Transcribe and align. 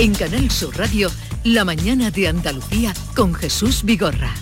En 0.00 0.14
Canal 0.14 0.50
Sur 0.50 0.78
Radio, 0.78 1.10
La 1.44 1.62
mañana 1.66 2.10
de 2.10 2.26
Andalucía 2.26 2.94
con 3.14 3.34
Jesús 3.34 3.82
Vigorra. 3.84 4.32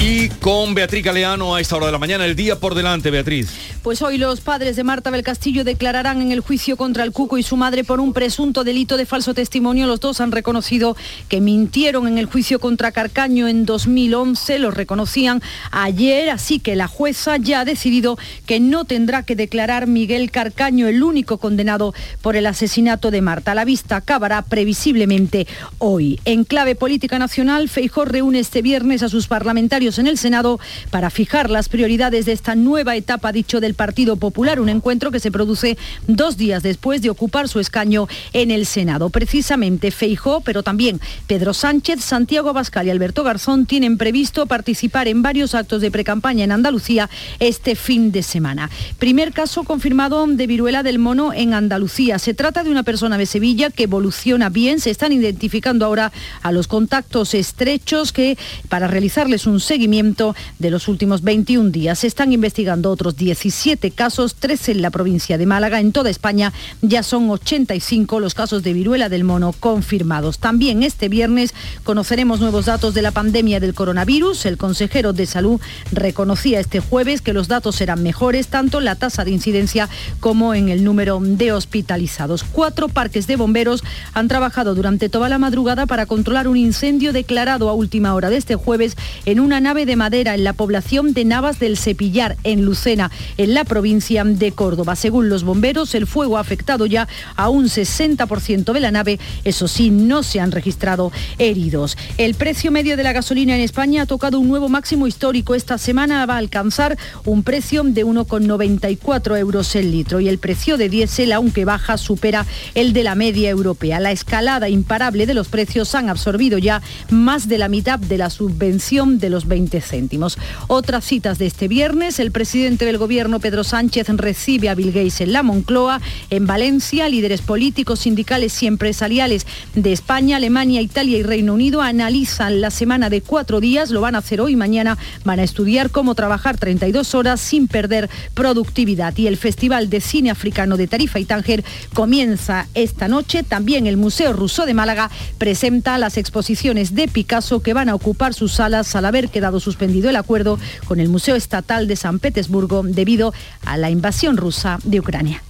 Y 0.00 0.30
con 0.30 0.74
Beatriz 0.74 1.04
Galeano 1.04 1.54
a 1.54 1.60
esta 1.60 1.76
hora 1.76 1.86
de 1.86 1.92
la 1.92 1.98
mañana, 1.98 2.24
el 2.24 2.34
día 2.34 2.58
por 2.58 2.74
delante, 2.74 3.12
Beatriz. 3.12 3.71
Pues 3.82 4.00
hoy 4.00 4.16
los 4.16 4.40
padres 4.40 4.76
de 4.76 4.84
Marta 4.84 5.10
del 5.10 5.24
Castillo 5.24 5.64
declararán 5.64 6.22
en 6.22 6.30
el 6.30 6.38
juicio 6.38 6.76
contra 6.76 7.02
el 7.02 7.10
Cuco 7.10 7.36
y 7.36 7.42
su 7.42 7.56
madre 7.56 7.82
por 7.82 7.98
un 7.98 8.12
presunto 8.12 8.62
delito 8.62 8.96
de 8.96 9.06
falso 9.06 9.34
testimonio. 9.34 9.88
Los 9.88 9.98
dos 9.98 10.20
han 10.20 10.30
reconocido 10.30 10.96
que 11.28 11.40
mintieron 11.40 12.06
en 12.06 12.16
el 12.16 12.26
juicio 12.26 12.60
contra 12.60 12.92
Carcaño 12.92 13.48
en 13.48 13.66
2011, 13.66 14.60
lo 14.60 14.70
reconocían 14.70 15.42
ayer, 15.72 16.30
así 16.30 16.60
que 16.60 16.76
la 16.76 16.86
jueza 16.86 17.38
ya 17.38 17.60
ha 17.60 17.64
decidido 17.64 18.18
que 18.46 18.60
no 18.60 18.84
tendrá 18.84 19.24
que 19.24 19.34
declarar 19.34 19.88
Miguel 19.88 20.30
Carcaño, 20.30 20.86
el 20.86 21.02
único 21.02 21.38
condenado 21.38 21.92
por 22.20 22.36
el 22.36 22.46
asesinato 22.46 23.10
de 23.10 23.20
Marta. 23.20 23.52
La 23.52 23.64
vista 23.64 23.96
acabará 23.96 24.42
previsiblemente 24.42 25.48
hoy. 25.78 26.20
En 26.24 26.44
clave 26.44 26.76
política 26.76 27.18
nacional, 27.18 27.68
Feijó 27.68 28.04
reúne 28.04 28.38
este 28.38 28.62
viernes 28.62 29.02
a 29.02 29.08
sus 29.08 29.26
parlamentarios 29.26 29.98
en 29.98 30.06
el 30.06 30.18
Senado 30.18 30.60
para 30.90 31.10
fijar 31.10 31.50
las 31.50 31.68
prioridades 31.68 32.26
de 32.26 32.32
esta 32.32 32.54
nueva 32.54 32.94
etapa, 32.94 33.32
dicho 33.32 33.60
del 33.60 33.71
Partido 33.74 34.16
Popular, 34.16 34.60
un 34.60 34.68
encuentro 34.68 35.10
que 35.10 35.20
se 35.20 35.30
produce 35.30 35.76
dos 36.06 36.36
días 36.36 36.62
después 36.62 37.02
de 37.02 37.10
ocupar 37.10 37.48
su 37.48 37.60
escaño 37.60 38.08
en 38.32 38.50
el 38.50 38.66
Senado. 38.66 39.10
Precisamente 39.10 39.90
Feijó, 39.90 40.40
pero 40.40 40.62
también 40.62 41.00
Pedro 41.26 41.54
Sánchez, 41.54 42.04
Santiago 42.04 42.50
Abascal 42.50 42.86
y 42.86 42.90
Alberto 42.90 43.24
Garzón 43.24 43.66
tienen 43.66 43.98
previsto 43.98 44.46
participar 44.46 45.08
en 45.08 45.22
varios 45.22 45.54
actos 45.54 45.80
de 45.80 45.90
precampaña 45.90 46.44
en 46.44 46.52
Andalucía 46.52 47.08
este 47.38 47.74
fin 47.74 48.12
de 48.12 48.22
semana. 48.22 48.70
Primer 48.98 49.32
caso 49.32 49.64
confirmado 49.64 50.12
de 50.26 50.46
viruela 50.46 50.82
del 50.82 50.98
mono 50.98 51.32
en 51.32 51.54
Andalucía. 51.54 52.18
Se 52.18 52.34
trata 52.34 52.62
de 52.62 52.70
una 52.70 52.82
persona 52.82 53.16
de 53.16 53.26
Sevilla 53.26 53.70
que 53.70 53.84
evoluciona 53.84 54.50
bien. 54.50 54.78
Se 54.78 54.90
están 54.90 55.12
identificando 55.12 55.86
ahora 55.86 56.12
a 56.42 56.52
los 56.52 56.66
contactos 56.66 57.34
estrechos 57.34 58.12
que 58.12 58.36
para 58.68 58.88
realizarles 58.88 59.46
un 59.46 59.58
seguimiento 59.60 60.34
de 60.58 60.70
los 60.70 60.88
últimos 60.88 61.22
21 61.22 61.70
días. 61.70 62.00
Se 62.00 62.06
están 62.06 62.32
investigando 62.32 62.90
otros 62.90 63.16
17 63.62 63.92
casos, 63.92 64.34
13 64.34 64.72
en 64.72 64.82
la 64.82 64.90
provincia 64.90 65.38
de 65.38 65.46
Málaga. 65.46 65.78
En 65.78 65.92
toda 65.92 66.10
España 66.10 66.52
ya 66.80 67.04
son 67.04 67.30
85 67.30 68.18
los 68.18 68.34
casos 68.34 68.64
de 68.64 68.72
viruela 68.72 69.08
del 69.08 69.22
mono 69.22 69.52
confirmados. 69.52 70.40
También 70.40 70.82
este 70.82 71.08
viernes 71.08 71.54
conoceremos 71.84 72.40
nuevos 72.40 72.66
datos 72.66 72.92
de 72.92 73.02
la 73.02 73.12
pandemia 73.12 73.60
del 73.60 73.72
coronavirus. 73.72 74.46
El 74.46 74.58
consejero 74.58 75.12
de 75.12 75.26
salud 75.26 75.60
reconocía 75.92 76.58
este 76.58 76.80
jueves 76.80 77.20
que 77.20 77.32
los 77.32 77.46
datos 77.46 77.76
serán 77.76 78.02
mejores 78.02 78.48
tanto 78.48 78.78
en 78.78 78.84
la 78.84 78.96
tasa 78.96 79.24
de 79.24 79.30
incidencia 79.30 79.88
como 80.18 80.54
en 80.54 80.68
el 80.68 80.82
número 80.82 81.20
de 81.22 81.52
hospitalizados. 81.52 82.42
Cuatro 82.42 82.88
parques 82.88 83.28
de 83.28 83.36
bomberos 83.36 83.84
han 84.12 84.26
trabajado 84.26 84.74
durante 84.74 85.08
toda 85.08 85.28
la 85.28 85.38
madrugada 85.38 85.86
para 85.86 86.06
controlar 86.06 86.48
un 86.48 86.56
incendio 86.56 87.12
declarado 87.12 87.68
a 87.68 87.74
última 87.74 88.14
hora 88.14 88.28
de 88.28 88.38
este 88.38 88.56
jueves 88.56 88.96
en 89.24 89.38
una 89.38 89.60
nave 89.60 89.86
de 89.86 89.94
madera 89.94 90.34
en 90.34 90.42
la 90.42 90.52
población 90.52 91.12
de 91.12 91.24
Navas 91.24 91.60
del 91.60 91.76
Cepillar, 91.76 92.36
en 92.42 92.64
Lucena, 92.64 93.12
en 93.36 93.51
la 93.52 93.64
provincia 93.64 94.24
de 94.24 94.52
Córdoba. 94.52 94.96
Según 94.96 95.28
los 95.28 95.44
bomberos, 95.44 95.94
el 95.94 96.06
fuego 96.06 96.36
ha 96.36 96.40
afectado 96.40 96.86
ya 96.86 97.08
a 97.36 97.48
un 97.48 97.66
60% 97.66 98.72
de 98.72 98.80
la 98.80 98.90
nave. 98.90 99.18
Eso 99.44 99.68
sí, 99.68 99.90
no 99.90 100.22
se 100.22 100.40
han 100.40 100.52
registrado 100.52 101.12
heridos. 101.38 101.96
El 102.18 102.34
precio 102.34 102.70
medio 102.70 102.96
de 102.96 103.02
la 103.02 103.12
gasolina 103.12 103.54
en 103.54 103.62
España 103.62 104.02
ha 104.02 104.06
tocado 104.06 104.38
un 104.38 104.48
nuevo 104.48 104.68
máximo 104.68 105.06
histórico. 105.06 105.54
Esta 105.54 105.78
semana 105.78 106.24
va 106.26 106.34
a 106.34 106.38
alcanzar 106.38 106.96
un 107.24 107.42
precio 107.42 107.82
de 107.84 108.04
1,94 108.04 109.38
euros 109.38 109.74
el 109.74 109.90
litro 109.90 110.20
y 110.20 110.28
el 110.28 110.38
precio 110.38 110.76
de 110.76 110.88
diésel, 110.88 111.32
aunque 111.32 111.64
baja, 111.64 111.98
supera 111.98 112.46
el 112.74 112.92
de 112.92 113.02
la 113.02 113.14
media 113.14 113.50
europea. 113.50 114.00
La 114.00 114.12
escalada 114.12 114.68
imparable 114.68 115.26
de 115.26 115.34
los 115.34 115.48
precios 115.48 115.94
han 115.94 116.08
absorbido 116.08 116.58
ya 116.58 116.82
más 117.10 117.48
de 117.48 117.58
la 117.58 117.68
mitad 117.68 117.98
de 117.98 118.18
la 118.18 118.30
subvención 118.30 119.18
de 119.18 119.30
los 119.30 119.46
20 119.46 119.80
céntimos. 119.80 120.38
Otras 120.68 121.04
citas 121.04 121.38
de 121.38 121.46
este 121.46 121.68
viernes, 121.68 122.18
el 122.18 122.30
presidente 122.30 122.84
del 122.84 122.98
gobierno 122.98 123.40
Pedro 123.42 123.64
Sánchez 123.64 124.08
recibe 124.08 124.70
a 124.70 124.74
Bill 124.74 124.92
Gates 124.92 125.20
en 125.20 125.32
la 125.32 125.42
Moncloa, 125.42 126.00
en 126.30 126.46
Valencia, 126.46 127.08
líderes 127.08 127.42
políticos, 127.42 127.98
sindicales 127.98 128.62
y 128.62 128.68
empresariales 128.68 129.46
de 129.74 129.92
España, 129.92 130.36
Alemania, 130.36 130.80
Italia 130.80 131.18
y 131.18 131.22
Reino 131.22 131.52
Unido 131.52 131.82
analizan 131.82 132.60
la 132.60 132.70
semana 132.70 133.10
de 133.10 133.20
cuatro 133.20 133.60
días, 133.60 133.90
lo 133.90 134.00
van 134.00 134.14
a 134.14 134.18
hacer 134.18 134.40
hoy 134.40 134.52
y 134.52 134.56
mañana, 134.56 134.96
van 135.24 135.40
a 135.40 135.42
estudiar 135.42 135.90
cómo 135.90 136.14
trabajar 136.14 136.56
32 136.56 137.14
horas 137.14 137.40
sin 137.40 137.66
perder 137.66 138.08
productividad. 138.34 139.16
Y 139.16 139.26
el 139.26 139.36
Festival 139.36 139.90
de 139.90 140.00
Cine 140.00 140.30
Africano 140.30 140.76
de 140.76 140.86
Tarifa 140.86 141.18
y 141.18 141.24
Tánger 141.24 141.64
comienza 141.94 142.68
esta 142.74 143.08
noche. 143.08 143.42
También 143.42 143.86
el 143.86 143.96
Museo 143.96 144.32
Ruso 144.32 144.66
de 144.66 144.74
Málaga 144.74 145.10
presenta 145.38 145.98
las 145.98 146.16
exposiciones 146.16 146.94
de 146.94 147.08
Picasso 147.08 147.60
que 147.60 147.74
van 147.74 147.88
a 147.88 147.94
ocupar 147.94 148.34
sus 148.34 148.52
salas 148.52 148.94
al 148.94 149.04
haber 149.04 149.30
quedado 149.30 149.58
suspendido 149.58 150.08
el 150.10 150.16
acuerdo 150.16 150.60
con 150.86 151.00
el 151.00 151.08
Museo 151.08 151.34
Estatal 151.34 151.88
de 151.88 151.96
San 151.96 152.20
Petersburgo 152.20 152.82
debido 152.84 153.31
a 153.64 153.76
la 153.76 153.90
invasión 153.90 154.36
rusa 154.36 154.78
de 154.84 155.00
Ucrania. 155.00 155.42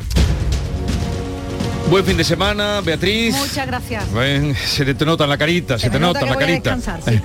Buen 1.90 2.04
fin 2.04 2.16
de 2.16 2.24
semana, 2.24 2.80
Beatriz. 2.80 3.34
Muchas 3.36 3.66
gracias. 3.66 4.04
se 4.66 4.94
te 4.94 5.04
nota 5.04 5.24
en 5.24 5.30
la 5.30 5.38
carita, 5.38 5.78
se, 5.78 5.90
te 5.90 5.98
nota, 5.98 6.20
en 6.20 6.30
la 6.30 6.36
carita. 6.36 6.78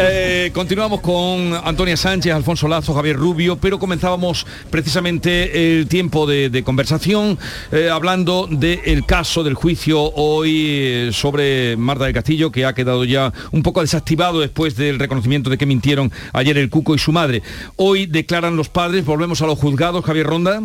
Eh, 0.00 0.50
continuamos 0.54 1.00
con 1.00 1.54
Antonia 1.64 1.96
Sánchez, 1.96 2.32
Alfonso 2.32 2.68
Lazo, 2.68 2.94
Javier 2.94 3.16
Rubio, 3.16 3.56
pero 3.56 3.78
comenzábamos 3.78 4.46
precisamente 4.70 5.78
el 5.78 5.88
tiempo 5.88 6.26
de, 6.26 6.62
conversación 6.64 7.38
eh, 7.72 7.90
hablando 7.90 8.48
del 8.50 9.04
caso 9.06 9.42
del 9.42 9.54
juicio 9.54 10.00
hoy 10.14 10.66
eh, 10.68 11.10
sobre 11.12 11.76
Marta 11.76 12.04
del 12.04 12.14
Castillo, 12.14 12.52
que 12.52 12.64
ha 12.64 12.74
quedado 12.74 13.04
ya 13.04 13.32
un 13.50 13.62
poco 13.62 13.80
desactivado 13.80 14.40
después 14.40 14.76
del 14.76 14.98
reconocimiento 14.98 15.50
de 15.50 15.58
que 15.58 15.66
mintieron 15.66 16.12
ayer 16.32 16.58
el 16.58 16.70
Cuco 16.70 16.94
y 16.94 16.98
su 16.98 17.12
madre. 17.12 17.42
Hoy 17.76 18.06
declaran 18.06 18.56
los 18.56 18.68
padres, 18.68 19.04
volvemos 19.04 19.42
a 19.42 19.46
los 19.46 19.58
juzgados, 19.58 20.04
Javier 20.04 20.26
Ronda. 20.26 20.62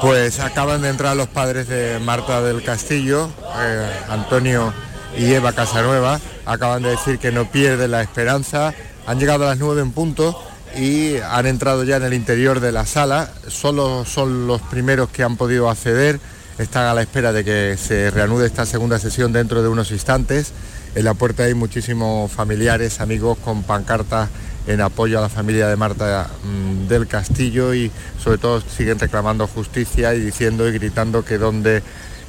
Pues 0.00 0.38
acaban 0.38 0.82
de 0.82 0.90
entrar 0.90 1.16
los 1.16 1.26
padres 1.26 1.66
de 1.66 1.98
Marta 1.98 2.40
del 2.40 2.62
Castillo, 2.62 3.28
eh, 3.60 3.90
Antonio 4.08 4.72
y 5.18 5.32
Eva 5.32 5.52
Casanueva, 5.52 6.20
acaban 6.46 6.84
de 6.84 6.90
decir 6.90 7.18
que 7.18 7.32
no 7.32 7.50
pierden 7.50 7.90
la 7.90 8.02
esperanza, 8.02 8.72
han 9.06 9.18
llegado 9.18 9.44
a 9.44 9.48
las 9.48 9.58
nueve 9.58 9.82
en 9.82 9.90
punto 9.90 10.40
y 10.76 11.16
han 11.16 11.46
entrado 11.46 11.82
ya 11.82 11.96
en 11.96 12.04
el 12.04 12.14
interior 12.14 12.60
de 12.60 12.70
la 12.70 12.86
sala, 12.86 13.28
solo 13.48 14.04
son 14.04 14.46
los 14.46 14.62
primeros 14.62 15.08
que 15.08 15.24
han 15.24 15.36
podido 15.36 15.68
acceder, 15.68 16.20
están 16.58 16.84
a 16.84 16.94
la 16.94 17.02
espera 17.02 17.32
de 17.32 17.44
que 17.44 17.76
se 17.76 18.12
reanude 18.12 18.46
esta 18.46 18.66
segunda 18.66 19.00
sesión 19.00 19.32
dentro 19.32 19.62
de 19.62 19.68
unos 19.68 19.90
instantes. 19.90 20.52
En 20.94 21.04
la 21.04 21.14
puerta 21.14 21.44
hay 21.44 21.54
muchísimos 21.54 22.30
familiares, 22.30 23.00
amigos 23.00 23.38
con 23.44 23.62
pancartas 23.64 24.28
en 24.68 24.82
apoyo 24.82 25.18
a 25.18 25.22
la 25.22 25.28
familia 25.30 25.66
de 25.66 25.76
Marta 25.76 26.28
mm, 26.44 26.88
del 26.88 27.06
Castillo 27.06 27.74
y 27.74 27.90
sobre 28.22 28.36
todo 28.36 28.60
siguen 28.60 28.98
reclamando 28.98 29.46
justicia 29.46 30.14
y 30.14 30.20
diciendo 30.20 30.68
y 30.68 30.72
gritando 30.72 31.24
que 31.24 31.38
dónde 31.38 31.82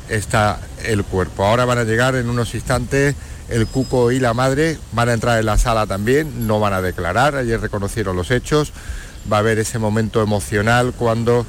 está 0.07 0.59
el 0.83 1.03
cuerpo. 1.03 1.45
Ahora 1.45 1.65
van 1.65 1.77
a 1.79 1.83
llegar 1.83 2.15
en 2.15 2.29
unos 2.29 2.55
instantes 2.55 3.15
el 3.49 3.67
cuco 3.67 4.11
y 4.11 4.19
la 4.19 4.33
madre, 4.33 4.77
van 4.93 5.09
a 5.09 5.13
entrar 5.13 5.39
en 5.39 5.45
la 5.45 5.57
sala 5.57 5.85
también, 5.85 6.47
no 6.47 6.59
van 6.59 6.73
a 6.73 6.81
declarar, 6.81 7.35
ayer 7.35 7.59
reconocieron 7.59 8.15
los 8.15 8.31
hechos, 8.31 8.71
va 9.31 9.37
a 9.37 9.39
haber 9.41 9.59
ese 9.59 9.77
momento 9.77 10.21
emocional 10.21 10.93
cuando 10.97 11.45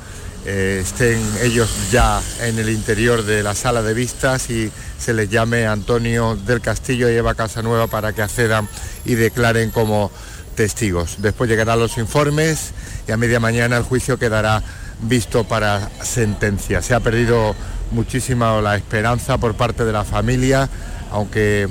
eh, 0.47 0.81
estén 0.83 1.23
ellos 1.43 1.71
ya 1.93 2.21
en 2.41 2.59
el 2.59 2.71
interior 2.71 3.23
de 3.25 3.43
la 3.43 3.55
sala 3.55 3.83
de 3.83 3.95
vistas 3.95 4.51
y 4.51 4.73
se 4.99 5.13
les 5.13 5.29
llame 5.29 5.67
Antonio 5.67 6.35
del 6.35 6.61
Castillo 6.61 7.11
y 7.11 7.15
Eva 7.15 7.35
Casanueva 7.35 7.87
para 7.87 8.13
que 8.13 8.23
accedan 8.23 8.67
y 9.05 9.15
declaren 9.15 9.71
como 9.71 10.11
testigos. 10.61 11.23
Después 11.23 11.49
llegarán 11.49 11.81
los 11.81 11.97
informes 11.97 12.73
y 13.09 13.13
a 13.13 13.17
media 13.17 13.41
mañana 13.41 13.79
el 13.79 13.83
juicio 13.83 14.19
quedará 14.19 14.63
visto 15.01 15.45
para 15.45 15.89
sentencia. 16.03 16.83
Se 16.83 16.93
ha 16.93 17.01
perdido 17.01 17.57
muchísima 17.93 18.61
la 18.61 18.77
esperanza 18.77 19.39
por 19.39 19.55
parte 19.55 19.87
de 19.87 19.93
la 19.95 20.05
familia, 20.05 20.69
aunque 21.13 21.67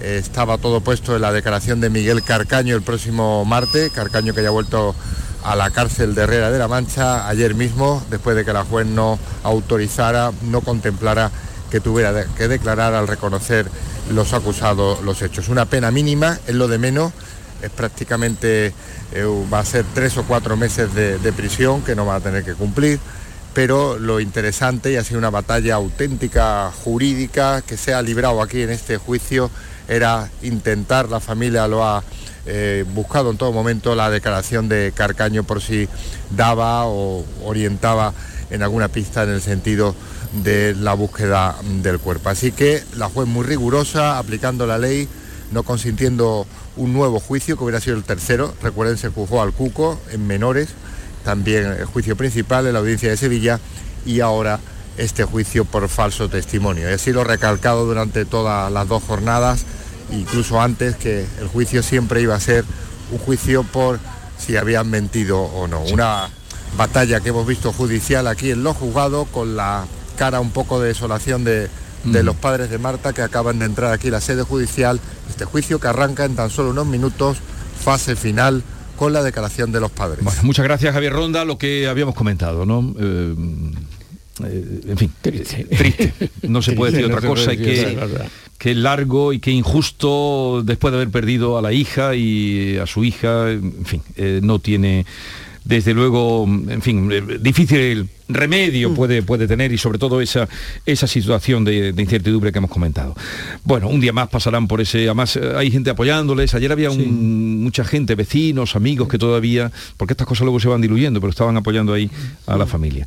eh, 0.00 0.16
estaba 0.18 0.56
todo 0.56 0.80
puesto 0.80 1.16
en 1.16 1.20
la 1.20 1.32
declaración 1.34 1.82
de 1.82 1.90
Miguel 1.90 2.24
Carcaño 2.24 2.74
el 2.74 2.80
próximo 2.80 3.44
martes, 3.44 3.92
Carcaño 3.92 4.32
que 4.32 4.42
ya 4.42 4.48
ha 4.48 4.52
vuelto 4.52 4.94
a 5.44 5.54
la 5.54 5.68
cárcel 5.68 6.14
de 6.14 6.22
Herrera 6.22 6.50
de 6.50 6.58
la 6.58 6.66
Mancha 6.66 7.28
ayer 7.28 7.54
mismo, 7.54 8.02
después 8.08 8.36
de 8.36 8.46
que 8.46 8.54
la 8.54 8.64
juez 8.64 8.86
no 8.86 9.18
autorizara, 9.42 10.32
no 10.44 10.62
contemplara 10.62 11.30
que 11.70 11.80
tuviera 11.80 12.24
que 12.24 12.48
declarar 12.48 12.94
al 12.94 13.06
reconocer 13.06 13.66
los 14.10 14.32
acusados 14.32 15.02
los 15.02 15.20
hechos. 15.20 15.50
Una 15.50 15.66
pena 15.66 15.90
mínima, 15.90 16.38
es 16.46 16.54
lo 16.54 16.68
de 16.68 16.78
menos, 16.78 17.12
es 17.62 17.70
prácticamente, 17.70 18.72
eh, 19.12 19.44
va 19.52 19.60
a 19.60 19.64
ser 19.64 19.84
tres 19.94 20.16
o 20.16 20.24
cuatro 20.24 20.56
meses 20.56 20.94
de, 20.94 21.32
prisión 21.32 21.82
que 21.82 21.94
no 21.94 22.06
va 22.06 22.16
a 22.16 22.20
tener 22.20 22.44
que 22.44 22.54
cumplir, 22.54 22.98
pero 23.54 23.98
lo 23.98 24.20
interesante 24.20 24.92
y 24.92 24.96
ha 24.96 25.04
sido 25.04 25.18
una 25.18 25.30
batalla 25.30 25.74
auténtica 25.74 26.70
jurídica 26.84 27.62
que 27.62 27.76
se 27.76 27.94
ha 27.94 28.02
librado 28.02 28.42
aquí 28.42 28.62
en 28.62 28.70
este 28.70 28.96
juicio 28.96 29.50
era 29.88 30.30
intentar, 30.42 31.08
la 31.08 31.20
familia 31.20 31.66
lo 31.66 31.84
ha 31.84 32.04
eh, 32.46 32.84
buscado 32.94 33.30
en 33.30 33.36
todo 33.36 33.52
momento, 33.52 33.94
la 33.94 34.08
declaración 34.08 34.68
de 34.68 34.92
Carcaño 34.94 35.42
por 35.42 35.60
si 35.60 35.88
daba 36.30 36.86
o 36.86 37.24
orientaba 37.44 38.12
en 38.50 38.62
alguna 38.62 38.88
pista 38.88 39.24
en 39.24 39.30
el 39.30 39.42
sentido 39.42 39.94
de 40.32 40.74
la 40.74 40.94
búsqueda 40.94 41.56
del 41.82 41.98
cuerpo. 41.98 42.28
Así 42.28 42.52
que 42.52 42.82
la 42.96 43.08
juez 43.08 43.26
muy 43.26 43.44
rigurosa, 43.44 44.18
aplicando 44.18 44.66
la 44.66 44.78
ley, 44.78 45.08
no 45.50 45.62
consintiendo 45.62 46.46
un 46.80 46.94
nuevo 46.94 47.20
juicio, 47.20 47.56
que 47.56 47.64
hubiera 47.64 47.80
sido 47.80 47.96
el 47.96 48.04
tercero. 48.04 48.54
Recuerden, 48.62 48.96
se 48.96 49.08
juzgó 49.08 49.42
al 49.42 49.52
Cuco 49.52 50.00
en 50.10 50.26
menores, 50.26 50.70
también 51.24 51.66
el 51.66 51.84
juicio 51.84 52.16
principal 52.16 52.66
en 52.66 52.72
la 52.72 52.78
audiencia 52.78 53.10
de 53.10 53.18
Sevilla 53.18 53.60
y 54.06 54.20
ahora 54.20 54.58
este 54.96 55.24
juicio 55.24 55.66
por 55.66 55.86
falso 55.90 56.30
testimonio. 56.30 56.90
Y 56.90 56.94
así 56.94 57.12
lo 57.12 57.22
recalcado 57.22 57.84
durante 57.84 58.24
todas 58.24 58.72
las 58.72 58.88
dos 58.88 59.02
jornadas, 59.02 59.64
incluso 60.10 60.60
antes, 60.60 60.96
que 60.96 61.26
el 61.40 61.48
juicio 61.48 61.82
siempre 61.82 62.22
iba 62.22 62.34
a 62.34 62.40
ser 62.40 62.64
un 63.12 63.18
juicio 63.18 63.62
por 63.62 64.00
si 64.38 64.56
habían 64.56 64.88
mentido 64.88 65.38
o 65.38 65.68
no. 65.68 65.82
Una 65.82 66.30
batalla 66.78 67.20
que 67.20 67.28
hemos 67.28 67.46
visto 67.46 67.74
judicial 67.74 68.26
aquí 68.26 68.52
en 68.52 68.64
los 68.64 68.76
juzgados 68.76 69.28
con 69.28 69.54
la 69.54 69.86
cara 70.16 70.40
un 70.40 70.50
poco 70.50 70.80
de 70.80 70.88
desolación 70.88 71.44
de, 71.44 71.68
de 72.04 72.22
los 72.22 72.36
padres 72.36 72.70
de 72.70 72.78
Marta 72.78 73.12
que 73.12 73.22
acaban 73.22 73.58
de 73.58 73.66
entrar 73.66 73.92
aquí 73.92 74.08
a 74.08 74.12
la 74.12 74.20
sede 74.20 74.42
judicial. 74.42 75.00
Este 75.28 75.44
juicio 75.44 75.78
que 75.78 75.88
arranca 75.88 76.24
en 76.24 76.36
tan 76.36 76.50
solo 76.50 76.70
unos 76.70 76.86
minutos, 76.86 77.38
fase 77.82 78.16
final 78.16 78.62
con 78.96 79.12
la 79.12 79.22
declaración 79.22 79.72
de 79.72 79.80
los 79.80 79.90
padres. 79.90 80.24
muchas 80.42 80.64
gracias 80.64 80.92
Javier 80.92 81.12
Ronda, 81.12 81.44
lo 81.44 81.56
que 81.56 81.88
habíamos 81.88 82.14
comentado, 82.14 82.66
¿no? 82.66 82.94
Eh, 82.98 83.34
eh, 84.44 84.80
en 84.88 84.98
fin, 84.98 85.12
triste. 85.20 86.12
No 86.42 86.62
se 86.62 86.72
puede 86.72 86.92
decir 86.92 87.06
otra 87.06 87.26
cosa 87.26 87.52
y 87.52 87.58
que, 87.58 87.98
que 88.58 88.74
largo 88.74 89.32
y 89.32 89.40
que 89.40 89.50
injusto 89.50 90.62
después 90.64 90.92
de 90.92 90.98
haber 90.98 91.10
perdido 91.10 91.58
a 91.58 91.62
la 91.62 91.72
hija 91.72 92.14
y 92.14 92.76
a 92.78 92.86
su 92.86 93.04
hija, 93.04 93.50
en 93.50 93.84
fin, 93.84 94.02
eh, 94.16 94.40
no 94.42 94.58
tiene 94.58 95.06
desde 95.64 95.92
luego, 95.92 96.46
en 96.46 96.80
fin, 96.80 97.10
eh, 97.12 97.38
difícil 97.40 98.08
remedio 98.28 98.90
mm. 98.90 98.94
puede, 98.94 99.22
puede 99.22 99.46
tener 99.46 99.72
y 99.72 99.78
sobre 99.78 99.98
todo 99.98 100.20
esa, 100.20 100.48
esa 100.86 101.06
situación 101.06 101.64
de, 101.64 101.92
incertidumbre 101.96 102.50
que 102.50 102.58
hemos 102.58 102.70
comentado. 102.70 103.14
Bueno, 103.64 103.88
un 103.88 104.00
día 104.00 104.12
más 104.12 104.28
pasarán 104.28 104.68
por 104.68 104.80
ese, 104.80 105.04
además 105.04 105.36
eh, 105.36 105.52
hay 105.56 105.70
gente 105.70 105.90
apoyándoles, 105.90 106.54
ayer 106.54 106.72
había 106.72 106.90
mucha 106.90 107.84
gente, 107.84 108.14
vecinos, 108.14 108.74
amigos 108.74 109.08
que 109.08 109.18
todavía, 109.18 109.70
porque 109.96 110.14
estas 110.14 110.26
cosas 110.26 110.42
luego 110.42 110.60
se 110.60 110.68
van 110.68 110.80
diluyendo, 110.80 111.20
pero 111.20 111.30
estaban 111.30 111.56
apoyando 111.56 111.92
ahí 111.92 112.10
a 112.46 112.56
la 112.56 112.66
familia. 112.66 113.06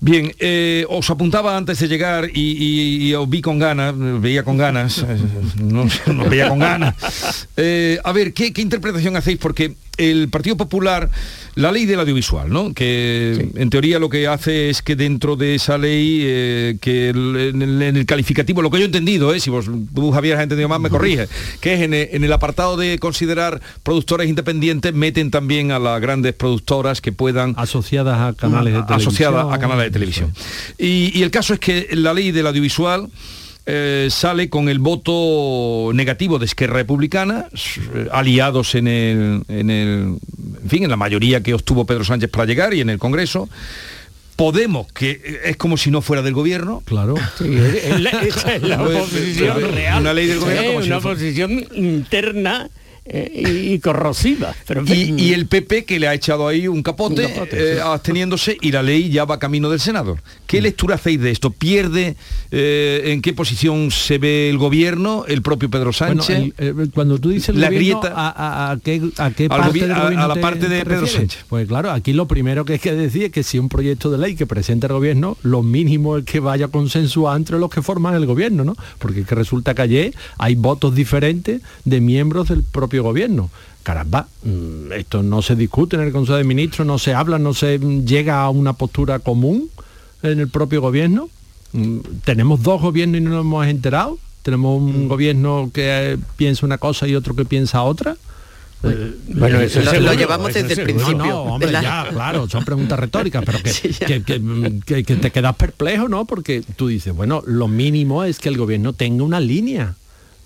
Bien, 0.00 0.32
eh, 0.38 0.84
os 0.88 1.08
apuntaba 1.10 1.56
antes 1.56 1.78
de 1.78 1.88
llegar 1.88 2.30
y, 2.34 3.12
os 3.14 3.28
vi 3.28 3.42
con 3.42 3.58
ganas, 3.58 3.94
veía 4.20 4.42
con 4.42 4.56
ganas, 4.56 5.04
no, 5.62 5.86
no 6.06 6.24
veía 6.28 6.48
con 6.48 6.58
ganas. 6.58 6.94
a 8.04 8.12
ver, 8.12 8.32
¿qué, 8.32 8.52
¿qué 8.52 8.62
interpretación 8.62 9.14
hacéis? 9.16 9.38
Porque 9.38 9.74
el 9.96 10.28
Partido 10.28 10.56
Popular, 10.56 11.10
la 11.54 11.70
ley 11.70 11.84
del 11.84 12.00
audiovisual, 12.00 12.48
¿no? 12.50 12.72
que 12.72 13.50
en 13.54 13.70
teoría 13.70 13.98
lo 13.98 14.08
que 14.08 14.26
hace 14.26 14.70
es 14.70 14.82
que 14.82 14.96
dentro 14.96 15.36
de 15.36 15.54
esa 15.54 15.76
ley, 15.76 16.20
eh, 16.22 16.78
que 16.80 17.10
en, 17.10 17.62
el, 17.62 18.06
calificativo, 18.06 18.62
lo 18.62 18.70
que 18.70 18.78
yo 18.78 18.84
he 18.84 18.86
entendido, 18.86 19.34
¿eh? 19.34 19.40
si 19.40 19.50
vos, 19.50 19.66
tú 19.94 20.12
Javier 20.12 20.36
has 20.36 20.42
entendido 20.42 20.68
más, 20.68 20.80
me 20.80 20.90
corrige, 20.90 21.28
que 21.60 21.74
es 21.74 21.80
en 21.82 22.24
el, 22.24 22.32
apartado 22.32 22.76
de 22.76 22.98
considerar 22.98 23.60
productores 23.82 24.28
independientes, 24.28 24.94
meten 24.94 25.30
también 25.30 25.70
a 25.72 25.78
las 25.78 26.00
grandes 26.00 26.32
productoras 26.32 27.00
que 27.00 27.12
puedan... 27.12 27.54
Asociadas 27.58 28.18
a 28.18 28.32
canales 28.34 28.72
de 28.72 28.82
televisión. 28.82 29.08
Asociadas 29.08 29.46
a 29.52 29.58
canales 29.58 29.84
de 29.84 29.90
televisión. 29.90 30.32
y 30.78 31.22
el 31.22 31.30
caso 31.30 31.54
es 31.54 31.60
que 31.60 31.88
la 31.92 32.14
ley 32.14 32.32
del 32.32 32.46
audiovisual 32.46 33.10
eh, 33.64 34.08
sale 34.10 34.48
con 34.48 34.68
el 34.68 34.78
voto 34.78 35.92
negativo 35.94 36.38
de 36.38 36.46
Esquerra 36.46 36.74
Republicana, 36.74 37.46
eh, 37.94 38.08
aliados 38.10 38.74
en 38.74 38.88
el, 38.88 39.42
en 39.48 39.70
el, 39.70 40.16
en 40.62 40.68
fin, 40.68 40.84
en 40.84 40.90
la 40.90 40.96
mayoría 40.96 41.42
que 41.42 41.54
obtuvo 41.54 41.86
Pedro 41.86 42.04
Sánchez 42.04 42.30
para 42.30 42.44
llegar 42.44 42.74
y 42.74 42.80
en 42.80 42.90
el 42.90 42.98
Congreso. 42.98 43.48
Podemos, 44.34 44.90
que 44.92 45.40
es 45.44 45.56
como 45.56 45.76
si 45.76 45.90
no 45.90 46.02
fuera 46.02 46.22
del 46.22 46.32
gobierno. 46.32 46.82
Claro. 46.86 47.14
es 47.40 48.00
la, 48.00 48.82
oposición 48.82 49.72
real. 49.72 50.00
Una 50.00 50.14
ley 50.14 50.26
del 50.26 50.40
gobierno. 50.40 50.84
una 50.84 50.98
oposición 50.98 51.64
interna 51.74 52.68
eh, 53.04 53.72
y, 53.72 53.78
corrosiva. 53.80 54.54
Pero, 54.64 54.84
y, 54.86 55.32
el 55.32 55.46
PP 55.46 55.84
que 55.84 55.98
le 55.98 56.06
ha 56.06 56.14
echado 56.14 56.46
ahí 56.46 56.68
un 56.68 56.84
capote, 56.84 57.28
eh, 57.50 57.80
absteniéndose 57.82 58.56
y 58.60 58.70
la 58.70 58.82
ley 58.82 59.10
ya 59.10 59.24
va 59.24 59.40
camino 59.40 59.68
del 59.70 59.80
senador. 59.80 60.20
¿Qué 60.46 60.60
mm. 60.60 60.62
lectura 60.62 60.94
hacéis 60.94 61.20
de 61.20 61.32
esto? 61.32 61.50
¿Pierde 61.50 62.14
eh, 62.52 63.02
en 63.06 63.20
qué 63.20 63.32
posición 63.32 63.90
se 63.90 64.18
ve 64.18 64.48
el 64.48 64.56
gobierno, 64.56 65.24
el 65.26 65.42
propio 65.42 65.68
Pedro 65.68 65.92
Sánchez? 65.92 66.52
cuando 66.94 67.18
tú 67.18 67.30
dices 67.30 67.56
la 67.56 67.70
grieta 67.70 68.12
a, 68.14 68.76
qué, 68.82 69.02
a 69.18 69.30
qué 69.32 69.48
parte 69.48 69.84
a, 69.84 70.28
la 70.28 70.36
parte 70.36 70.68
de 70.68 70.84
Pedro 70.84 71.08
Sánchez. 71.08 71.44
Pues 71.48 71.66
claro, 71.66 71.90
aquí 71.90 72.12
lo 72.12 72.28
primero 72.28 72.64
que 72.64 72.74
hay 72.74 72.78
que 72.78 72.92
decir 72.92 73.24
es 73.24 73.32
que 73.32 73.42
si 73.42 73.58
un 73.58 73.68
proyecto 73.68 74.10
de 74.12 74.18
ley 74.18 74.36
que 74.36 74.46
presenta 74.46 74.86
el 74.86 74.92
gobierno, 74.92 75.36
lo 75.42 75.64
mínimo 75.64 76.18
es 76.18 76.24
que 76.24 76.38
vaya 76.38 76.68
consensuado 76.68 77.36
entre 77.36 77.58
los 77.58 77.68
que 77.68 77.82
forman 77.82 78.14
el 78.14 78.26
gobierno, 78.26 78.62
¿no? 78.62 78.76
Porque 78.98 79.24
que 79.24 79.34
resulta 79.34 79.74
que 79.74 79.82
ayer 79.82 80.14
hay 80.38 80.54
votos 80.54 80.94
diferentes 80.94 81.62
de 81.84 82.00
miembros 82.00 82.48
del 82.48 82.62
propio 82.62 82.91
gobierno. 83.00 83.50
Caramba, 83.82 84.28
mm, 84.44 84.92
esto 84.92 85.22
no 85.22 85.42
se 85.42 85.56
discute 85.56 85.96
en 85.96 86.02
el 86.02 86.12
Consejo 86.12 86.36
de 86.36 86.44
Ministros, 86.44 86.86
no 86.86 86.98
se 86.98 87.14
habla, 87.14 87.38
no 87.38 87.52
se 87.54 87.78
llega 87.78 88.42
a 88.42 88.50
una 88.50 88.74
postura 88.74 89.18
común 89.18 89.70
en 90.22 90.38
el 90.40 90.48
propio 90.48 90.80
gobierno. 90.80 91.28
Mm, 91.72 91.98
tenemos 92.24 92.62
dos 92.62 92.80
gobiernos 92.80 93.20
y 93.20 93.24
no 93.24 93.30
nos 93.30 93.40
hemos 93.40 93.66
enterado. 93.66 94.18
Tenemos 94.42 94.80
un 94.80 95.06
mm. 95.06 95.08
gobierno 95.08 95.70
que 95.72 96.18
piensa 96.36 96.66
una 96.66 96.78
cosa 96.78 97.08
y 97.08 97.14
otro 97.14 97.34
que 97.34 97.44
piensa 97.44 97.82
otra. 97.82 98.16
Eh, 98.84 99.14
bueno, 99.28 99.60
eso 99.60 99.80
lo, 99.80 100.12
llevamos 100.14 100.52
desde 100.52 100.74
el 100.74 100.82
principio. 100.82 101.16
No, 101.16 101.42
hombre, 101.42 101.70
ya, 101.70 102.08
claro, 102.10 102.48
son 102.48 102.64
preguntas 102.64 102.98
retóricas, 102.98 103.44
pero 103.44 103.58
que, 103.62 104.22
que, 105.04 105.16
te 105.16 105.30
quedas 105.30 105.56
perplejo, 105.56 106.08
¿no? 106.08 106.24
Porque 106.24 106.62
tú 106.76 106.88
dices, 106.88 107.14
bueno, 107.14 107.42
lo 107.46 107.68
mínimo 107.68 108.24
es 108.24 108.38
que 108.38 108.48
el 108.48 108.56
gobierno 108.56 108.92
tenga 108.92 109.22
una 109.22 109.38
línea 109.38 109.94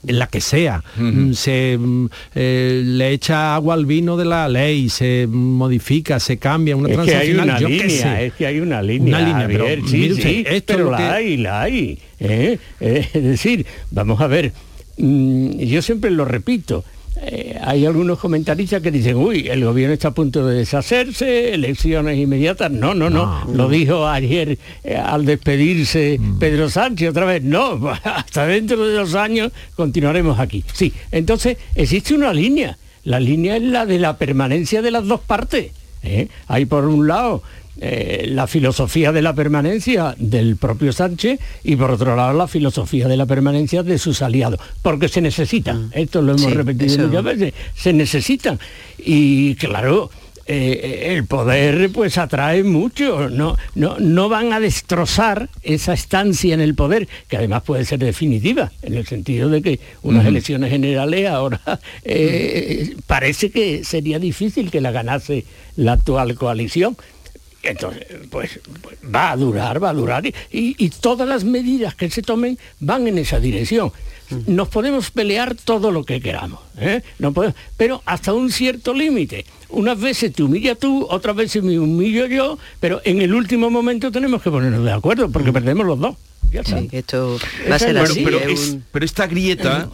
la 0.07 0.27
que 0.27 0.41
sea, 0.41 0.83
mm, 0.97 1.33
se 1.33 1.77
mm, 1.79 2.09
eh, 2.35 2.83
le 2.85 3.11
echa 3.13 3.55
agua 3.55 3.75
al 3.75 3.87
vino 3.87 4.17
de 4.17 4.25
la 4.25 4.49
ley, 4.49 4.89
se 4.89 5.27
modifica, 5.29 6.21
se 6.21 6.39
cambia 6.39 6.77
una 6.77 6.89
es 6.89 6.99
que 6.99 7.17
hay 7.17 7.33
una 7.33 7.59
línea, 7.59 8.23
es 8.23 8.33
que 8.35 8.47
hay 8.47 8.61
una 8.61 8.83
línea, 8.83 9.19
una 9.19 9.27
línea, 9.27 9.47
pero, 9.47 9.87
sí, 9.87 10.15
sí, 10.15 10.45
pero 10.65 10.91
la 10.91 11.15
hay, 11.15 11.37
la 11.37 11.63
hay. 11.63 11.99
¿eh? 12.21 12.59
Eh, 12.81 13.09
es 13.13 13.23
decir, 13.23 13.67
vamos 13.91 14.21
a 14.21 14.27
ver, 14.27 14.53
mm, 14.97 15.59
yo 15.59 15.83
siempre 15.83 16.11
lo 16.11 16.25
repito, 16.25 16.85
eh, 17.23 17.59
hay 17.63 17.87
algunos 17.87 18.19
comentaristas 18.19 18.83
que 18.83 18.91
dicen, 18.91 19.17
uy, 19.17 19.49
el 19.49 19.65
gobierno 19.65 19.95
está 19.95 20.09
a 20.09 20.11
punto 20.11 20.47
de 20.47 20.59
deshacerse, 20.59 21.55
elecciones 21.55 22.19
inmediatas. 22.19 22.71
No, 22.71 22.95
no, 22.95 23.09
no. 23.09 23.47
Lo 23.53 23.69
dijo 23.69 24.07
ayer 24.07 24.59
eh, 24.85 24.97
al 24.97 25.25
despedirse 25.25 26.19
mm. 26.21 26.39
Pedro 26.39 26.69
Sánchez 26.69 27.11
otra 27.11 27.25
vez. 27.25 27.43
No, 27.43 27.89
hasta 28.05 28.47
dentro 28.47 28.87
de 28.87 28.95
dos 28.95 29.15
años 29.15 29.53
continuaremos 29.75 30.39
aquí. 30.39 30.63
Sí, 30.73 30.93
entonces 31.11 31.57
existe 31.75 32.15
una 32.15 32.33
línea. 32.33 32.77
La 33.05 33.19
línea 33.19 33.57
es 33.57 33.63
la 33.63 33.87
de 33.87 33.99
la 33.99 34.19
permanencia 34.19 34.83
de 34.83 34.91
las 34.91 35.07
dos 35.07 35.21
partes. 35.21 35.73
¿eh? 36.03 36.29
Hay 36.49 36.67
por 36.67 36.85
un 36.85 37.07
lado 37.09 37.43
eh, 37.81 38.27
la 38.29 38.47
filosofía 38.47 39.13
de 39.13 39.23
la 39.23 39.35
permanencia 39.35 40.15
del 40.19 40.57
propio 40.57 40.93
Sánchez 40.93 41.41
y 41.63 41.77
por 41.77 41.91
otro 41.91 42.17
lado 42.17 42.33
la 42.33 42.49
filosofía 42.49 43.07
de 43.07 43.17
la 43.17 43.27
permanencia 43.27 43.83
de 43.83 43.99
sus 43.99 44.23
aliados, 44.23 44.61
porque 44.83 45.09
se 45.09 45.21
necesitan, 45.21 45.89
mm. 45.89 45.91
esto 45.93 46.23
lo 46.23 46.35
hemos 46.35 46.53
repetido 46.55 47.07
muchas 47.07 47.25
veces, 47.25 47.55
se 47.75 47.93
necesitan. 47.93 48.59
Y 48.99 49.55
claro, 49.57 50.11
eh, 50.49 51.15
el 51.17 51.27
poder 51.27 51.91
pues 51.91 52.19
atrae 52.19 52.63
mucho, 52.63 53.29
no, 53.29 53.57
no, 53.75 53.99
no 53.99 54.29
van 54.29 54.53
a 54.53 54.61
destrozar 54.61 55.49
esa 55.65 55.93
estancia 55.93 56.55
en 56.55 56.61
el 56.61 56.77
poder, 56.77 57.09
que 57.27 57.37
además 57.37 57.65
puede 57.65 57.85
ser 57.85 57.99
definitiva, 57.99 58.71
en 58.83 58.95
el 58.95 59.07
sentido 59.07 59.49
de 59.49 59.61
que 59.61 59.81
unas 60.03 60.25
elecciones 60.25 60.71
generales 60.71 61.29
ahora 61.29 61.61
eh, 62.05 62.95
parece 63.09 63.51
que 63.51 63.83
sería 63.83 64.21
difícil 64.21 64.71
que 64.71 64.81
la 64.81 64.93
ganase 64.93 65.45
la 65.75 65.95
actual 65.95 66.37
coalición 66.37 66.97
entonces, 67.71 68.07
pues, 68.31 68.61
pues, 68.83 68.97
va 69.15 69.33
a 69.33 69.37
durar, 69.37 69.83
va 69.83 69.91
a 69.91 69.95
durar. 69.95 70.25
Y, 70.51 70.91
todas 71.01 71.29
las 71.29 71.45
medidas 71.45 71.95
que 71.95 72.11
se 72.11 72.23
tomen 72.23 72.59
van 72.81 73.07
en 73.07 73.19
esa 73.19 73.41
dirección. 73.41 73.93
Nos 74.47 74.69
podemos 74.69 75.11
pelear 75.11 75.55
todo 75.55 75.93
lo 75.93 76.03
que 76.03 76.21
queramos, 76.21 76.61
¿eh? 76.79 77.03
no 77.21 77.33
pero 77.77 78.03
hasta 78.07 78.33
un 78.33 78.51
cierto 78.51 78.93
límite. 78.93 79.47
Unas 79.69 80.01
veces 80.01 80.33
te 80.33 80.43
humilla 80.43 80.75
tú, 80.75 81.07
otras 81.09 81.37
veces 81.37 81.63
me 81.63 81.79
humillo 81.79 82.27
yo, 82.27 82.59
pero 82.81 83.01
en 83.05 83.21
el 83.23 83.33
último 83.35 83.71
momento 83.71 84.11
tenemos 84.11 84.43
que 84.43 84.51
ponernos 84.51 84.85
de 84.85 84.93
acuerdo, 84.93 85.31
porque 85.31 85.53
perdemos 85.53 85.87
los 85.87 86.01
dos. 86.01 86.17
esto 86.91 87.39
va 87.71 87.77
a 87.77 87.79
ser 87.79 87.97
así. 87.99 88.27
pero 88.91 89.05
esta 89.05 89.29
grieta 89.29 89.89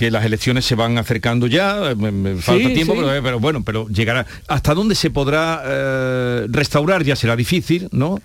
que 0.00 0.10
las 0.10 0.24
elecciones 0.24 0.64
se 0.64 0.74
van 0.74 0.96
acercando 0.96 1.46
ya, 1.46 1.94
me, 1.94 2.36
falta 2.36 2.72
tiempo, 2.72 2.94
pero, 2.96 3.38
bueno, 3.38 3.62
pero 3.62 3.86
llegará. 3.88 4.24
¿Hasta 4.48 4.72
dónde 4.72 4.94
se 4.94 5.10
podrá 5.10 5.62
eh, 5.62 6.46
restaurar? 6.48 7.04
Ya 7.04 7.16
será 7.16 7.36
difícil, 7.36 7.86
¿no? 7.92 8.18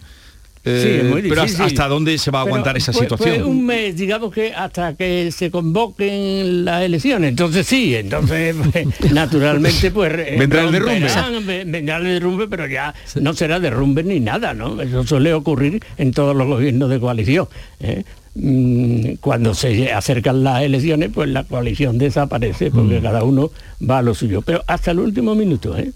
Eh, 0.63 1.25
pero 1.27 1.41
¿hasta 1.41 1.87
dónde 1.89 2.17
se 2.17 2.31
va 2.31 2.39
a 2.39 2.41
aguantar 2.43 2.77
esa 2.77 2.93
pues, 2.93 3.09
pues 3.09 3.19
situación? 3.19 3.45
un 3.45 3.65
mes, 3.65 3.97
digamos 3.97 4.33
que 4.33 4.53
hasta 4.53 4.95
que 4.95 5.33
se 5.33 5.51
convoquen 5.51 6.63
las 6.63 6.81
elecciones. 6.83 7.31
Entonces 7.31 7.67
sí, 7.67 7.93
entonces 7.93 8.55
pues, 8.71 9.11
naturalmente 9.11 9.91
pues... 9.91 10.15
Vendrá 10.39 10.63
el 10.63 10.71
derrumbe. 10.71 11.65
Vendrá 11.65 11.97
el 11.97 12.05
derrumbe, 12.05 12.47
pero 12.47 12.67
ya 12.67 12.95
no 13.19 13.33
será 13.33 13.59
derrumbe 13.59 14.01
ni 14.01 14.21
nada, 14.21 14.53
¿no? 14.53 14.81
Eso 14.81 15.05
suele 15.05 15.33
ocurrir 15.33 15.83
en 15.97 16.13
todos 16.13 16.33
los 16.33 16.47
gobiernos 16.47 16.89
de 16.89 17.01
coalición. 17.01 17.49
¿eh? 17.81 18.05
Mm, 18.35 19.15
cuando 19.21 19.53
se 19.53 19.93
acercan 19.93 20.43
las 20.43 20.61
elecciones, 20.61 21.09
pues 21.13 21.29
la 21.29 21.45
coalición 21.45 21.97
desaparece 21.97 22.69
porque 22.69 22.99
mm. 22.99 23.03
cada 23.03 23.23
uno 23.23 23.51
va 23.87 23.99
a 23.99 24.01
lo 24.01 24.13
suyo. 24.13 24.41
Pero 24.41 24.63
hasta 24.67 24.91
el 24.91 24.99
último 24.99 25.35
minuto, 25.35 25.77
¿eh? 25.77 25.91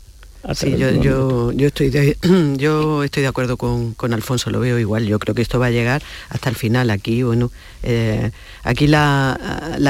Sí, 0.55 0.77
yo, 0.77 1.51
yo, 1.51 1.67
estoy 1.67 1.89
de, 1.89 2.17
yo 2.57 3.03
estoy 3.03 3.23
de 3.23 3.27
acuerdo 3.27 3.57
con, 3.57 4.13
Alfonso, 4.13 4.49
lo 4.49 4.61
veo 4.61 4.79
igual. 4.79 5.05
Yo 5.05 5.19
creo 5.19 5.35
que 5.35 5.41
esto 5.41 5.59
va 5.59 5.65
a 5.65 5.71
llegar 5.71 6.01
hasta 6.29 6.49
el 6.49 6.55
final. 6.55 6.89
Aquí, 6.91 7.23
bueno, 7.23 7.51
eh, 7.83 8.31
aquí 8.63 8.87
la, 8.87 9.37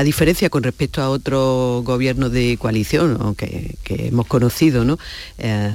diferencia 0.03 0.49
con 0.49 0.63
respecto 0.63 1.03
a 1.03 1.09
otro 1.11 1.83
gobierno 1.85 2.31
de 2.31 2.57
coalición 2.57 3.35
que, 3.35 3.77
hemos 3.87 4.25
conocido, 4.25 4.83
¿no? 4.85 4.97
Eh, 5.37 5.71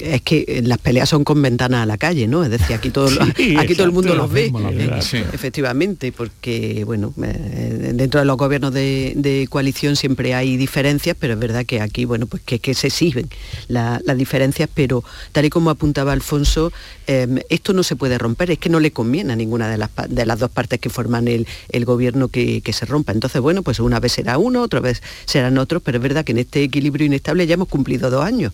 es 0.00 0.22
que 0.22 0.62
las 0.64 0.78
peleas 0.78 1.08
son 1.08 1.24
con 1.24 1.40
ventanas 1.40 1.82
a 1.82 1.86
la 1.86 1.96
calle, 1.96 2.26
¿no? 2.26 2.44
Es 2.44 2.50
decir, 2.50 2.76
aquí 2.76 2.90
todo, 2.90 3.08
aquí 3.58 3.74
todo 3.74 3.86
el 3.86 3.92
mundo 3.92 4.14
los 4.14 4.30
ve, 4.30 4.52
¿eh? 4.54 5.24
efectivamente, 5.32 6.12
porque, 6.12 6.84
bueno, 6.84 7.14
eh, 7.22 7.92
dentro 7.94 8.20
de 8.20 8.26
los 8.26 8.36
gobiernos 8.36 8.72
de, 8.72 9.46
coalición 9.50 9.96
siempre 9.96 10.34
hay 10.34 10.56
diferencias, 10.56 11.16
pero 11.18 11.34
es 11.34 11.38
verdad 11.38 11.64
que 11.64 11.80
aquí, 11.80 12.04
bueno, 12.04 12.26
pues 12.26 12.42
que, 12.42 12.74
se 12.74 12.88
exhiben 12.88 13.28
las 13.68 14.16
diferencias, 14.16 14.68
pero 14.72 15.02
tal 15.32 15.44
y 15.44 15.50
como 15.50 15.70
apuntaba 15.70 16.12
Alfonso, 16.12 16.72
em, 17.06 17.38
esto 17.48 17.72
no 17.72 17.82
se 17.82 17.96
puede 17.96 18.18
romper, 18.18 18.50
es 18.50 18.58
que 18.58 18.68
no 18.68 18.80
le 18.80 18.90
conviene 18.90 19.32
a 19.32 19.36
ninguna 19.36 19.68
de 19.68 19.78
las, 19.78 19.90
de 20.08 20.26
las 20.26 20.38
dos 20.38 20.50
partes 20.50 20.80
que 20.80 20.90
forman 20.90 21.28
el, 21.28 21.46
gobierno 21.84 22.28
que, 22.28 22.62
que, 22.62 22.72
se 22.72 22.84
rompa. 22.84 23.12
Entonces, 23.12 23.40
bueno, 23.40 23.62
pues 23.62 23.78
una 23.78 24.00
vez 24.00 24.12
será 24.12 24.38
uno, 24.38 24.62
otra 24.62 24.80
vez 24.80 25.02
serán 25.24 25.56
otros, 25.58 25.82
pero 25.82 25.98
es 25.98 26.02
verdad 26.02 26.24
que 26.24 26.32
en 26.32 26.38
este 26.38 26.62
equilibrio 26.64 27.06
inestable 27.06 27.46
ya 27.46 27.54
hemos 27.54 27.68
cumplido 27.68 28.10
dos 28.10 28.24
años. 28.24 28.52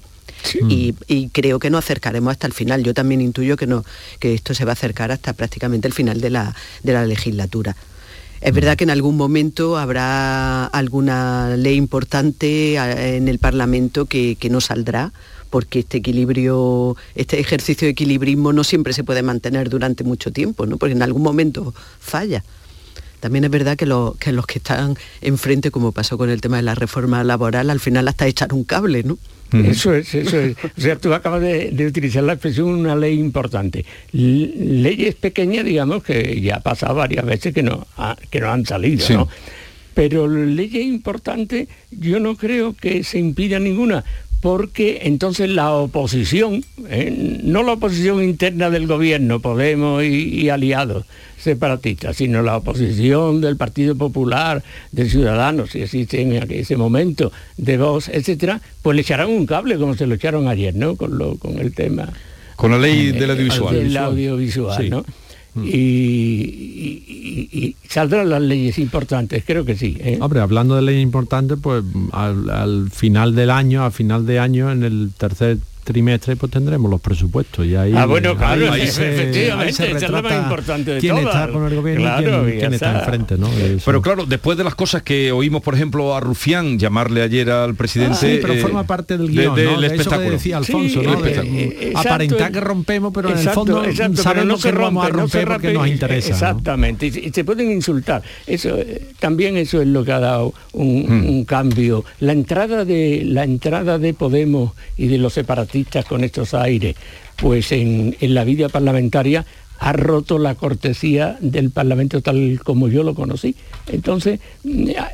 Y, 0.69 1.29
creo 1.33 1.59
que 1.59 1.71
nos 1.71 1.85
acercaremos 1.85 2.33
hasta 2.33 2.47
el 2.47 2.53
final. 2.53 2.83
Yo 2.83 2.95
también 2.95 3.21
intuyo 3.21 3.57
que, 3.57 3.67
no, 3.67 3.85
que 4.19 4.35
esto 4.35 4.55
se 4.55 4.65
va 4.65 4.73
a 4.73 4.75
acercar 4.75 5.13
hasta 5.13 5.33
prácticamente 5.33 5.89
el 5.89 5.95
final 5.95 6.21
de 6.21 6.31
la, 6.31 6.55
legislatura. 7.07 7.77
Es 8.41 8.53
verdad 8.53 8.77
que 8.77 8.85
en 8.85 8.91
algún 8.91 9.17
momento 9.17 9.79
habrá 9.79 10.67
alguna 10.67 11.57
ley 11.57 11.77
importante 11.77 12.75
en 13.17 13.29
el 13.29 13.39
Parlamento 13.39 14.07
que, 14.07 14.37
no 14.51 14.61
saldrá, 14.61 15.13
porque 15.49 15.81
este 15.81 15.99
equilibrio, 15.99 16.97
este 17.15 17.39
ejercicio 17.39 17.87
de 17.87 17.93
equilibrismo 17.93 18.53
no 18.53 18.65
siempre 18.65 18.95
se 18.95 19.05
puede 19.05 19.23
mantener 19.23 19.69
durante 19.69 20.03
mucho 20.03 20.33
tiempo, 20.33 20.67
¿no? 20.67 20.77
porque 20.77 20.95
en 20.95 21.03
algún 21.03 21.23
momento 21.23 21.73
falla. 22.01 22.43
También 23.21 23.45
es 23.45 23.51
verdad 23.53 23.77
que, 23.77 23.87
que 24.19 24.33
los 24.33 24.47
que 24.47 24.59
están 24.59 24.97
enfrente, 25.21 25.71
como 25.71 25.93
pasó 25.93 26.19
con 26.19 26.29
el 26.29 26.41
tema 26.41 26.57
de 26.57 26.65
la 26.65 26.75
reforma 26.75 27.23
laboral, 27.23 27.71
al 27.71 27.79
final 27.79 28.09
hasta 28.09 28.27
echar 28.27 28.53
un 28.53 28.65
cable, 28.65 29.05
¿no? 29.05 29.17
Eso 29.53 29.95
es, 29.95 30.15
eso 30.15 30.39
es. 30.39 30.57
O 30.77 30.81
sea, 30.81 30.97
tú 30.97 31.13
acabas 31.13 31.41
de, 31.41 31.87
utilizar 31.87 32.23
la 32.23 32.35
expresión 32.35 32.69
una 32.69 32.97
ley 32.97 33.19
importante. 33.19 33.85
leyes 34.13 35.15
pequeñas, 35.15 35.65
digamos, 35.65 36.03
que 36.03 36.41
ya 36.41 36.57
ha 36.57 36.61
pasado 36.61 36.95
varias 36.95 37.25
veces 37.25 37.53
que 37.53 37.63
no, 37.63 37.87
que 38.31 38.41
no 38.41 38.51
han 38.51 38.67
salido, 38.67 39.07
¿no? 39.11 39.29
Pero 39.95 40.27
leyes 40.27 40.85
importantes 40.85 41.69
yo 41.91 42.19
no 42.19 42.37
creo 42.37 42.75
que 42.75 43.05
se 43.05 43.19
impida 43.19 43.59
ninguna, 43.59 44.05
porque 44.43 45.03
entonces 45.05 45.49
la 45.49 45.73
oposición, 45.73 46.65
¿eh? 46.89 47.39
no 47.45 47.63
la 47.63 47.75
oposición 47.75 48.25
interna 48.25 48.71
del 48.71 48.89
gobierno, 48.89 49.39
Podemos 49.39 50.03
y 50.03 50.49
aliados, 50.49 51.07
separatistas, 51.39 52.17
sino 52.17 52.43
la 52.43 52.57
oposición 52.57 53.41
del 53.41 53.57
Partido 53.57 53.95
Popular, 53.95 54.65
de 54.91 55.09
Ciudadanos, 55.09 55.71
si 55.71 55.83
existe 55.83 56.21
en 56.21 56.33
ese 56.51 56.77
momento, 56.77 57.31
de 57.57 57.79
Vox, 57.79 58.09
etcétera, 58.09 58.61
pues 58.83 58.97
le 58.97 59.03
echarán 59.03 59.31
un 59.31 59.47
cable 59.47 59.79
como 59.79 59.95
se 59.95 60.09
lo 60.09 60.17
echaron 60.17 60.49
ayer, 60.49 60.75
¿no? 60.75 60.97
Con, 60.97 61.19
lo, 61.19 61.37
con 61.37 61.61
el 61.61 61.73
tema. 61.73 62.13
Con 62.57 62.73
la 62.73 62.79
ley 62.79 63.13
del 63.13 63.31
audiovisual. 63.31 63.75
Del 63.77 63.97
audiovisual, 63.97 64.91
¿no? 64.91 65.05
Mm. 65.55 65.65
Y, 65.67 67.03
saldrán 67.89 68.31
las 68.31 68.41
leyes 68.41 68.79
importantes, 68.79 69.45
creo 69.47 69.65
que 69.65 69.77
sí. 69.77 69.97
¿eh? 70.01 70.19
Hombre, 70.21 70.41
hablando 70.41 70.77
de 70.77 70.83
leyes 70.83 71.03
importantes, 71.03 71.59
pues 71.61 71.85
al, 72.13 72.49
al, 72.49 72.91
final 72.91 73.35
del 73.35 73.51
año, 73.51 73.85
al 73.85 73.93
final 73.93 74.25
de 74.25 74.39
año, 74.39 74.73
en 74.73 74.83
el 74.83 75.11
tercer 75.17 75.59
trimestre 75.85 76.37
pues 76.37 76.51
tendremos 76.53 76.91
los 76.91 77.01
presupuestos. 77.01 77.67
Y 77.67 77.77
ahí 77.77 77.93
ah 77.97 78.07
bueno 78.07 78.37
claro 78.37 78.73
ahí, 78.73 78.83
efectivamente 78.83 79.91
es 79.93 80.11
lo 80.11 80.23
más 80.23 80.43
importante 80.43 80.95
de 80.95 81.01
quién 81.01 81.19
está 81.19 81.49
con 81.49 81.67
el 81.67 81.75
gobierno 81.75 82.49
y 82.49 82.59
quién, 82.59 82.75
está 82.75 83.01
enfrente 83.01 83.37
no 83.37 83.51
pero 83.85 84.03
claro 84.03 84.27
después 84.27 84.57
de 84.59 84.65
las 84.65 84.75
cosas 84.75 85.03
que 85.03 85.33
oímos 85.33 85.63
por 85.63 85.75
ejemplo 85.75 86.15
a 86.15 86.21
Rufián 86.21 86.79
llamarle 86.79 87.23
ayer 87.23 87.51
al 87.51 87.75
presidente 87.75 88.17
sí, 88.17 88.39
pero 88.41 88.55
forma 88.57 88.85
parte 88.85 89.19
del 89.19 89.29
guion 89.29 89.55
de, 89.55 89.67
del 89.67 89.85
espectáculo. 89.85 90.23
eso 90.23 90.33
decía 90.33 90.57
Alfonso 90.57 91.03
¿no? 91.03 91.21
aparentar 91.95 92.53
que 92.53 92.61
rompemos 92.61 93.13
pero 93.13 93.31
en 93.31 93.39
el 93.39 93.49
fondo 93.49 93.83
sabemos 94.15 94.63
que 94.63 94.73
no 94.73 94.81
vamos 94.81 95.07
a 95.07 95.09
romper 95.09 95.49
porque 95.49 95.73
nos 95.73 95.89
interesa 95.89 96.31
exactamente 96.31 97.07
y, 97.07 97.31
se 97.33 97.45
pueden 97.45 97.71
insultar. 97.71 98.23
Eso 98.47 98.79
eh, 98.79 99.09
también 99.19 99.57
eso 99.57 99.81
es 99.81 99.89
lo 99.89 100.05
que 100.05 100.13
ha 100.13 100.21
dado 100.21 100.55
un, 100.73 101.07
hmm. 101.09 101.29
un 101.29 101.45
cambio. 101.45 102.05
La 102.21 102.33
entrada 102.33 102.85
de 102.85 103.23
la 103.25 103.45
entrada 103.45 103.99
de 103.99 104.15
Podemos 104.15 104.73
y 104.97 105.09
de 105.09 105.19
los 105.19 105.33
separatistas 105.33 105.72
con 106.09 106.25
estos 106.25 106.55
aires, 106.55 106.97
pues 107.37 107.73
en, 107.73 108.17
la 108.21 108.45
vida 108.45 108.69
parlamentaria 108.69 109.45
ha 109.79 109.93
roto 109.93 110.39
la 110.39 110.55
cortesía 110.55 111.37
del 111.41 111.71
Parlamento 111.71 112.21
tal 112.21 112.61
como 112.63 112.89
yo 112.89 113.03
lo 113.03 113.15
conocí. 113.15 113.57
Entonces, 113.89 114.39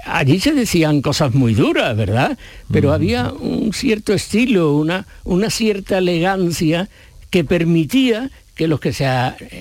allí 0.04 0.40
se 0.40 0.52
decían 0.52 1.00
cosas 1.00 1.34
muy 1.34 1.54
duras, 1.54 1.96
¿verdad? 1.96 2.36
Pero 2.70 2.92
había 2.92 3.32
un 3.32 3.72
cierto 3.72 4.12
estilo, 4.12 4.74
una, 4.74 5.06
una 5.24 5.48
cierta 5.48 5.98
elegancia 5.98 6.88
que 7.30 7.44
permitía 7.44 8.30
que 8.58 8.66
los 8.66 8.80
que 8.80 8.92
se, 8.92 9.06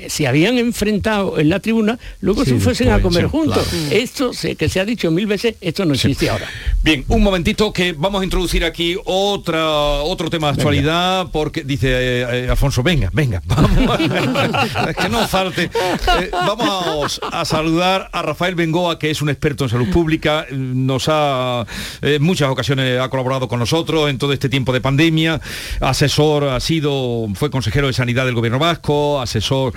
se, 0.07 0.27
habían 0.27 0.57
enfrentado 0.57 1.37
en 1.37 1.49
la 1.49 1.59
tribuna 1.59 1.99
luego 2.19 2.43
se 2.43 2.59
fuesen 2.59 2.89
a 2.89 2.99
comer 2.99 3.27
juntos. 3.27 3.67
Esto 3.91 4.31
que 4.57 4.67
se 4.67 4.79
ha 4.79 4.85
dicho 4.85 5.11
mil 5.11 5.27
veces, 5.27 5.55
esto 5.61 5.85
no 5.85 5.93
existe 5.93 6.29
ahora. 6.29 6.47
Bien, 6.83 7.03
un 7.09 7.21
momentito 7.21 7.73
que 7.73 7.91
vamos 7.91 8.21
a 8.21 8.23
introducir 8.23 8.63
aquí 8.63 8.95
otra, 9.03 9.67
otro 9.67 10.29
tema 10.29 10.47
de 10.47 10.53
actualidad, 10.53 11.27
porque 11.33 11.63
dice 11.63 11.87
eh, 11.89 12.45
eh, 12.45 12.49
Alfonso, 12.49 12.81
venga, 12.81 13.09
venga, 13.11 13.41
vamos, 13.45 13.97
que 14.97 15.09
no 15.09 15.27
falte. 15.27 15.63
Eh, 15.63 16.29
vamos 16.31 17.19
a 17.29 17.43
saludar 17.45 18.09
a 18.13 18.21
Rafael 18.21 18.55
Bengoa, 18.55 18.99
que 18.99 19.09
es 19.09 19.21
un 19.21 19.29
experto 19.29 19.65
en 19.65 19.69
salud 19.69 19.89
pública, 19.89 20.45
nos 20.51 21.07
ha 21.09 21.65
en 22.01 22.23
muchas 22.23 22.49
ocasiones 22.49 23.01
ha 23.01 23.09
colaborado 23.09 23.47
con 23.47 23.59
nosotros 23.59 24.09
en 24.09 24.17
todo 24.17 24.31
este 24.31 24.47
tiempo 24.47 24.71
de 24.71 24.79
pandemia, 24.79 25.41
asesor, 25.81 26.45
ha 26.45 26.59
sido, 26.59 27.27
fue 27.33 27.49
consejero 27.49 27.87
de 27.87 27.93
Sanidad 27.93 28.25
del 28.25 28.35
Gobierno 28.35 28.59
Vasco, 28.59 29.19
asesor 29.19 29.73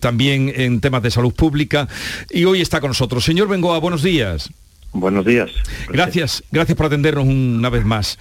también 0.00 0.52
en 0.56 0.80
temas 0.80 1.02
de 1.02 1.10
salud 1.10 1.34
pública, 1.34 1.88
y 2.30 2.46
hoy 2.46 2.62
está 2.62 2.80
con 2.80 2.88
nosotros. 2.88 3.24
Señor 3.24 3.48
Bengoa, 3.48 3.78
buenos 3.78 4.02
días. 4.02 4.50
Buenos 4.92 5.24
días. 5.24 5.50
Gracias, 5.88 6.42
gracias 6.50 6.76
por 6.76 6.86
atendernos 6.86 7.26
una 7.26 7.70
vez 7.70 7.84
más. 7.84 8.18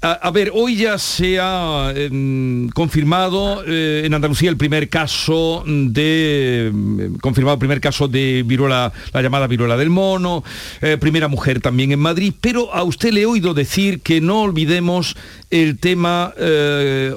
A, 0.00 0.30
ver, 0.30 0.52
hoy 0.54 0.76
ya 0.76 0.96
se 0.96 1.40
ha 1.40 1.92
em, 1.92 2.68
confirmado 2.68 3.64
eh, 3.66 4.02
en 4.04 4.14
Andalucía 4.14 4.48
el 4.48 4.56
primer 4.56 4.88
caso 4.88 5.64
de 5.66 6.68
em, 6.68 7.16
confirmado 7.16 7.54
el 7.54 7.58
primer 7.58 7.80
caso 7.80 8.06
de 8.06 8.44
viruela, 8.46 8.92
la 9.12 9.22
llamada 9.22 9.48
viruela 9.48 9.76
del 9.76 9.90
mono, 9.90 10.44
eh, 10.82 10.98
primera 11.00 11.26
mujer 11.26 11.60
también 11.60 11.90
en 11.90 11.98
Madrid, 11.98 12.32
pero 12.40 12.72
a 12.72 12.84
usted 12.84 13.10
le 13.10 13.22
he 13.22 13.26
oído 13.26 13.54
decir 13.54 14.00
que 14.00 14.20
no 14.20 14.42
olvidemos 14.42 15.16
el 15.50 15.78
tema 15.78 16.32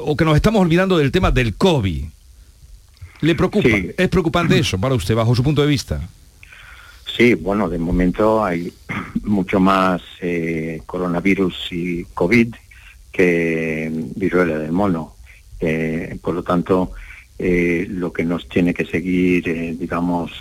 o 0.04 0.18
que 0.18 0.26
nos 0.26 0.36
estamos 0.36 0.60
olvidando 0.60 0.98
del 0.98 1.12
tema 1.12 1.30
del 1.30 1.54
COVID. 1.54 2.06
¿Le 3.22 3.36
preocupa? 3.36 3.70
¿Es 3.96 4.10
preocupante 4.10 4.58
eso 4.58 4.80
para 4.80 4.96
usted, 4.96 5.14
bajo 5.14 5.36
su 5.36 5.44
punto 5.44 5.62
de 5.62 5.68
vista? 5.68 6.02
Sí, 7.16 7.34
bueno, 7.34 7.68
de 7.68 7.78
momento 7.78 8.44
hay 8.44 8.72
mucho 9.24 9.60
más 9.60 10.02
eh, 10.22 10.82
coronavirus 10.86 11.68
y 11.72 12.06
COVID 12.06 12.56
que 13.12 13.92
viruela 14.16 14.58
del 14.58 14.72
mono. 14.72 15.16
Eh, 15.60 16.18
por 16.22 16.34
lo 16.34 16.44
tanto, 16.44 16.92
eh, 17.38 17.86
lo 17.90 18.14
que 18.14 18.24
nos 18.24 18.48
tiene 18.48 18.74
que 18.74 18.86
seguir, 18.86 19.78
digamos, 19.78 20.32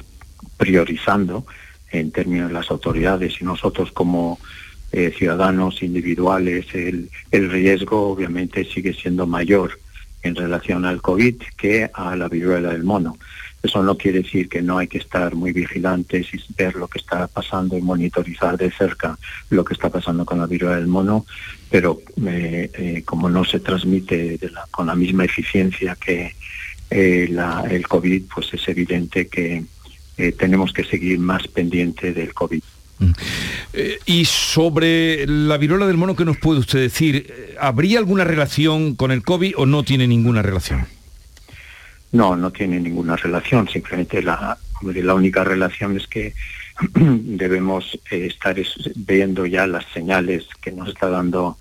priorizando 0.57 1.45
en 1.91 2.13
términos 2.13 2.49
de 2.49 2.55
las 2.55 2.71
autoridades 2.71 3.41
y 3.41 3.45
nosotros 3.45 3.91
como 3.93 4.39
ciudadanos 5.17 5.85
individuales, 5.85 6.67
el, 6.75 7.11
el 7.31 7.49
riesgo 7.49 8.11
obviamente 8.11 8.65
sigue 8.65 8.93
siendo 8.93 9.25
mayor 9.25 9.79
en 10.23 10.35
relación 10.35 10.85
al 10.85 11.01
COVID 11.01 11.37
que 11.57 11.89
a 11.95 12.17
la 12.17 12.29
viruela 12.29 12.71
del 12.71 12.83
mono. 12.83 13.17
Eso 13.63 13.83
no 13.83 13.97
quiere 13.97 14.23
decir 14.23 14.49
que 14.49 14.63
no 14.63 14.79
hay 14.79 14.89
que 14.89 14.99
estar 14.99 15.35
muy 15.35 15.53
vigilantes 15.53 16.27
y 16.33 16.41
ver 16.57 16.77
lo 16.77 16.89
que 16.89 16.99
está 16.99 17.27
pasando 17.29 17.77
y 17.77 17.83
monitorizar 17.83 18.57
de 18.57 18.71
cerca 18.71 19.19
lo 19.51 19.65
que 19.65 19.75
está 19.75 19.91
pasando 19.91 20.25
con 20.25 20.39
la 20.39 20.47
viruela 20.47 20.77
del 20.77 20.87
mono, 20.87 21.27
pero 21.71 22.01
eh, 22.27 22.71
eh, 22.73 23.03
como 23.05 23.29
no 23.29 23.45
se 23.45 23.61
transmite 23.61 24.39
con 24.71 24.87
la 24.87 24.95
misma 24.95 25.25
eficiencia 25.25 25.97
que, 25.97 26.35
el 26.91 27.87
COVID, 27.87 28.25
pues 28.35 28.53
es 28.53 28.67
evidente 28.67 29.29
que 29.29 29.65
tenemos 30.37 30.73
que 30.73 30.83
seguir 30.83 31.21
más 31.21 31.47
pendiente 31.47 32.13
del 32.13 32.35
COVID. 32.35 32.61
Mm. 32.99 33.13
y 34.07 34.25
sobre 34.27 35.25
la 35.27 35.57
viruela 35.57 35.87
del 35.87 35.97
mono, 35.97 36.17
¿qué 36.17 36.25
nos 36.25 36.37
puede 36.37 36.59
usted 36.61 36.81
decir? 36.81 37.55
¿Habría 37.61 38.01
alguna 38.01 38.25
relación 38.25 38.97
con 38.97 39.13
el 39.13 39.23
COVID 39.23 39.55
o 39.57 39.67
no 39.67 39.85
tiene 39.85 40.09
ninguna 40.09 40.43
relación? 40.43 40.87
No, 42.13 42.35
no 42.37 42.51
tiene 42.51 42.81
ninguna 42.81 43.17
relación, 43.17 43.69
simplemente 43.69 44.23
la, 44.23 44.59
la 44.83 45.15
única 45.15 45.45
relación 45.45 45.97
es 45.97 46.07
que 46.07 46.35
debemos 46.95 47.99
eh, 48.11 48.27
estar 48.27 48.57
viendo 48.97 49.47
ya 49.47 49.67
las 49.67 49.85
señales 49.93 50.47
que 50.61 50.73
nos 50.73 50.89
está 50.89 51.09
dando 51.09 51.59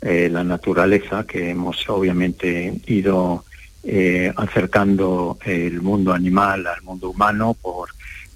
eh, 0.00 0.28
la 0.30 0.44
naturaleza, 0.44 1.26
que 1.26 1.50
hemos 1.50 1.88
obviamente 1.88 2.80
ido 2.86 3.44
eh, 3.82 4.32
acercando 4.36 5.38
el 5.44 5.80
mundo 5.82 6.12
animal 6.12 6.66
al 6.66 6.82
mundo 6.82 7.10
humano 7.10 7.56
por 7.60 7.90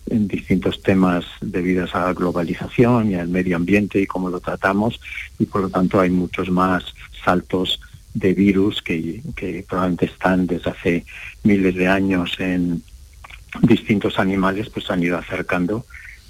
distintos 0.06 0.82
temas 0.82 1.25
debidos 1.40 1.94
a 1.94 2.06
la 2.06 2.14
globalización 2.14 3.12
y 3.12 3.14
al 3.14 3.28
medio 3.28 3.56
ambiente 3.56 4.00
y 4.00 4.06
cómo 4.06 4.28
lo 4.28 4.40
tratamos. 4.40 5.00
Y 5.38 5.47
por 5.47 5.62
lo 5.62 5.68
tanto 5.68 6.00
hay 6.00 6.11
muchos 6.11 6.50
más 6.50 6.85
saltos 7.25 7.80
de 8.14 8.34
virus 8.34 8.82
que, 8.82 9.22
que 9.36 9.64
probablemente 9.68 10.06
están 10.06 10.46
desde 10.46 10.70
hace 10.70 11.04
miles 11.44 11.74
de 11.74 11.88
años 11.88 12.34
en 12.38 12.82
distintos 13.62 14.18
animales 14.18 14.68
pues 14.70 14.90
han 14.90 15.02
ido 15.02 15.18
acercando 15.18 15.84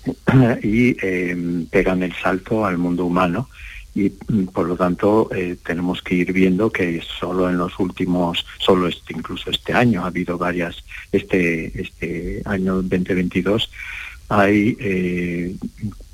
y 0.62 0.96
eh, 1.02 1.64
pegan 1.70 2.02
el 2.02 2.14
salto 2.14 2.64
al 2.64 2.78
mundo 2.78 3.04
humano. 3.04 3.48
Y 3.94 4.12
mm, 4.28 4.46
por 4.46 4.68
lo 4.68 4.76
tanto 4.76 5.28
eh, 5.34 5.56
tenemos 5.64 6.00
que 6.00 6.14
ir 6.14 6.32
viendo 6.32 6.70
que 6.70 7.02
solo 7.02 7.50
en 7.50 7.58
los 7.58 7.78
últimos, 7.78 8.46
solo 8.58 8.86
este, 8.86 9.14
incluso 9.14 9.50
este 9.50 9.72
año 9.72 10.04
ha 10.04 10.06
habido 10.06 10.38
varias, 10.38 10.84
este, 11.12 11.80
este 11.80 12.42
año 12.44 12.76
2022 12.76 13.70
hay 14.28 14.76
eh, 14.78 15.56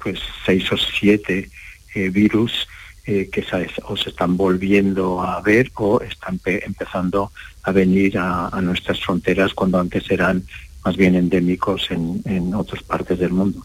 pues 0.03 0.19
seis 0.47 0.73
o 0.73 0.77
siete 0.79 1.51
virus 1.95 2.67
que 3.07 3.45
se, 3.49 3.71
o 3.85 3.97
se 3.97 4.11
están 4.11 4.37
volviendo 4.37 5.23
a 5.23 5.41
ver 5.41 5.71
o 5.75 6.01
están 6.01 6.41
empezando 6.45 7.31
a 7.63 7.71
venir 7.71 8.19
a, 8.19 8.49
a, 8.49 8.61
nuestras 8.61 9.01
fronteras 9.01 9.55
cuando 9.55 9.79
antes 9.79 10.11
eran 10.11 10.43
más 10.85 10.97
bien 10.97 11.15
endémicos 11.15 11.89
en, 11.91 12.21
en 12.25 12.53
otras 12.53 12.83
partes 12.83 13.19
del 13.19 13.31
mundo. 13.31 13.65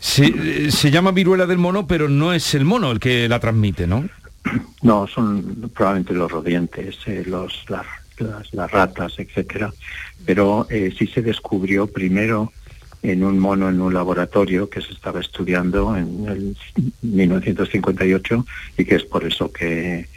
Se, 0.00 0.90
llama 0.90 1.10
viruela 1.10 1.46
del 1.46 1.58
mono, 1.58 1.86
pero 1.86 2.08
no 2.08 2.32
es 2.32 2.54
el 2.54 2.64
mono 2.64 2.92
el 2.92 3.00
que 3.00 3.28
la 3.28 3.40
transmite, 3.40 3.86
¿no? 3.86 4.08
No, 4.82 5.06
son 5.06 5.70
probablemente 5.74 6.14
los 6.14 6.30
rodientes, 6.30 6.96
eh, 7.06 7.24
los, 7.26 7.64
las, 7.68 8.70
ratas, 8.70 9.14
etcétera. 9.18 9.72
Pero 10.24 10.66
eh, 10.70 10.94
sí 10.96 11.06
se 11.06 11.22
descubrió 11.22 11.86
primero 11.88 12.52
en 13.06 13.22
un 13.22 13.38
mono 13.38 13.68
en 13.68 13.80
un 13.80 13.94
laboratorio 13.94 14.68
que 14.68 14.80
se 14.80 14.92
estaba 14.92 15.20
estudiando 15.20 15.96
en 15.96 16.26
el 16.28 16.56
1958 17.02 18.46
y 18.78 18.84
que 18.84 18.96
es 18.96 19.04
por 19.04 19.24
eso 19.24 19.50
que, 19.52 20.08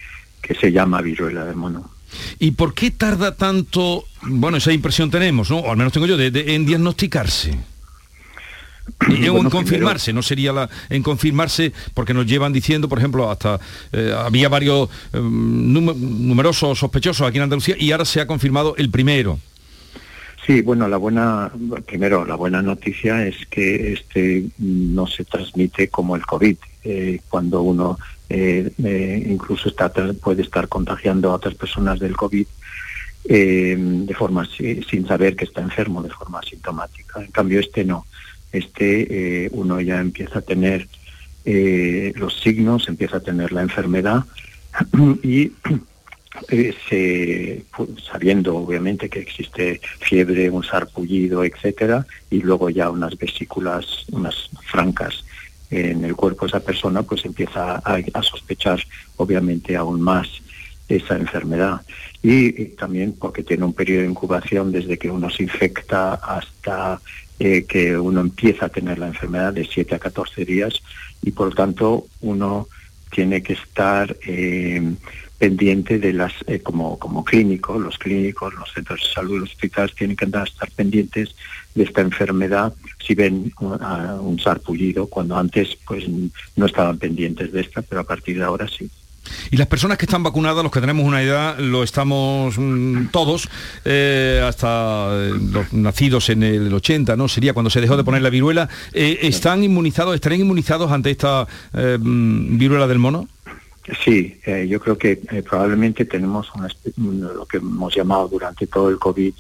se 0.60 0.72
llama 0.72 1.02
viruela 1.02 1.46
del 1.46 1.56
mono. 1.56 1.92
¿Y 2.40 2.52
por 2.52 2.74
qué 2.74 2.90
tarda 2.90 3.36
tanto, 3.36 4.06
bueno, 4.24 4.58
esa 4.58 4.74
impresión 4.74 5.12
tenemos, 5.12 5.52
¿no? 5.52 5.60
o 5.60 5.70
al 5.70 5.78
menos 5.78 5.94
tengo 5.94 6.08
yo, 6.08 6.20
en 6.20 6.66
diagnosticarse? 6.66 7.56
Y 9.08 9.28
en 9.28 9.50
confirmarse, 9.52 10.12
no 10.12 10.24
sería 10.24 10.52
la 10.52 10.68
en 10.90 11.04
confirmarse, 11.04 11.72
porque 11.94 12.16
nos 12.16 12.26
llevan 12.26 12.52
diciendo, 12.52 12.90
por 12.90 12.98
ejemplo, 12.98 13.30
hasta 13.30 13.60
eh, 13.92 14.12
había 14.18 14.50
varios 14.50 14.90
em, 15.14 15.72
numerosos 15.72 16.80
sospechosos 16.80 17.28
aquí 17.28 17.38
en 17.38 17.44
Andalucía 17.44 17.76
y 17.78 17.92
ahora 17.92 18.06
se 18.06 18.20
ha 18.20 18.26
confirmado 18.26 18.76
el 18.78 18.90
primero. 18.90 19.40
Sí, 20.50 20.62
bueno, 20.62 20.88
la 20.88 20.98
buena, 20.98 21.52
primero, 21.86 22.26
la 22.26 22.34
buena 22.34 22.64
noticia 22.64 23.28
es 23.28 23.46
que 23.46 23.94
este 23.94 24.46
no 24.58 25.06
se 25.06 25.24
transmite 25.24 25.90
como 25.90 26.16
el 26.16 26.26
COVID, 26.26 26.58
eh, 26.86 27.20
cuando 27.30 27.62
uno 27.62 28.00
eh, 28.30 28.72
incluso 29.30 29.70
está, 29.70 29.92
puede 29.92 30.42
estar 30.42 30.68
contagiando 30.68 31.30
a 31.30 31.36
otras 31.36 31.54
personas 31.54 32.00
del 32.00 32.18
COVID 32.18 32.48
de 33.26 34.16
forma 34.18 34.48
sin 34.90 35.06
saber 35.06 35.36
que 35.36 35.46
está 35.46 35.62
enfermo, 35.62 36.02
de 36.02 36.10
forma 36.10 36.40
asintomática. 36.40 37.22
En 37.22 37.32
cambio, 37.32 37.60
este 37.60 37.86
no 37.86 38.08
este 38.52 39.46
eh, 39.46 39.50
uno 39.52 39.80
ya 39.80 40.00
empieza 40.00 40.40
a 40.40 40.42
tener 40.42 40.88
eh, 41.46 42.14
los 42.16 42.40
signos, 42.40 42.88
empieza 42.88 43.18
a 43.18 43.22
tener 43.22 43.52
la 43.52 43.62
enfermedad 43.62 44.26
y 45.24 45.52
eh, 46.50 47.64
sabiendo 48.12 48.56
obviamente 48.58 49.10
que 49.10 49.20
existe 49.20 49.82
fiebre, 50.00 50.50
un 50.50 50.64
sarpullido, 50.64 51.44
etcétera, 51.44 52.06
y 52.30 52.42
luego 52.42 52.70
ya 52.70 52.90
unas 52.90 53.18
vesículas, 53.18 54.06
unas 54.12 54.50
francas 54.66 55.26
en 55.72 56.04
el 56.04 56.16
cuerpo 56.16 56.46
de 56.46 56.50
esa 56.50 56.60
persona, 56.60 57.04
pues 57.04 57.26
empieza 57.26 57.76
a, 57.78 58.24
sospechar 58.24 58.80
obviamente 59.18 59.76
aún 59.76 60.02
más 60.02 60.28
esa 60.88 61.16
enfermedad. 61.16 61.82
y, 62.24 62.66
también 62.76 63.14
porque 63.14 63.44
tiene 63.44 63.66
un 63.66 63.74
periodo 63.74 64.02
de 64.02 64.10
incubación 64.10 64.72
desde 64.72 64.98
que 64.98 65.12
uno 65.12 65.30
se 65.30 65.44
infecta 65.44 66.16
hasta 66.16 67.00
eh, 67.40 67.64
que 67.64 67.98
uno 67.98 68.20
empieza 68.20 68.66
a 68.66 68.70
tener 68.70 69.00
la 69.00 69.08
enfermedad 69.08 69.54
de 69.54 69.66
7 69.66 69.96
a 69.96 70.00
14 70.00 70.44
días 70.44 70.82
y 71.22 71.32
por 71.32 71.48
lo 71.48 71.56
tanto 71.56 72.08
uno 72.20 72.68
tiene 73.12 73.42
que 73.42 73.54
estar 73.54 74.18
eh, 74.28 74.82
pendiente 75.40 75.98
de 75.98 76.14
las, 76.14 76.34
eh, 76.46 76.60
como, 76.60 77.00
como 77.00 77.24
clínico, 77.24 77.80
los 77.80 77.98
clínicos, 77.98 78.54
los 78.54 78.72
centros 78.74 79.02
de 79.02 79.14
salud, 79.14 79.40
los 79.40 79.50
hospitales 79.50 79.96
tienen 79.96 80.16
que 80.16 80.26
andar, 80.26 80.48
estar 80.48 80.70
pendientes 80.72 81.36
de 81.74 81.84
esta 81.84 82.02
enfermedad 82.02 82.74
si 83.06 83.16
ven 83.16 83.52
un, 83.60 83.82
un 84.22 84.40
sarpullido, 84.40 85.08
cuando 85.08 85.38
antes 85.38 85.78
pues 85.88 86.04
no 86.56 86.66
estaban 86.66 86.98
pendientes 87.00 87.52
de 87.52 87.62
esta, 87.62 87.82
pero 87.82 88.02
a 88.02 88.04
partir 88.04 88.38
de 88.38 88.44
ahora 88.44 88.68
sí. 88.68 88.90
Y 89.52 89.58
las 89.58 89.68
personas 89.68 89.98
que 89.98 90.06
están 90.06 90.24
vacunadas, 90.24 90.64
los 90.64 90.72
que 90.72 90.82
tenemos 90.82 91.06
una 91.06 91.22
edad, 91.22 91.58
lo 91.60 91.84
estamos 91.84 92.56
mm, 92.58 93.08
todos, 93.12 93.50
eh, 93.86 94.44
hasta 94.46 95.10
eh, 95.12 95.32
los 95.52 95.74
nacidos 95.74 96.30
en 96.30 96.44
el 96.44 96.74
80, 96.74 97.16
¿no? 97.16 97.28
Sería 97.28 97.54
cuando 97.54 97.70
se 97.70 97.82
dejó 97.82 97.98
de 97.98 98.04
poner 98.04 98.22
la 98.22 98.30
viruela. 98.30 98.70
Eh, 98.94 99.20
¿Están 99.24 99.64
inmunizados, 99.64 100.16
estarán 100.16 100.40
inmunizados 100.40 100.92
ante 100.92 101.12
esta 101.12 101.48
mm, 101.74 102.58
viruela 102.58 102.88
del 102.88 103.00
mono? 103.00 103.28
Sí, 104.04 104.40
yo 104.68 104.80
creo 104.80 104.98
que 104.98 105.18
probablemente 105.48 106.06
tenemos 106.06 106.52
lo 106.98 107.46
que 107.46 107.58
hemos 107.58 107.96
llamado 107.96 108.28
durante 108.28 108.68
todo 108.68 108.90
el 108.90 108.98
COVID 108.98 109.34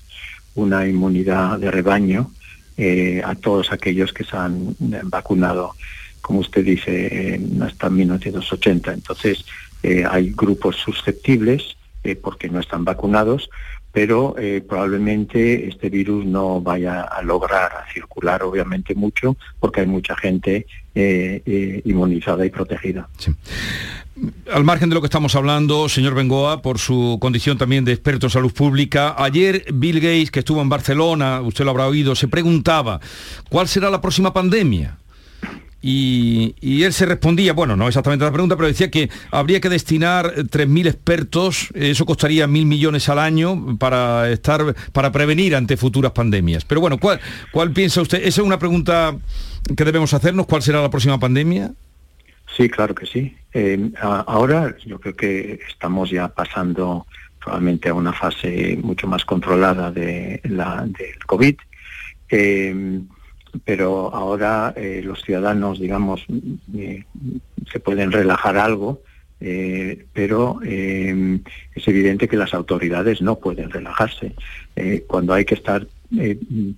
una 0.55 0.87
inmunidad 0.87 1.59
de 1.59 1.71
rebaño 1.71 2.31
a 3.23 3.35
todos 3.35 3.71
aquellos 3.71 4.13
que 4.13 4.23
se 4.23 4.37
han 4.37 4.75
vacunado 5.03 5.73
como 6.21 6.41
usted 6.41 6.63
dice, 6.63 7.41
hasta 7.61 7.89
1980. 7.89 8.93
Entonces, 8.93 9.45
eh, 9.81 10.03
hay 10.07 10.31
grupos 10.31 10.75
susceptibles 10.75 11.75
eh, 12.03 12.15
porque 12.15 12.49
no 12.49 12.59
están 12.59 12.85
vacunados, 12.85 13.49
pero 13.91 14.35
eh, 14.37 14.61
probablemente 14.61 15.67
este 15.67 15.89
virus 15.89 16.25
no 16.25 16.61
vaya 16.61 17.01
a 17.01 17.23
lograr 17.23 17.71
circular 17.91 18.43
obviamente 18.43 18.93
mucho 18.93 19.37
porque 19.59 19.81
hay 19.81 19.87
mucha 19.87 20.15
gente 20.15 20.67
inmunizada 20.93 22.45
y 22.45 22.49
protegida. 22.49 23.07
Al 24.51 24.63
margen 24.63 24.89
de 24.89 24.95
lo 24.95 25.01
que 25.01 25.07
estamos 25.07 25.35
hablando, 25.35 25.87
señor 25.87 26.15
Bengoa, 26.15 26.61
por 26.61 26.79
su 26.79 27.17
condición 27.21 27.57
también 27.57 27.85
de 27.85 27.93
experto 27.93 28.25
en 28.25 28.31
salud 28.31 28.51
pública, 28.51 29.15
ayer 29.17 29.65
Bill 29.73 29.99
Gates, 29.99 30.31
que 30.31 30.39
estuvo 30.39 30.61
en 30.61 30.69
Barcelona, 30.69 31.41
usted 31.41 31.63
lo 31.63 31.71
habrá 31.71 31.87
oído, 31.87 32.15
se 32.15 32.27
preguntaba, 32.27 32.99
¿cuál 33.49 33.67
será 33.67 33.89
la 33.89 34.01
próxima 34.01 34.33
pandemia? 34.33 34.97
Y, 35.81 36.83
él 36.83 36.91
se 36.91 37.05
respondía, 37.05 37.53
bueno, 37.53 37.77
no 37.77 37.87
exactamente 37.87 38.25
la 38.25 38.31
pregunta, 38.31 38.57
pero 38.57 38.67
decía 38.67 38.91
que 38.91 39.09
habría 39.31 39.61
que 39.61 39.69
destinar 39.69 40.33
3.000 40.35 40.87
expertos, 40.87 41.69
eso 41.73 42.05
costaría 42.05 42.47
mil 42.47 42.65
millones 42.65 43.07
al 43.07 43.19
año 43.19 43.77
para 43.77 44.29
estar, 44.29 44.75
para 44.91 45.11
prevenir 45.11 45.55
ante 45.55 45.77
futuras 45.77 46.11
pandemias. 46.11 46.65
Pero 46.65 46.81
bueno, 46.81 46.97
¿cuál, 46.97 47.21
cuál 47.53 47.71
piensa 47.71 48.01
usted? 48.01 48.17
Esa 48.17 48.41
es 48.41 48.47
una 48.47 48.59
pregunta 48.59 49.15
que 49.77 49.85
debemos 49.85 50.13
hacernos, 50.13 50.47
¿cuál 50.47 50.61
será 50.61 50.81
la 50.81 50.89
próxima 50.89 51.19
pandemia? 51.19 51.71
Sí, 52.55 52.69
claro 52.69 52.93
que 52.95 53.05
sí. 53.05 53.35
Eh, 53.53 53.91
ahora 54.01 54.75
yo 54.85 54.99
creo 54.99 55.15
que 55.15 55.59
estamos 55.67 56.09
ya 56.09 56.27
pasando 56.27 57.07
probablemente 57.39 57.89
a 57.89 57.93
una 57.93 58.13
fase 58.13 58.77
mucho 58.81 59.07
más 59.07 59.23
controlada 59.25 59.91
de 59.91 60.41
la, 60.43 60.85
del 60.85 61.25
COVID. 61.25 61.55
Eh, 62.29 63.01
pero 63.63 64.13
ahora 64.13 64.73
eh, 64.75 65.01
los 65.03 65.21
ciudadanos, 65.21 65.79
digamos, 65.79 66.25
eh, 66.75 67.03
se 67.71 67.79
pueden 67.79 68.11
relajar 68.11 68.57
algo, 68.57 69.01
eh, 69.39 70.05
pero 70.13 70.59
es 70.61 71.87
evidente 71.87 72.27
que 72.27 72.37
las 72.37 72.53
autoridades 72.53 73.21
no 73.21 73.39
pueden 73.39 73.69
relajarse. 73.69 74.33
cuando 75.07 75.33
hay 75.33 75.45
que 75.45 75.55
estar 75.55 75.87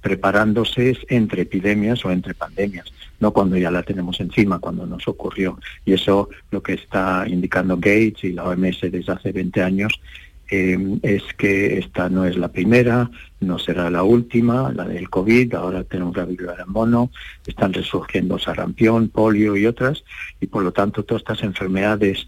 preparándose 0.01 0.91
es 0.91 0.99
entre 1.07 1.43
epidemias 1.43 2.03
o 2.03 2.11
entre 2.11 2.33
pandemias, 2.33 2.91
no 3.19 3.31
cuando 3.31 3.57
ya 3.57 3.71
la 3.71 3.83
tenemos 3.83 4.19
encima, 4.19 4.59
cuando 4.59 4.85
nos 4.85 5.07
ocurrió. 5.07 5.57
Y 5.85 5.93
eso 5.93 6.29
lo 6.49 6.61
que 6.61 6.73
está 6.73 7.25
indicando 7.27 7.77
Gates 7.77 8.23
y 8.23 8.33
la 8.33 8.43
OMS 8.43 8.81
desde 8.81 9.11
hace 9.11 9.31
20 9.31 9.63
años 9.63 10.01
eh, 10.49 10.77
es 11.01 11.23
que 11.37 11.79
esta 11.79 12.09
no 12.09 12.25
es 12.25 12.35
la 12.35 12.49
primera, 12.49 13.09
no 13.39 13.57
será 13.57 13.89
la 13.89 14.03
última, 14.03 14.73
la 14.73 14.85
del 14.85 15.09
COVID, 15.09 15.53
ahora 15.55 15.85
tenemos 15.85 16.17
la 16.17 16.25
viruela 16.25 16.55
del 16.57 16.67
mono, 16.67 17.09
están 17.47 17.71
resurgiendo 17.71 18.37
sarampión, 18.37 19.07
polio 19.07 19.55
y 19.55 19.65
otras, 19.65 20.03
y 20.41 20.47
por 20.47 20.63
lo 20.63 20.73
tanto 20.73 21.05
todas 21.05 21.21
estas 21.21 21.43
enfermedades 21.43 22.27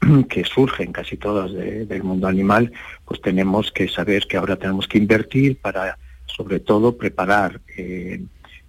que 0.28 0.44
surgen 0.44 0.92
casi 0.92 1.16
todas 1.16 1.52
del 1.54 2.02
mundo 2.02 2.28
animal, 2.28 2.70
pues 3.06 3.22
tenemos 3.22 3.72
que 3.72 3.88
saber 3.88 4.26
que 4.26 4.36
ahora 4.36 4.56
tenemos 4.56 4.86
que 4.86 4.98
invertir 4.98 5.56
para 5.56 5.96
sobre 6.36 6.60
todo 6.60 6.96
preparar 6.96 7.60
eh, 7.76 8.22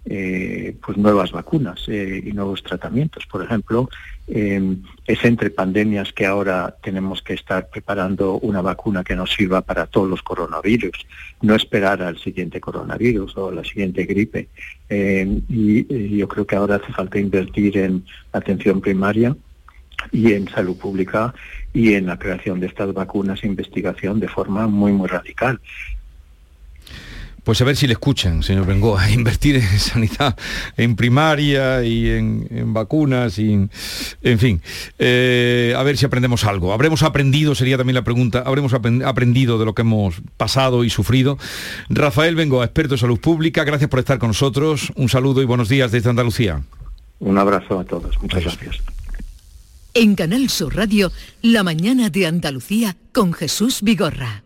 eh, 0.08 0.76
pues 0.84 0.96
nuevas 0.96 1.32
vacunas 1.32 1.84
eh, 1.88 2.22
y 2.24 2.32
nuevos 2.32 2.62
tratamientos. 2.62 3.26
Por 3.26 3.42
ejemplo, 3.42 3.88
es 4.28 5.24
entre 5.24 5.50
pandemias 5.50 6.12
que 6.12 6.26
ahora 6.26 6.74
tenemos 6.82 7.22
que 7.22 7.34
estar 7.34 7.68
preparando 7.68 8.38
una 8.38 8.60
vacuna 8.60 9.04
que 9.04 9.14
nos 9.14 9.32
sirva 9.32 9.60
para 9.60 9.86
todos 9.86 10.10
los 10.10 10.22
coronavirus, 10.22 11.06
no 11.42 11.54
esperar 11.54 12.02
al 12.02 12.18
siguiente 12.18 12.60
coronavirus 12.60 13.36
o 13.36 13.52
la 13.52 13.62
siguiente 13.62 14.04
gripe. 14.04 14.48
y, 14.88 16.16
yo 16.16 16.26
creo 16.26 16.44
que 16.44 16.56
ahora 16.56 16.76
hace 16.76 16.92
falta 16.92 17.20
invertir 17.20 17.78
en 17.78 18.04
atención 18.32 18.80
primaria 18.80 19.36
y 20.12 20.32
en 20.32 20.48
salud 20.48 20.76
pública 20.76 21.34
y 21.72 21.94
en 21.94 22.06
la 22.06 22.18
creación 22.18 22.58
de 22.60 22.66
estas 22.66 22.92
vacunas 22.92 23.42
e 23.42 23.46
investigación 23.46 24.18
de 24.18 24.28
forma 24.28 24.66
muy, 24.66 24.92
muy 24.92 25.08
radical. 25.08 25.60
Pues 27.46 27.60
a 27.60 27.64
ver 27.64 27.76
si 27.76 27.86
le 27.86 27.92
escuchan, 27.92 28.42
señor 28.42 28.66
Bengoa, 28.66 29.08
invertir 29.12 29.54
en 29.54 29.78
sanidad, 29.78 30.36
en 30.76 30.96
primaria 30.96 31.84
y 31.84 32.10
en, 32.10 32.74
vacunas, 32.74 33.38
y 33.38 33.52
en, 33.52 34.38
fin, 34.40 34.60
eh, 34.98 35.72
a 35.76 35.82
ver 35.84 35.96
si 35.96 36.04
aprendemos 36.04 36.42
algo. 36.42 36.72
Habremos 36.72 37.04
aprendido, 37.04 37.54
sería 37.54 37.76
también 37.76 37.94
la 37.94 38.02
pregunta, 38.02 38.42
habremos 38.44 38.72
aprendido 38.74 39.60
de 39.60 39.64
lo 39.64 39.76
que 39.76 39.82
hemos 39.82 40.20
pasado 40.36 40.82
y 40.82 40.90
sufrido. 40.90 41.38
Rafael 41.88 42.34
Bengoa, 42.34 42.64
experto 42.64 42.94
en 42.94 42.98
salud 42.98 43.20
pública, 43.20 43.62
gracias 43.62 43.88
por 43.90 44.00
estar 44.00 44.18
con 44.18 44.30
nosotros. 44.30 44.92
Un 44.96 45.08
saludo 45.08 45.40
y 45.40 45.44
buenos 45.44 45.68
días 45.68 45.92
desde 45.92 46.10
Andalucía. 46.10 46.64
Un 47.20 47.38
abrazo 47.38 47.78
a 47.78 47.84
todos, 47.84 48.20
muchas 48.20 48.42
gracias. 48.42 48.78
En 49.94 50.16
Canal 50.16 50.50
Sur 50.50 50.74
Radio, 50.74 51.12
La 51.42 51.62
mañana 51.62 52.10
de 52.10 52.26
Andalucía 52.26 52.96
con 53.12 53.32
Jesús 53.32 53.82
Vigorra. 53.82 54.45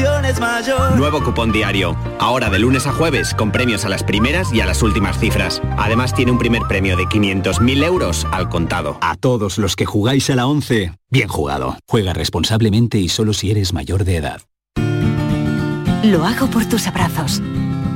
es 0.00 0.40
mayor. 0.40 0.96
Nuevo 0.96 1.22
cupón 1.22 1.52
diario. 1.52 1.96
Ahora 2.18 2.50
de 2.50 2.58
lunes 2.58 2.86
a 2.86 2.92
jueves 2.92 3.32
con 3.32 3.52
premios 3.52 3.84
a 3.84 3.88
las 3.88 4.02
primeras 4.02 4.52
y 4.52 4.60
a 4.60 4.66
las 4.66 4.82
últimas 4.82 5.18
cifras. 5.18 5.62
Además 5.78 6.14
tiene 6.14 6.32
un 6.32 6.38
primer 6.38 6.62
premio 6.62 6.96
de 6.96 7.04
500.000 7.04 7.84
euros 7.84 8.26
al 8.32 8.48
contado. 8.48 8.98
A 9.00 9.16
todos 9.16 9.58
los 9.58 9.76
que 9.76 9.86
jugáis 9.86 10.30
a 10.30 10.36
la 10.36 10.46
11, 10.46 10.92
bien 11.10 11.28
jugado. 11.28 11.76
Juega 11.86 12.12
responsablemente 12.12 12.98
y 12.98 13.08
solo 13.08 13.32
si 13.32 13.50
eres 13.50 13.72
mayor 13.72 14.04
de 14.04 14.16
edad. 14.16 14.42
Lo 16.02 16.24
hago 16.24 16.48
por 16.48 16.66
tus 16.66 16.86
abrazos, 16.86 17.40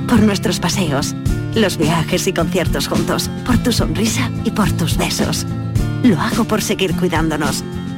por 0.08 0.20
nuestros 0.20 0.60
paseos, 0.60 1.14
los 1.54 1.76
viajes 1.76 2.26
y 2.26 2.32
conciertos 2.32 2.88
juntos, 2.88 3.28
por 3.44 3.58
tu 3.58 3.72
sonrisa 3.72 4.30
y 4.44 4.50
por 4.52 4.70
tus 4.72 4.96
besos. 4.96 5.46
Lo 6.04 6.18
hago 6.20 6.44
por 6.44 6.62
seguir 6.62 6.94
cuidándonos 6.96 7.64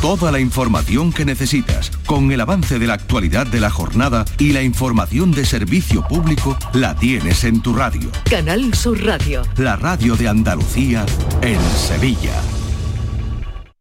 Toda 0.00 0.32
la 0.32 0.40
información 0.40 1.12
que 1.12 1.26
necesitas, 1.26 1.90
con 2.06 2.32
el 2.32 2.40
avance 2.40 2.78
de 2.78 2.86
la 2.86 2.94
actualidad 2.94 3.46
de 3.46 3.60
la 3.60 3.68
jornada 3.68 4.24
y 4.38 4.54
la 4.54 4.62
información 4.62 5.30
de 5.30 5.44
servicio 5.44 6.08
público, 6.08 6.56
la 6.72 6.96
tienes 6.96 7.44
en 7.44 7.60
tu 7.60 7.74
radio. 7.74 8.10
Canal 8.30 8.72
Sur 8.72 9.04
Radio. 9.04 9.42
La 9.58 9.76
radio 9.76 10.16
de 10.16 10.26
Andalucía 10.26 11.04
en 11.42 11.60
Sevilla. 11.76 12.32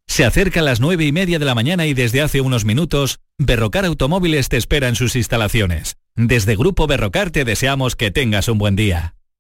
Se 0.07 0.25
acerca 0.25 0.59
a 0.59 0.63
las 0.63 0.81
nueve 0.81 1.05
y 1.05 1.13
media 1.13 1.39
de 1.39 1.45
la 1.45 1.55
mañana 1.55 1.85
y 1.85 1.93
desde 1.93 2.21
hace 2.21 2.41
unos 2.41 2.65
minutos, 2.65 3.21
Berrocar 3.37 3.85
Automóviles 3.85 4.49
te 4.49 4.57
espera 4.57 4.89
en 4.89 4.95
sus 4.95 5.15
instalaciones. 5.15 5.95
Desde 6.17 6.57
Grupo 6.57 6.85
Berrocar 6.85 7.31
te 7.31 7.45
deseamos 7.45 7.95
que 7.95 8.11
tengas 8.11 8.49
un 8.49 8.57
buen 8.57 8.75
día. 8.75 9.15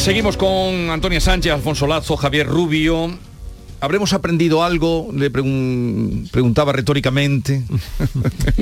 Seguimos 0.00 0.38
con 0.38 0.88
Antonia 0.88 1.20
Sánchez, 1.20 1.52
Alfonso 1.52 1.86
Lazo, 1.86 2.16
Javier 2.16 2.46
Rubio. 2.46 3.10
¿Habremos 3.80 4.14
aprendido 4.14 4.64
algo? 4.64 5.10
Le 5.14 5.30
preguntaba 5.30 6.72
retóricamente. 6.72 7.62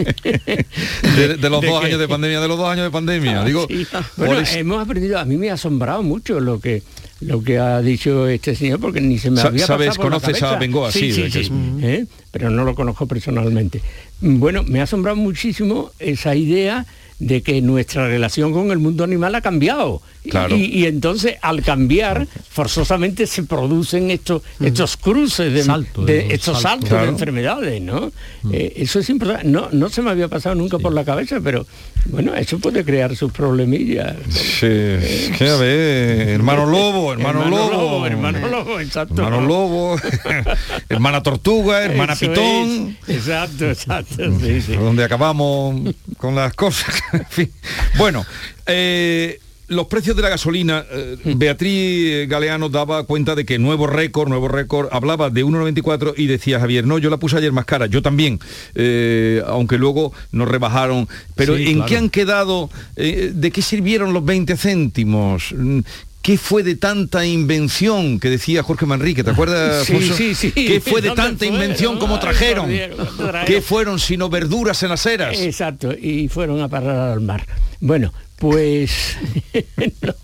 de, 1.16 1.48
los 1.48 1.62
dos 1.62 1.84
años 1.84 2.00
de 2.00 2.08
pandemia, 2.08 2.40
de 2.40 2.48
los 2.48 2.58
dos 2.58 2.68
años 2.68 2.86
de 2.86 2.90
pandemia. 2.90 3.44
Digo, 3.44 3.68
bueno, 4.16 4.42
hemos 4.52 4.82
aprendido, 4.82 5.20
a 5.20 5.24
mí 5.24 5.36
me 5.36 5.50
ha 5.50 5.54
asombrado 5.54 6.02
mucho 6.02 6.40
lo 6.40 6.58
que 6.58 6.82
lo 7.20 7.42
que 7.42 7.58
ha 7.58 7.80
dicho 7.82 8.26
este 8.28 8.56
señor 8.56 8.80
porque 8.80 9.00
ni 9.00 9.18
se 9.18 9.30
me 9.30 9.40
había 9.40 9.64
¿Sabes, 9.64 9.88
pasado 9.88 10.02
por 10.02 10.12
la 10.12 10.18
conoces 10.20 10.42
a 10.42 10.46
cabeza. 10.46 10.58
Bengoa? 10.58 10.90
Sí, 10.90 11.12
Sí, 11.12 11.30
sí, 11.30 11.44
sí, 11.44 11.52
¿eh? 11.82 12.06
pero 12.32 12.50
no 12.50 12.64
lo 12.64 12.74
conozco 12.74 13.06
personalmente. 13.06 13.80
Bueno, 14.20 14.64
me 14.64 14.80
ha 14.80 14.84
asombrado 14.84 15.16
muchísimo 15.16 15.92
esa 16.00 16.34
idea 16.34 16.84
de 17.18 17.42
que 17.42 17.60
nuestra 17.60 18.06
relación 18.06 18.52
con 18.52 18.70
el 18.70 18.78
mundo 18.78 19.04
animal 19.04 19.34
ha 19.34 19.40
cambiado. 19.40 20.02
Y- 20.24 20.30
Claro. 20.30 20.56
Y, 20.56 20.64
y 20.64 20.86
entonces 20.86 21.36
al 21.42 21.62
cambiar, 21.62 22.26
forzosamente 22.50 23.26
se 23.26 23.44
producen 23.44 24.10
estos, 24.10 24.42
estos 24.60 24.96
cruces 24.96 25.52
de, 25.52 25.62
Salto, 25.62 26.04
de- 26.04 26.34
estos 26.34 26.60
salto. 26.60 26.68
saltos 26.68 26.88
Claro. 26.88 27.04
de 27.04 27.10
enfermedades, 27.10 27.80
¿no? 27.82 28.12
Eh, 28.52 28.74
eso 28.76 28.98
es 28.98 29.08
importante. 29.10 29.48
No, 29.48 29.68
no 29.72 29.88
se 29.88 30.02
me 30.02 30.10
había 30.10 30.28
pasado 30.28 30.54
nunca 30.54 30.78
por 30.78 30.92
la 30.92 31.04
cabeza, 31.04 31.40
pero 31.42 31.66
bueno, 32.06 32.34
eso 32.34 32.58
puede 32.58 32.84
crear 32.84 33.14
sus 33.16 33.32
problemillas. 33.32 34.16
Sí, 34.30 34.66
es 34.66 35.30
que 35.38 35.48
a 35.48 35.56
ver, 35.56 36.28
hermano 36.28 36.66
lobo, 36.66 37.12
hermano, 37.12 37.42
Hermano 37.44 37.56
lobo, 37.56 37.70
lobo, 37.72 38.06
hermano 38.06 38.48
lobo, 38.48 38.80
exacto. 38.80 39.14
hermano 39.14 39.40
lobo, 39.46 39.96
hermana 40.88 41.22
tortuga, 41.22 41.84
hermana 41.84 42.12
Eso 42.14 42.26
pitón. 42.28 42.96
es. 43.06 43.16
Exacto, 43.16 43.70
exacto. 43.70 44.24
Sí, 44.40 44.72
donde 44.74 45.04
acabamos 45.04 45.94
con 46.16 46.34
las 46.34 46.54
cosas. 46.54 46.94
En 47.12 47.26
fin. 47.28 47.52
Bueno, 47.96 48.24
eh, 48.66 49.38
los 49.68 49.86
precios 49.86 50.16
de 50.16 50.22
la 50.22 50.28
gasolina, 50.30 50.84
eh, 50.90 51.16
Beatriz 51.36 52.28
Galeano 52.28 52.68
daba 52.68 53.04
cuenta 53.04 53.34
de 53.34 53.44
que 53.44 53.58
nuevo 53.58 53.86
récord, 53.86 54.28
nuevo 54.28 54.48
récord, 54.48 54.88
hablaba 54.92 55.30
de 55.30 55.44
1,94 55.44 56.14
y 56.16 56.26
decía 56.26 56.58
Javier, 56.60 56.86
no, 56.86 56.98
yo 56.98 57.10
la 57.10 57.18
puse 57.18 57.36
ayer 57.36 57.52
más 57.52 57.64
cara, 57.66 57.86
yo 57.86 58.00
también, 58.02 58.40
eh, 58.74 59.42
aunque 59.46 59.78
luego 59.78 60.12
nos 60.32 60.48
rebajaron. 60.48 61.08
Pero 61.34 61.56
Sí, 61.56 61.66
¿en 61.68 61.74
claro. 61.76 61.86
qué 61.88 61.96
han 61.96 62.10
quedado? 62.10 62.70
eh, 62.96 63.32
¿De 63.34 63.50
qué 63.50 63.62
sirvieron 63.62 64.12
los 64.12 64.24
20 64.24 64.56
céntimos? 64.56 65.52
Mm, 65.56 65.80
¿Qué 66.22 66.36
fue 66.36 66.62
de 66.62 66.74
tanta 66.74 67.24
invención 67.24 68.18
que 68.20 68.28
decía 68.28 68.62
Jorge 68.62 68.84
Manrique? 68.86 69.22
¿Te 69.24 69.30
acuerdas? 69.30 69.86
Sí, 69.86 70.00
sí, 70.12 70.34
sí. 70.34 70.50
¿Qué 70.52 70.80
fue 70.80 71.00
de 71.00 71.08
¿Dónde 71.08 71.22
tanta 71.22 71.46
invención 71.46 71.98
como 71.98 72.18
trajeron? 72.18 72.68
¿Qué 73.46 73.62
fueron 73.62 73.98
sino 73.98 74.28
verduras 74.28 74.82
en 74.82 74.90
las 74.90 75.06
eras? 75.06 75.38
Exacto, 75.40 75.92
y 75.92 76.28
fueron 76.28 76.60
a 76.60 76.68
parar 76.68 77.12
al 77.12 77.20
mar. 77.20 77.46
Bueno, 77.80 78.12
pues 78.38 79.16
no. 80.02 80.14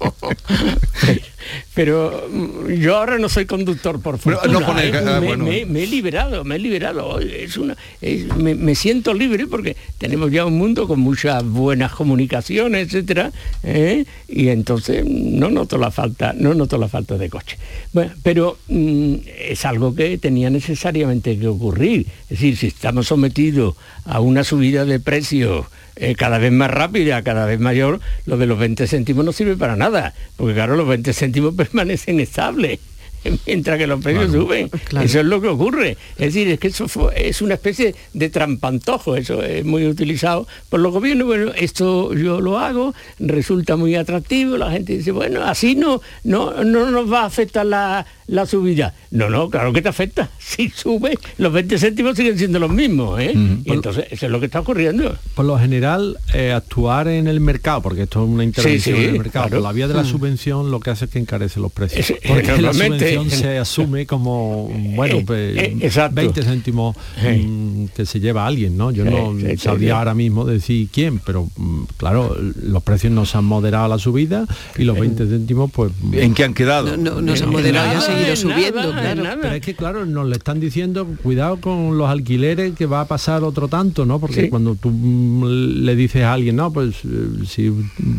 Pero 1.74 2.26
mm, 2.30 2.72
yo 2.74 2.96
ahora 2.96 3.18
no 3.18 3.28
soy 3.28 3.44
conductor 3.46 4.00
por 4.00 4.18
fortuna. 4.18 4.52
no 4.60 4.66
poner- 4.66 4.94
¿eh? 4.94 4.98
ah, 5.06 5.20
me, 5.20 5.26
bueno. 5.26 5.44
me- 5.44 5.66
me 5.66 5.82
he 5.82 5.86
liberado, 5.86 6.42
me 6.44 6.56
he 6.56 6.58
liberado. 6.58 7.18
Es 7.20 7.56
una, 7.58 7.76
es- 8.00 8.26
me, 8.36 8.54
me 8.54 8.74
siento 8.74 9.12
libre 9.12 9.46
porque 9.46 9.76
tenemos 9.98 10.30
ya 10.30 10.46
un 10.46 10.56
mundo 10.56 10.86
con 10.88 11.00
muchas 11.00 11.44
buenas 11.44 11.92
comunicaciones, 11.92 12.86
etcétera, 12.86 13.30
¿eh? 13.62 14.04
y 14.28 14.48
entonces 14.48 15.04
no 15.06 15.50
noto 15.50 15.76
la 15.76 15.90
falta, 15.90 16.32
no 16.36 16.54
noto 16.54 16.78
la 16.78 16.88
falta 16.88 17.18
de 17.18 17.28
coche. 17.28 17.58
Bueno, 17.92 18.12
pero 18.22 18.56
mm, 18.68 19.14
es 19.50 19.64
algo 19.66 19.94
que 19.94 20.16
tenía 20.18 20.48
necesariamente 20.50 21.38
que 21.38 21.46
ocurrir. 21.48 22.06
Es 22.24 22.28
decir, 22.40 22.56
si 22.56 22.68
estamos 22.68 23.08
sometidos 23.08 23.74
a 24.04 24.20
una 24.20 24.44
subida 24.44 24.84
de 24.86 24.98
precios 25.00 25.66
eh, 25.96 26.14
cada 26.16 26.38
vez 26.38 26.52
más 26.52 26.70
rápida, 26.70 27.22
cada 27.22 27.46
vez 27.46 27.60
mayor, 27.60 28.00
lo 28.26 28.36
de 28.36 28.46
los 28.46 28.58
20 28.58 28.86
céntimos 28.86 29.24
no 29.24 29.32
sirve 29.32 29.56
para 29.56 29.76
nada, 29.76 30.14
porque 30.36 30.54
claro, 30.54 30.76
los 30.76 30.88
20 30.88 31.12
céntimos 31.12 31.54
permanecen 31.56 32.20
estables. 32.20 32.80
Mientras 33.46 33.78
que 33.78 33.86
los 33.86 34.02
precios 34.02 34.32
suben. 34.32 34.70
Eso 35.02 35.20
es 35.20 35.24
lo 35.24 35.40
que 35.40 35.48
ocurre. 35.48 35.92
Es 36.18 36.34
decir, 36.34 36.46
es 36.48 36.58
que 36.58 36.68
eso 36.68 36.88
fue- 36.88 37.26
es 37.28 37.40
una 37.40 37.54
especie 37.54 37.94
de 38.12 38.28
trampantojo, 38.28 39.16
eso 39.16 39.42
es 39.42 39.64
muy 39.64 39.86
utilizado 39.86 40.46
por 40.68 40.80
los 40.80 40.92
gobiernos. 40.92 41.26
Bueno, 41.26 41.52
esto 41.56 42.12
yo 42.12 42.42
lo 42.42 42.58
hago, 42.58 42.94
resulta 43.18 43.76
muy 43.76 43.94
atractivo, 43.94 44.58
la 44.58 44.70
gente 44.72 44.98
dice, 44.98 45.10
bueno, 45.10 45.42
así 45.42 45.74
no, 45.74 46.02
no, 46.22 46.62
no 46.64 46.90
nos 46.90 47.10
va 47.10 47.22
a 47.22 47.24
afectar 47.26 47.64
la, 47.64 48.04
la 48.26 48.46
subida. 48.46 48.94
No, 49.10 49.28
no, 49.30 49.48
claro 49.50 49.72
que 49.72 49.82
te 49.82 49.88
afecta. 49.88 50.30
Si 50.38 50.68
sube, 50.70 51.18
los 51.38 51.52
20 51.52 51.78
céntimos 51.78 52.16
siguen 52.16 52.38
siendo 52.38 52.58
los 52.60 52.70
mismos. 52.70 53.18
¿eh? 53.20 53.32
Y 53.64 53.72
entonces 53.72 54.06
eso 54.10 54.26
es 54.26 54.32
lo 54.32 54.38
que 54.38 54.46
está 54.46 54.60
ocurriendo. 54.60 55.16
Por 55.34 55.44
lo 55.46 55.58
general, 55.58 56.16
eh, 56.32 56.52
actuar 56.52 57.08
en 57.08 57.26
el 57.26 57.40
mercado, 57.40 57.82
porque 57.82 58.02
esto 58.02 58.22
es 58.22 58.28
una 58.30 58.44
intervención 58.44 58.94
Sí, 58.96 59.00
sí, 59.00 59.04
en 59.08 59.14
el 59.14 59.18
mercado, 59.18 59.48
claro. 59.48 59.62
por 59.62 59.68
la 59.68 59.72
vía 59.72 59.88
de 59.88 59.94
la 59.94 60.02
Mm. 60.02 60.06
subvención 60.06 60.70
lo 60.70 60.78
que 60.80 60.90
hace 60.90 61.06
es 61.06 61.10
que 61.10 61.18
encarece 61.18 61.58
los 61.60 61.72
precios. 61.72 62.10
Eso, 62.10 62.14
porque 62.28 62.60
la 62.62 62.72
subvención 62.72 63.30
se 63.30 63.58
asume 63.64 64.06
como, 64.06 64.68
bueno, 64.94 65.16
Eh, 65.16 65.24
pues, 65.26 65.58
eh, 65.58 65.76
exacto. 65.80 66.14
20 66.16 66.42
céntimos 66.42 66.96
mm, 67.20 67.86
que 67.96 68.06
se 68.06 68.20
lleva 68.20 68.46
alguien, 68.46 68.76
¿no? 68.76 68.90
Yo 68.92 69.04
no 69.04 69.34
sabría 69.58 69.98
ahora 69.98 70.14
mismo 70.14 70.44
decir 70.44 70.88
quién, 70.92 71.18
pero 71.18 71.48
mm, 71.56 71.82
claro, 71.96 72.36
los 72.62 72.82
precios 72.82 73.12
no 73.12 73.26
se 73.26 73.38
han 73.38 73.44
moderado 73.44 73.86
a 73.86 73.88
la 73.88 73.98
subida 73.98 74.46
y 74.78 74.84
los 74.84 74.98
20 74.98 75.26
céntimos, 75.26 75.70
pues... 75.72 75.90
¿En 76.12 76.34
qué 76.34 76.44
han 76.44 76.54
quedado? 76.54 76.96
No, 76.96 77.20
no 77.20 77.34
se 77.36 77.44
han 77.44 77.50
moderado 77.50 77.92
y 77.92 77.94
han 77.96 78.13
seguido 78.16 78.36
subiendo, 78.36 78.92
claro. 78.92 79.38
Pero 79.42 79.54
es 79.54 79.60
que 79.62 79.74
claro, 79.74 80.06
nos 80.06 80.26
le 80.28 80.36
están 80.36 80.60
diciendo, 80.60 81.06
cuidado 81.22 81.60
con 81.60 81.96
los 81.98 82.08
alquileres 82.08 82.74
que 82.74 82.86
va 82.86 83.02
a 83.02 83.04
pasar 83.06 83.42
otro 83.44 83.68
tanto, 83.68 84.04
¿no? 84.06 84.18
Porque 84.18 84.42
Sí. 84.42 84.48
cuando 84.48 84.74
tú 84.74 84.90
mm, 84.90 85.44
le 85.84 85.96
dices 85.96 86.22
a 86.22 86.32
alguien, 86.32 86.56
no, 86.56 86.72
pues 86.72 86.96
eh, 87.04 87.28
si, 87.46 87.72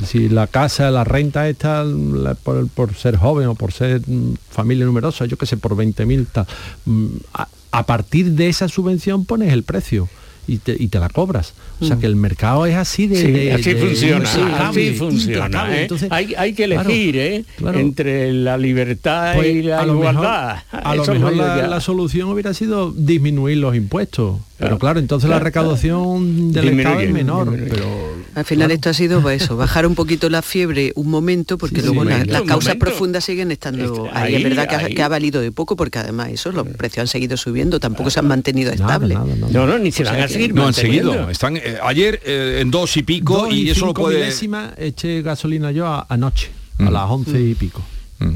si 0.05 0.29
la 0.29 0.47
casa, 0.47 0.91
la 0.91 1.03
renta 1.03 1.47
está 1.49 1.83
la- 1.83 2.35
por, 2.35 2.67
por 2.69 2.93
ser 2.95 3.17
joven 3.17 3.47
o 3.47 3.55
por 3.55 3.71
ser 3.71 4.01
mm, 4.05 4.33
familia 4.51 4.85
numerosa, 4.85 5.25
yo 5.25 5.37
qué 5.37 5.45
sé, 5.45 5.57
por 5.57 5.75
20.000, 5.75 6.25
tal, 6.31 6.45
mm, 6.85 7.05
a, 7.33 7.47
a 7.71 7.85
partir 7.85 8.31
de 8.31 8.47
esa 8.49 8.67
subvención 8.67 9.25
pones 9.25 9.51
el 9.51 9.63
precio. 9.63 10.07
Y 10.47 10.57
te, 10.57 10.75
y 10.77 10.87
te 10.89 10.99
la 10.99 11.09
cobras. 11.09 11.53
O 11.79 11.85
sea 11.85 11.95
Mm. 11.95 11.99
que 11.99 12.05
el 12.05 12.15
mercado 12.15 12.65
es 12.67 12.75
así 12.75 13.07
de... 13.07 13.15
Sí, 13.15 13.31
de- 13.31 13.53
así 13.53 13.73
de 13.73 13.81
funciona, 13.81 14.29
así 14.69 14.93
funciona. 14.93 15.75
¿eh? 15.75 15.81
Entonces, 15.83 16.11
hay, 16.11 16.33
hay 16.37 16.53
que 16.53 16.65
claro, 16.65 16.87
elegir 16.89 17.17
¿eh? 17.17 17.45
claro. 17.57 17.79
entre 17.79 18.31
la 18.31 18.57
libertad 18.57 19.33
Pues, 19.35 19.47
y 19.55 19.63
la 19.63 19.79
a 19.79 19.85
lo 19.85 19.95
mejor- 19.95 20.13
igualdad. 20.13 20.57
a 20.71 20.95
lo 20.95 21.05
mejor 21.05 21.35
la, 21.35 21.67
la 21.67 21.79
solución 21.81 22.29
hubiera 22.29 22.53
sido 22.53 22.91
disminuir 22.91 23.57
los 23.57 23.75
impuestos. 23.75 24.39
Pero 24.57 24.79
claro, 24.79 24.99
entonces 25.01 25.29
la 25.29 25.35
Claro, 25.35 25.45
recaudación 25.45 26.53
del 26.53 26.63
Disminuye, 26.63 26.81
Estado 26.87 26.99
es 27.01 27.11
menor. 27.11 27.51
disminuye. 27.51 27.71
Pero 27.75 28.15
Al 28.35 28.45
final 28.45 28.71
esto 28.71 28.89
ha 28.89 28.93
sido 28.93 29.21
pues 29.21 29.43
eso, 29.43 29.57
bajar 29.57 29.85
un 29.85 29.95
poquito 29.95 30.29
la 30.29 30.41
fiebre 30.41 30.93
un 30.95 31.09
momento, 31.09 31.57
porque 31.57 31.81
Sí, 31.81 31.87
luego 31.87 32.03
sí, 32.03 32.07
la- 32.09 32.13
momento, 32.15 32.33
las 32.33 32.41
causas 32.43 32.67
momento. 32.75 32.85
profundas 32.85 33.23
siguen 33.25 33.51
estando 33.51 33.83
Este, 33.85 34.17
ahí. 34.17 34.33
ahí, 34.33 34.35
Es 34.35 34.43
verdad 34.43 34.67
que 34.69 34.75
ha, 34.75 34.79
ahí. 34.79 34.93
que 34.95 35.03
ha 35.03 35.07
valido 35.09 35.41
de 35.41 35.51
poco, 35.51 35.75
porque 35.75 35.99
además 35.99 36.29
eso, 36.29 36.51
los 36.53 36.65
precios 36.67 37.01
han 37.01 37.07
seguido 37.07 37.35
subiendo, 37.35 37.79
tampoco 37.81 38.09
se 38.09 38.19
han 38.19 38.27
mantenido 38.27 38.71
estables. 38.71 39.17
nada, 39.17 39.35
nada. 39.35 39.51
No, 39.51 39.67
no, 39.67 39.77
ni 39.77 39.91
se 39.91 40.03
O 40.03 40.05
sea 40.05 40.13
van 40.15 40.23
a 40.23 40.27
seguir 40.29 40.53
No 40.53 40.67
han 40.67 40.73
seguido. 40.73 41.29
Están 41.29 41.57
eh, 41.57 41.77
ayer 41.83 42.21
eh, 42.25 42.59
en 42.61 42.71
dos 42.71 42.95
y 42.95 43.03
pico 43.03 43.33
Dos 43.39 43.53
y, 43.53 43.69
eso 43.69 43.85
lo 43.87 43.93
puede. 43.93 44.19
milésimas 44.19 44.71
eché 44.77 45.21
gasolina 45.21 45.71
yo 45.71 45.85
a- 45.87 46.05
anoche, 46.09 46.49
Mm. 46.77 46.87
a 46.87 46.91
las 46.91 47.09
once 47.09 47.39
y 47.41 47.55
pico. 47.55 47.81
Mm. 48.19 48.33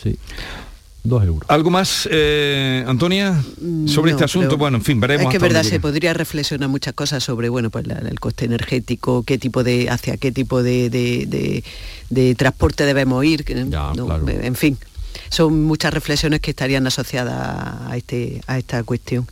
Sí. 0.00 0.16
Dos 1.04 1.24
euros. 1.24 1.48
¿Algo 1.48 1.70
más, 1.70 2.08
eh, 2.10 2.84
Antonia, 2.86 3.40
sobre 3.86 4.10
No, 4.10 4.16
este 4.16 4.24
asunto? 4.24 4.56
Bueno, 4.58 4.76
en 4.78 4.84
fin, 4.84 5.00
veremos. 5.00 5.24
Es 5.26 5.30
que 5.30 5.36
es 5.36 5.42
verdad, 5.42 5.62
se 5.62 5.80
podría 5.80 6.12
reflexionar 6.12 6.68
muchas 6.68 6.92
cosas 6.92 7.22
sobre, 7.24 7.48
bueno, 7.48 7.70
pues 7.70 7.86
la- 7.86 7.98
el 7.98 8.20
coste 8.20 8.44
energético, 8.46 9.22
qué 9.22 9.38
tipo 9.38 9.62
de, 9.64 9.88
hacia 9.90 10.16
qué 10.16 10.32
tipo 10.32 10.62
de, 10.62 10.90
de- 10.90 11.24
de- 11.26 11.64
de 12.10 12.34
transporte 12.34 12.84
debemos 12.84 13.24
ir, 13.24 13.44
Ya, 13.44 13.92
no, 13.94 14.06
claro. 14.06 14.28
en 14.28 14.54
fin. 14.54 14.76
Son 15.30 15.62
muchas 15.64 15.94
reflexiones 15.94 16.40
que 16.40 16.50
estarían 16.50 16.86
asociadas 16.86 17.34
a, 17.90 17.96
este, 17.96 18.40
a 18.46 18.58
esta 18.58 18.82
cuestión. 18.82 19.26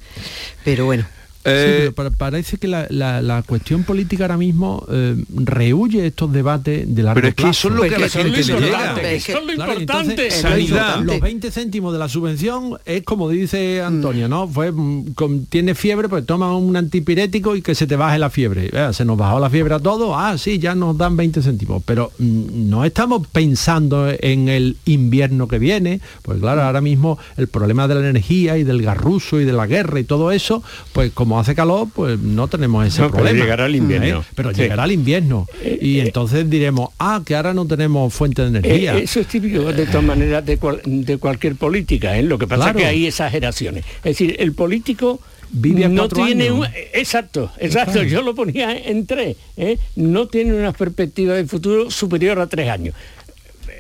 Pero 0.64 0.84
bueno, 0.86 1.04
Sí, 1.46 1.52
Eh, 1.52 1.92
pero 1.94 2.10
pa- 2.10 2.16
parece 2.16 2.58
que 2.58 2.66
la, 2.66 2.86
la- 2.90 3.22
la 3.22 3.42
cuestión 3.42 3.84
política 3.84 4.24
ahora 4.24 4.36
mismo 4.36 4.84
eh, 4.90 5.14
rehuye 5.32 6.06
estos 6.06 6.32
debates 6.32 6.92
de 6.92 7.02
largo 7.04 7.14
Pero 7.14 7.28
es 7.28 7.34
que 7.34 7.42
plazo. 7.44 7.68
eso 7.68 7.68
es 7.68 7.74
lo 7.74 7.82
que 7.88 7.94
a 7.94 7.98
la 8.00 8.08
gente 8.08 8.30
le 8.36 8.42
llega. 8.42 9.00
Es 9.12 9.28
lo 9.28 9.52
importante. 9.52 10.30
sanidad. 10.30 11.00
Los 11.02 11.20
20 11.20 11.50
céntimos 11.50 11.92
de 11.92 11.98
la 11.98 12.08
subvención 12.08 12.78
es 12.84 13.02
como 13.04 13.28
dice 13.28 13.80
Antonia, 13.82 14.26
¿no? 14.28 14.48
Fue 14.48 14.72
mm, 14.72 15.14
con, 15.14 15.46
tiene 15.46 15.74
fiebre, 15.74 16.08
pues 16.08 16.26
toma 16.26 16.56
un 16.56 16.76
antipirético 16.76 17.54
y 17.54 17.62
que 17.62 17.74
se 17.74 17.86
te 17.86 17.96
baje 17.96 18.18
la 18.18 18.30
fiebre. 18.30 18.70
Eh, 18.72 18.88
se 18.92 19.04
nos 19.04 19.16
bajó 19.16 19.38
la 19.38 19.48
fiebre 19.50 19.74
a 19.74 19.78
todos, 19.78 20.10
ah, 20.16 20.36
sí, 20.38 20.58
ya 20.58 20.74
nos 20.74 20.98
dan 20.98 21.16
20 21.16 21.42
céntimos. 21.42 21.82
Pero 21.86 22.10
mm, 22.18 22.68
no 22.68 22.84
estamos 22.84 23.26
pensando 23.28 24.08
en 24.18 24.48
el 24.48 24.76
invierno 24.84 25.46
que 25.48 25.58
viene, 25.58 26.00
pues 26.22 26.40
claro, 26.40 26.62
ahora 26.62 26.80
mismo 26.80 27.18
el 27.36 27.46
problema 27.48 27.86
de 27.88 27.94
la 27.94 28.00
energía 28.00 28.58
y 28.58 28.64
del 28.64 28.82
garruso 28.82 29.40
y 29.40 29.44
de 29.44 29.52
la 29.52 29.66
guerra 29.66 30.00
y 30.00 30.04
todo 30.04 30.32
eso, 30.32 30.62
pues 30.92 31.12
como 31.12 31.35
hace 31.40 31.54
calor, 31.54 31.88
pues 31.94 32.18
no 32.18 32.48
tenemos 32.48 32.86
ese 32.86 33.00
No, 33.02 33.08
pero 33.10 33.22
problema. 33.24 33.44
llegará 33.44 33.66
el 33.66 33.76
invierno. 33.76 34.20
¿eh? 34.20 34.24
Pero 34.34 34.50
Sí. 34.54 34.60
llegará 34.62 34.84
el 34.84 34.92
invierno. 34.92 35.46
Y 35.80 36.00
entonces 36.00 36.48
diremos, 36.48 36.90
ah, 36.98 37.22
que 37.24 37.34
ahora 37.36 37.54
no 37.54 37.66
tenemos 37.66 38.12
fuente 38.12 38.42
de 38.42 38.48
energía. 38.48 38.96
Eh, 38.96 39.02
eso 39.04 39.20
es 39.20 39.26
típico 39.26 39.72
de 39.72 39.86
todas 39.86 40.04
maneras 40.04 40.44
de, 40.44 40.58
cual- 40.58 40.80
de 40.84 41.18
cualquier 41.18 41.56
política, 41.56 42.16
¿eh? 42.18 42.22
lo 42.22 42.38
que 42.38 42.46
pasa 42.46 42.64
Claro. 42.64 42.78
es 42.78 42.84
que 42.84 42.88
hay 42.90 43.06
exageraciones. 43.06 43.84
Es 43.98 44.02
decir, 44.18 44.36
el 44.38 44.52
político 44.52 45.20
Vive 45.50 45.84
a 45.84 45.88
no 45.88 46.08
tiene 46.08 46.48
años. 46.48 46.58
un- 46.58 46.66
exacto, 46.92 47.52
exacto, 47.58 48.02
yo 48.02 48.22
lo 48.22 48.34
ponía 48.34 48.76
en 48.76 49.06
tres, 49.06 49.36
¿eh? 49.56 49.78
no 49.94 50.26
tiene 50.26 50.52
una 50.54 50.72
perspectiva 50.72 51.34
de 51.34 51.46
futuro 51.46 51.88
superior 51.90 52.40
a 52.40 52.48
tres 52.48 52.68
años. 52.68 52.94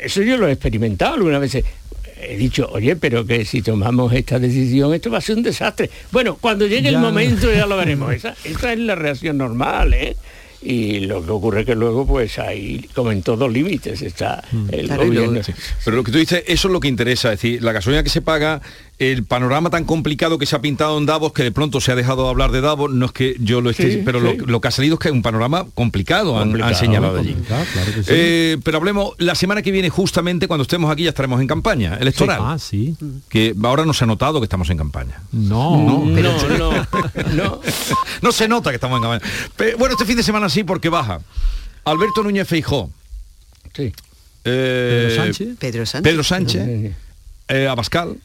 Eso 0.02 0.22
yo 0.22 0.36
lo 0.36 0.46
he 0.46 0.52
experimentado 0.52 1.14
algunas 1.14 1.40
veces. 1.40 1.64
He 2.18 2.36
dicho, 2.36 2.68
oye, 2.72 2.96
pero 2.96 3.26
que 3.26 3.44
si 3.44 3.60
tomamos 3.62 4.12
esta 4.12 4.38
decisión, 4.38 4.94
esto 4.94 5.10
va 5.10 5.18
a 5.18 5.20
ser 5.20 5.36
un 5.36 5.42
desastre. 5.42 5.90
Bueno, 6.12 6.36
cuando 6.40 6.66
llegue 6.66 6.90
Ya. 6.90 6.96
el 6.96 6.98
momento 6.98 7.52
ya 7.52 7.66
lo 7.66 7.76
veremos. 7.76 8.12
Esa, 8.14 8.34
esa 8.44 8.72
es 8.72 8.78
la 8.78 8.94
reacción 8.94 9.38
normal, 9.38 9.92
¿eh? 9.92 10.16
y 10.62 11.00
lo 11.00 11.24
que 11.24 11.30
ocurre 11.30 11.64
que 11.64 11.74
luego 11.74 12.06
pues 12.06 12.38
ahí 12.38 12.88
como 12.94 13.12
en 13.12 13.22
todos 13.22 13.52
límites 13.52 14.02
está 14.02 14.42
mm. 14.50 14.66
el 14.72 14.88
gobierno. 14.88 15.40
Pero 15.84 15.96
lo 15.96 16.02
que 16.02 16.12
tú 16.12 16.18
dices, 16.18 16.42
eso 16.46 16.68
es 16.68 16.72
lo 16.72 16.80
que 16.80 16.88
interesa, 16.88 17.32
es 17.32 17.40
decir, 17.40 17.62
la 17.62 17.72
gasolina 17.72 18.02
que 18.02 18.08
se 18.08 18.22
paga, 18.22 18.60
el 18.98 19.24
panorama 19.24 19.68
tan 19.68 19.84
complicado 19.84 20.38
que 20.38 20.46
se 20.46 20.56
ha 20.56 20.60
pintado 20.60 20.96
en 20.96 21.04
Davos, 21.04 21.32
que 21.32 21.42
de 21.42 21.52
pronto 21.52 21.80
se 21.80 21.92
ha 21.92 21.94
dejado 21.94 22.24
de 22.24 22.30
hablar 22.30 22.50
de 22.50 22.62
Davos, 22.62 22.90
no 22.90 23.06
es 23.06 23.12
que 23.12 23.36
yo 23.40 23.60
lo 23.60 23.70
esté, 23.70 24.02
pero 24.04 24.20
Lo, 24.20 24.60
que 24.60 24.68
ha 24.68 24.70
salido 24.70 24.94
es 24.94 25.00
que 25.00 25.08
es 25.08 25.14
un 25.14 25.22
panorama 25.22 25.66
complicado, 25.74 26.38
han, 26.38 26.74
señalado 26.74 27.18
allí. 27.18 27.36
Eh, 28.08 28.56
pero 28.64 28.78
hablemos, 28.78 29.10
la 29.18 29.34
semana 29.34 29.60
que 29.60 29.70
viene 29.70 29.90
justamente 29.90 30.48
cuando 30.48 30.62
estemos 30.62 30.90
aquí 30.90 31.02
ya 31.02 31.10
estaremos 31.10 31.40
en 31.40 31.46
campaña 31.46 31.96
electoral. 31.96 32.38
Ah, 32.40 32.58
sí. 32.58 32.96
Que 33.28 33.54
ahora 33.62 33.84
no 33.84 33.92
se 33.92 34.04
ha 34.04 34.06
notado 34.06 34.40
que 34.40 34.44
estamos 34.44 34.70
en 34.70 34.78
campaña. 34.78 35.20
No, 35.30 35.76
no, 35.76 36.04
no, 36.06 36.58
no, 37.34 37.60
no. 38.22 38.32
se 38.32 38.48
nota 38.48 38.70
que 38.70 38.76
estamos 38.76 38.96
en 38.96 39.02
campaña. 39.02 39.76
bueno, 39.78 39.92
este 39.94 40.06
fin 40.06 40.16
de 40.16 40.22
semana 40.22 40.48
sí 40.48 40.64
porque 40.64 40.88
baja. 40.88 41.20
Alberto 41.84 42.22
Núñez 42.22 42.48
Feijó. 42.48 42.90
Sí. 43.74 43.92
Eh, 44.44 45.06
Pedro 45.08 45.24
Sánchez. 45.24 45.48
Pedro 45.58 45.86
Sánchez. 45.86 46.02
Pedro 46.02 46.24
Sánchez 46.24 47.05
eh, 47.48 47.68
Abascal, 47.68 48.16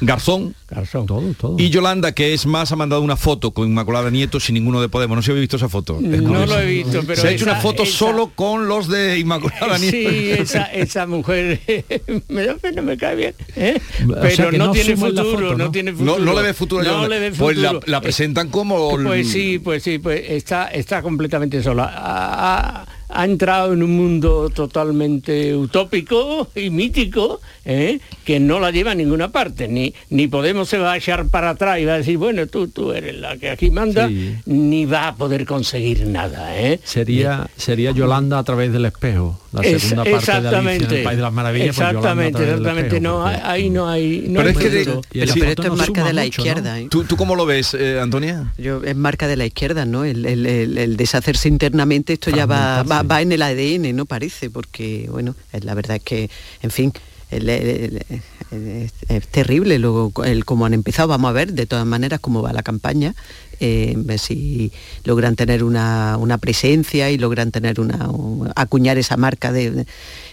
Garzón, 0.00 0.54
Garzón. 0.68 1.06
Todo, 1.06 1.34
todo. 1.34 1.56
y 1.58 1.70
Yolanda, 1.70 2.12
que 2.12 2.32
es 2.32 2.46
más, 2.46 2.70
ha 2.70 2.76
mandado 2.76 3.02
una 3.02 3.16
foto 3.16 3.50
con 3.50 3.68
Inmaculada 3.68 4.10
Nieto 4.10 4.38
sin 4.38 4.54
ninguno 4.54 4.80
de 4.80 4.88
Podemos. 4.88 5.16
No 5.16 5.22
sé 5.22 5.26
si 5.26 5.30
habéis 5.32 5.42
visto 5.44 5.56
esa 5.56 5.68
foto. 5.68 5.98
No 6.00 6.46
lo 6.46 6.58
he 6.60 6.66
visto, 6.66 7.02
pero... 7.06 7.20
Se 7.20 7.28
ha 7.28 7.30
hecho 7.32 7.44
una 7.44 7.56
foto 7.56 7.84
solo 7.84 8.30
con 8.34 8.68
los 8.68 8.88
de 8.88 9.18
Inmaculada 9.18 9.78
Nieto. 9.78 10.10
Sí, 10.10 10.30
esa, 10.30 10.64
esa 10.66 11.06
mujer 11.06 11.60
me 12.28 12.44
da 12.44 12.54
pena, 12.56 12.82
me 12.82 12.96
cae 12.96 13.16
bien. 13.16 13.34
¿eh? 13.56 13.80
Pero 14.20 14.52
no, 14.52 14.70
tiene 14.70 14.96
futuro, 14.96 15.56
¿no? 15.56 15.70
tiene 15.70 15.92
futuro, 15.92 16.18
no, 16.18 16.34
le 16.34 16.42
ve 16.42 16.54
futuro. 16.54 16.84
No 16.84 17.08
le 17.08 17.18
ve 17.18 17.30
futuro. 17.32 17.80
Pues 17.80 17.88
la, 17.88 18.00
presentan 18.00 18.48
como... 18.48 18.96
Pues 18.96 19.28
sí, 19.28 19.58
pues 19.58 19.82
sí, 19.82 19.98
pues 19.98 20.22
está, 20.28 20.68
está 20.68 21.02
completamente 21.02 21.62
sola 21.62 22.86
ha 23.08 23.24
entrado 23.24 23.72
en 23.72 23.82
un 23.82 23.96
mundo 23.96 24.50
totalmente 24.50 25.54
utópico 25.54 26.48
y 26.54 26.70
mítico 26.70 27.40
¿eh? 27.64 28.00
que 28.24 28.40
no 28.40 28.60
la 28.60 28.70
lleva 28.70 28.92
a 28.92 28.94
ninguna 28.94 29.30
parte. 29.30 29.68
Ni 29.68 29.94
ni 30.10 30.28
Podemos 30.28 30.68
se 30.68 30.78
va 30.78 30.92
a 30.92 30.96
echar 30.96 31.28
para 31.28 31.50
atrás 31.50 31.80
y 31.80 31.84
va 31.84 31.94
a 31.94 31.98
decir 31.98 32.18
bueno 32.18 32.46
tú 32.46 32.68
tú 32.68 32.92
eres 32.92 33.16
la 33.18 33.36
que 33.36 33.50
aquí 33.50 33.70
manda 33.70 34.08
ni 34.46 34.84
va 34.84 35.08
a 35.08 35.16
poder 35.16 35.46
conseguir 35.46 36.06
nada 36.06 36.56
¿eh? 36.60 36.80
sería 36.84 37.48
sería 37.56 37.90
Yolanda 37.92 38.38
a 38.38 38.44
través 38.44 38.72
del 38.72 38.84
espejo 38.84 39.40
la 39.52 39.62
segunda 39.62 40.04
parte 40.04 40.40
de 40.40 40.48
Alicia 40.48 40.86
en 40.86 40.94
el 40.94 41.02
País 41.02 41.16
de 41.16 41.22
las 41.22 41.32
Maravillas 41.32 41.76
pues 41.76 41.88
exactamente 41.88 42.42
exactamente. 42.42 43.00
no 43.00 43.24
ahí 43.24 43.70
no 43.70 43.88
hay 43.88 44.30
pero 44.34 44.48
es 44.50 44.58
que 44.58 45.00
pero, 45.12 45.50
esto 45.50 45.62
es 45.62 45.72
marca 45.72 46.04
de 46.04 46.12
la 46.12 46.26
izquierda 46.26 46.78
¿eh? 46.78 46.88
¿Tú, 46.90 47.04
¿Tú, 47.04 47.16
cómo 47.16 47.34
lo 47.34 47.46
ves 47.46 47.74
Antonia 48.00 48.52
yo 48.58 48.82
es 48.84 48.96
marca 48.96 49.26
de 49.26 49.36
la 49.36 49.46
izquierda 49.46 49.84
no 49.84 50.04
el, 50.04 50.26
el, 50.26 50.96
deshacerse 50.96 51.48
internamente 51.48 52.12
esto 52.12 52.30
ya 52.30 52.46
va 52.46 52.82
va, 52.82 52.97
en 53.00 53.32
el 53.32 53.42
ADN, 53.42 53.94
no 53.94 54.06
parece, 54.06 54.50
porque, 54.50 55.08
bueno, 55.10 55.34
la 55.52 55.74
verdad 55.74 55.96
es 55.96 56.02
que, 56.02 56.30
en 56.62 56.70
fin, 56.70 56.92
es 57.30 59.28
terrible 59.30 59.78
luego 59.78 60.12
el 60.24 60.44
cómo 60.44 60.66
han 60.66 60.74
empezado. 60.74 61.08
Vamos 61.08 61.28
a 61.28 61.32
ver 61.32 61.52
de 61.52 61.66
todas 61.66 61.86
maneras 61.86 62.20
cómo 62.20 62.42
va 62.42 62.52
la 62.52 62.62
campaña, 62.62 63.14
eh, 63.60 63.96
si 64.18 64.72
logran 65.04 65.36
tener 65.36 65.62
una, 65.62 66.38
presencia 66.40 67.10
y 67.10 67.18
logran 67.18 67.50
tener 67.50 67.80
una, 67.80 68.08
acuñar 68.54 68.98
esa 68.98 69.16
marca 69.16 69.52
de, 69.52 69.86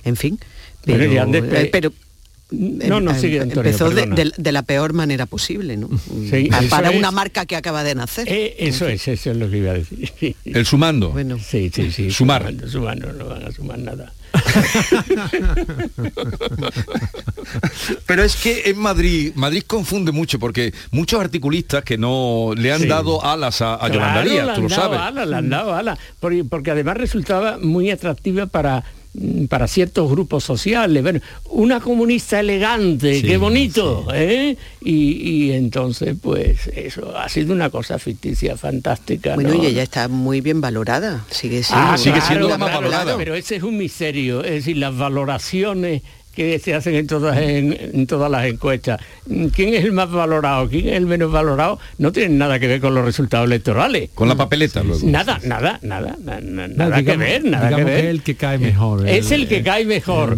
en 0.03 0.15
fin. 0.15 0.39
Pero, 0.85 1.31
pero, 1.71 1.91
no, 2.51 3.01
no, 3.01 3.15
sigue, 3.15 3.41
empezó 3.41 3.89
de, 3.89 4.51
la 4.51 4.61
peor 4.61 4.93
manera 4.93 5.25
posible, 5.25 5.77
¿no? 5.77 5.89
para 6.69 6.91
una 6.91 7.09
marca 7.11 7.47
que 7.47 7.55
acaba 7.55 7.83
de 7.83 7.95
nacer. 7.95 8.27
Eh, 8.29 8.55
eso 8.59 8.87
es, 8.87 9.07
eso 9.07 9.31
es 9.31 9.37
lo 9.37 9.49
que 9.49 9.57
iba 9.57 9.71
a 9.71 9.73
decir. 9.73 10.35
El 10.45 10.65
sumando. 10.65 11.09
Bueno, 11.09 11.39
sí, 11.39 11.71
sí, 11.73 11.91
sí. 11.91 12.11
Sumar. 12.15 12.53
Sumando, 12.67 13.11
no 13.13 13.25
van 13.25 13.45
a 13.45 13.51
sumar 13.51 13.79
nada. 13.79 14.13
Pero 18.05 18.23
es 18.23 18.35
que 18.35 18.69
en 18.69 18.77
Madrid, 18.77 19.31
Madrid 19.35 19.63
confunde 19.65 20.11
mucho 20.11 20.37
porque 20.37 20.73
muchos 20.91 21.19
articulistas 21.19 21.83
que 21.83 21.97
no 21.97 22.53
le 22.55 22.71
han 22.71 22.87
dado 22.87 23.25
alas 23.25 23.61
a, 23.61 23.83
a 23.83 23.89
Yolanda 23.89 24.53
tú 24.53 24.61
lo 24.63 24.69
sabes. 24.69 24.99
Alas, 24.99 25.27
le 25.27 25.35
han 25.35 25.49
dado 25.49 25.73
alas, 25.73 25.97
porque, 26.19 26.43
porque 26.43 26.69
además 26.71 26.97
resultaba 26.97 27.57
muy 27.57 27.89
atractiva 27.89 28.45
para 28.45 28.83
para 29.49 29.67
ciertos 29.67 30.09
grupos 30.09 30.43
sociales. 30.43 31.01
Bueno, 31.01 31.19
una 31.49 31.79
comunista 31.79 32.39
elegante, 32.39 33.21
qué 33.21 33.37
bonito, 33.37 34.07
¿eh? 34.13 34.57
Y, 34.81 35.51
entonces, 35.51 36.15
pues 36.21 36.67
eso 36.67 37.15
ha 37.17 37.29
sido 37.29 37.53
una 37.53 37.69
cosa 37.69 37.99
ficticia 37.99 38.57
fantástica. 38.57 39.35
Bueno, 39.35 39.53
y 39.53 39.67
ella 39.67 39.83
está 39.83 40.07
muy 40.07 40.41
bien 40.41 40.61
valorada, 40.61 41.25
sigue 41.29 41.61
ah, 41.71 41.97
siendo, 41.97 42.19
sigue 42.19 42.21
siendo 42.21 42.49
la 42.49 42.57
más 42.57 42.73
valorada. 42.73 43.17
Pero 43.17 43.35
ese 43.35 43.57
es 43.57 43.63
un 43.63 43.77
misterio, 43.77 44.43
es 44.43 44.51
decir, 44.51 44.77
las 44.77 44.95
valoraciones 44.95 46.01
que 46.35 46.59
se 46.59 46.73
hacen 46.73 46.95
en 46.95 47.07
todas, 47.07 47.37
en, 47.39 48.05
todas 48.07 48.29
las 48.29 48.45
encuestas. 48.45 48.99
¿Quién 49.53 49.73
es 49.73 49.83
el 49.83 49.91
más 49.91 50.11
valorado? 50.11 50.69
¿Quién 50.69 50.89
es 50.89 50.93
el 50.95 51.05
menos 51.05 51.31
valorado? 51.31 51.79
No 51.97 52.11
tienen 52.11 52.37
nada 52.37 52.59
que 52.59 52.67
ver 52.67 52.81
con 52.81 52.93
los 52.93 53.05
resultados 53.05 53.47
electorales. 53.47 54.09
Con 54.13 54.27
la 54.27 54.35
papeleta 54.35 54.83
luego. 54.83 55.05
Nada, 55.07 55.39
nada, 55.43 55.79
nada, 55.81 56.17
nada, 56.19 57.03
que 57.03 57.17
ver, 57.17 57.43
nada 57.45 57.75
que 57.75 57.83
ver. 57.83 58.05
es 58.05 58.11
el 58.11 58.21
que 58.21 58.35
cae 58.35 58.57
mejor. 58.57 59.07
es 59.07 59.31
el 59.31 59.47
que 59.47 59.63
cae 59.63 59.85
mejor. 59.85 60.37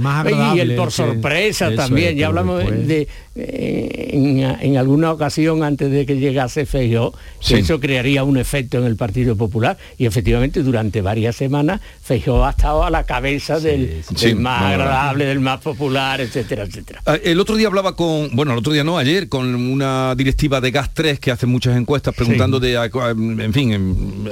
y 0.55 0.59
el 0.59 0.75
por 0.75 0.91
sorpresa 0.91 1.73
también. 1.75 2.15
ya 2.15 2.27
hablamos 2.27 2.63
de, 2.63 3.07
en, 3.39 4.77
alguna 4.77 5.11
ocasión 5.11 5.63
antes 5.63 5.91
de 5.91 6.05
que 6.05 6.17
llegase 6.17 6.65
Feijóo, 6.65 7.13
que 7.45 7.59
eso 7.59 7.79
crearía 7.79 8.23
un 8.23 8.37
efecto 8.37 8.77
en 8.77 8.85
el 8.85 8.95
Partido 8.95 9.35
Popular 9.35 9.77
y 9.97 10.05
efectivamente 10.05 10.63
durante 10.63 11.01
varias 11.01 11.35
semanas 11.35 11.81
Feijóo 12.01 12.45
ha 12.45 12.51
estado 12.51 12.83
a 12.83 12.89
la 12.89 13.03
cabeza 13.03 13.59
del, 13.59 14.03
más 14.37 14.63
agradable, 14.63 15.25
del 15.25 15.39
más 15.39 15.59
popular, 15.61 15.86
etcétera, 15.95 16.63
etcétera. 16.63 17.01
Ah, 17.05 17.17
el 17.23 17.39
otro 17.39 17.55
día 17.55 17.67
hablaba 17.67 17.95
con, 17.95 18.29
bueno, 18.33 18.53
el 18.53 18.59
otro 18.59 18.73
día 18.73 18.83
no, 18.83 18.97
ayer, 18.97 19.29
con 19.29 19.55
una 19.55 20.15
directiva 20.15 20.61
de 20.61 20.71
Gas 20.71 20.93
3 20.93 21.19
que 21.19 21.31
hace 21.31 21.45
muchas 21.45 21.77
encuestas 21.77 22.13
preguntando 22.15 22.59
de, 22.59 22.75
en 22.75 23.53
fin, 23.53 24.29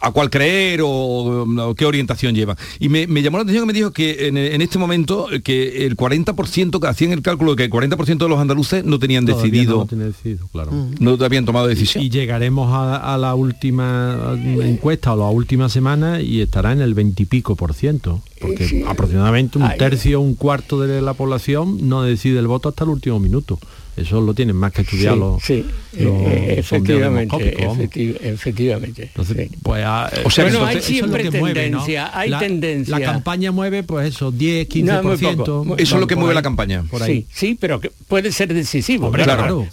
a 0.00 0.10
cuál 0.10 0.30
creer 0.30 0.80
o, 0.82 1.74
qué 1.76 1.86
orientación 1.86 2.34
lleva. 2.34 2.56
Y 2.78 2.88
me, 2.88 3.06
llamó 3.22 3.38
la 3.38 3.42
atención 3.42 3.64
que 3.64 3.72
me 3.72 3.72
dijo 3.72 3.92
que 3.92 4.28
en, 4.28 4.36
en 4.36 4.60
este 4.62 4.78
momento 4.78 5.28
que 5.42 5.86
el 5.86 5.96
40%, 5.96 6.80
que 6.80 6.86
hacían 6.86 7.12
el 7.12 7.22
cálculo 7.22 7.54
de 7.54 7.56
que 7.56 7.64
el 7.64 7.70
40% 7.70 8.18
de 8.18 8.28
los 8.28 8.38
andaluces 8.38 8.84
no 8.84 8.98
tenían 8.98 9.24
decidido. 9.24 9.86
No, 9.90 10.04
decidido 10.04 10.48
claro. 10.48 10.72
Mm. 10.72 10.94
no 11.00 11.18
habían 11.24 11.44
tomado 11.44 11.66
decisión. 11.66 12.04
Y, 12.04 12.10
llegaremos 12.10 12.70
a, 12.72 13.16
la 13.18 13.34
última 13.34 14.36
encuesta 14.62 15.12
o 15.12 15.16
la 15.16 15.28
última 15.28 15.68
semana 15.68 16.20
y 16.20 16.40
estará 16.40 16.72
en 16.72 16.80
el 16.80 16.94
veintipico 16.94 17.56
por 17.56 17.74
ciento. 17.74 18.22
Porque 18.46 18.84
aproximadamente 18.86 19.58
un 19.58 19.68
tercio, 19.78 20.20
un 20.20 20.34
cuarto 20.34 20.80
de 20.80 21.00
la 21.00 21.14
población 21.14 21.88
no 21.88 22.02
decide 22.02 22.38
el 22.38 22.46
voto 22.46 22.68
hasta 22.68 22.84
el 22.84 22.90
último 22.90 23.18
minuto. 23.20 23.58
Eso 23.96 24.20
lo 24.20 24.34
tienen 24.34 24.56
más 24.56 24.72
que 24.72 24.82
estudiar 24.82 25.16
los, 25.16 25.42
sí, 25.42 25.64
eh, 25.96 26.54
efectivamente, 26.58 27.36
efectivamente. 28.22 29.10
pues, 29.62 29.84
ah, 29.86 30.10
o 30.24 30.30
sea, 30.30 30.44
bueno, 30.44 30.66
hay 30.66 30.82
siempre 30.82 31.30
tendencia, 31.30 32.10
hay 32.16 32.28
la, 32.28 32.40
tendencia. 32.40 32.98
La 32.98 33.04
campaña 33.04 33.52
mueve, 33.52 33.84
pues 33.84 34.08
eso, 34.08 34.32
10, 34.32 34.68
15%. 34.68 35.74
eso 35.78 35.94
es 35.94 36.00
lo 36.00 36.06
que 36.08 36.16
mueve 36.16 36.34
la 36.34 36.42
campaña. 36.42 36.82
Por 36.90 37.02
ahí. 37.02 37.26
Sí, 37.30 37.48
sí, 37.48 37.58
pero 37.60 37.80
que 37.80 37.92
puede 38.08 38.32
ser 38.32 38.52
decisivo. 38.52 39.12
claro, 39.12 39.66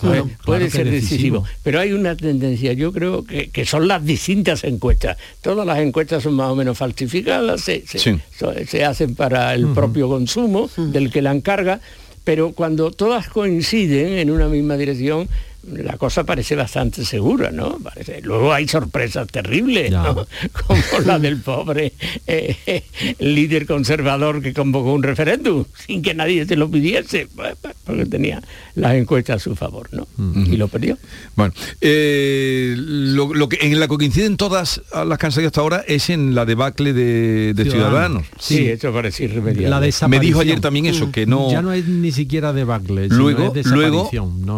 puede, 0.46 0.70
ser 0.70 0.90
decisivo. 0.90 1.44
Pero 1.64 1.80
hay 1.80 1.94
una 1.94 2.16
tendencia, 2.16 2.74
yo 2.74 2.92
creo 2.92 3.24
que, 3.24 3.50
que, 3.50 3.66
son 3.66 3.88
las 3.88 4.06
distintas 4.06 4.64
encuestas. 4.64 5.18
Todas 5.42 5.66
las 5.66 5.80
encuestas 5.80 6.22
son 6.22 6.36
más 6.36 6.50
o 6.50 6.56
menos 6.56 6.78
falsificadas, 6.78 7.62
se, 7.62 7.84
se, 7.88 8.86
hacen 8.86 9.16
para 9.16 9.56
el 9.56 9.68
propio 9.68 10.08
consumo 10.08 10.70
del 10.78 11.12
que 11.12 11.22
la 11.22 11.32
encarga 11.32 11.80
pero 12.24 12.52
cuando 12.52 12.92
todas 12.92 13.30
coinciden 13.30 14.20
en 14.20 14.32
una 14.32 14.48
misma 14.48 14.78
dirección, 14.78 15.28
la 15.64 15.98
cosa 15.98 16.24
parece 16.24 16.56
bastante 16.56 17.06
segura, 17.06 17.52
¿no? 17.52 17.80
Luego 18.24 18.54
hay 18.54 18.68
sorpresas 18.68 19.28
terribles, 19.28 19.94
como 20.68 20.82
la 21.06 21.20
del 21.20 21.38
pobre 21.38 21.94
eh, 22.26 22.84
líder 23.20 23.66
conservador 23.66 24.42
que 24.42 24.54
convocó 24.54 24.94
un 24.94 25.04
referéndum 25.04 25.66
sin 25.86 26.02
que 26.02 26.14
nadie 26.14 26.46
se 26.46 26.56
lo 26.56 26.70
pidiese, 26.70 27.28
pues, 27.36 27.56
porque 27.86 28.06
tenía 28.06 28.42
las 28.76 28.96
encuestas 28.96 29.38
a 29.38 29.40
su 29.40 29.56
favor, 29.56 29.90
¿no? 29.92 30.08
Y 30.46 30.58
lo 30.58 30.68
perdió. 30.68 30.98
Bueno, 31.36 31.54
eh, 31.80 32.76
lo, 32.78 33.50
que 33.50 33.60
en 33.62 33.80
la 33.80 33.88
que 33.88 33.98
coinciden 33.98 34.38
todas 34.38 34.82
las 34.94 35.18
que 35.18 35.26
han 35.26 35.32
salido 35.32 35.48
hasta 35.48 35.62
ahora 35.62 35.84
es 35.88 36.10
en 36.10 36.36
la 36.36 36.46
debacle 36.46 36.94
de, 36.94 37.54
Ciudadanos. 37.72 38.26
Sí, 38.40 38.68
eso 38.68 38.92
parece 38.92 39.26
irremediable. 39.26 39.92
Me 40.08 40.20
dijo 40.20 40.40
ayer 40.40 40.60
también 40.60 40.88
eso, 40.88 41.12
que 41.12 41.26
no... 41.26 41.52
Ya 41.52 41.62
no 41.62 41.72
es 41.72 41.88
ni 41.88 42.12
siquiera 42.12 42.52
debacle, 42.54 43.08
luego, 43.08 43.54
luego 43.66 44.10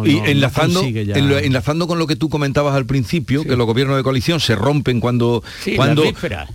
y 0.04 0.18
enlazando 0.18 0.82
enlazando 1.00 1.86
con 1.86 1.98
lo 1.98 2.06
que 2.06 2.16
tú 2.16 2.28
comentabas 2.28 2.74
al 2.74 2.86
principio, 2.86 3.44
que 3.44 3.56
los 3.56 3.66
gobiernos 3.66 3.96
de 3.96 4.02
coalición 4.02 4.40
se 4.40 4.54
rompen 4.54 5.00
cuando... 5.00 5.42
Sí, 5.62 5.76
cuando 5.76 6.02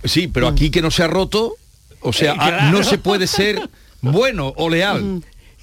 sí 0.04 0.28
pero 0.28 0.48
aquí 0.48 0.70
que 0.70 0.82
no 0.82 0.90
se 0.90 1.02
ha 1.02 1.06
roto, 1.06 1.54
o 2.00 2.12
sea, 2.12 2.34
ah, 2.38 2.70
no 2.72 2.82
se 2.82 2.98
puede 2.98 3.26
ser 3.26 3.68
bueno 4.02 4.52
o 4.56 4.68
leal. 4.68 5.22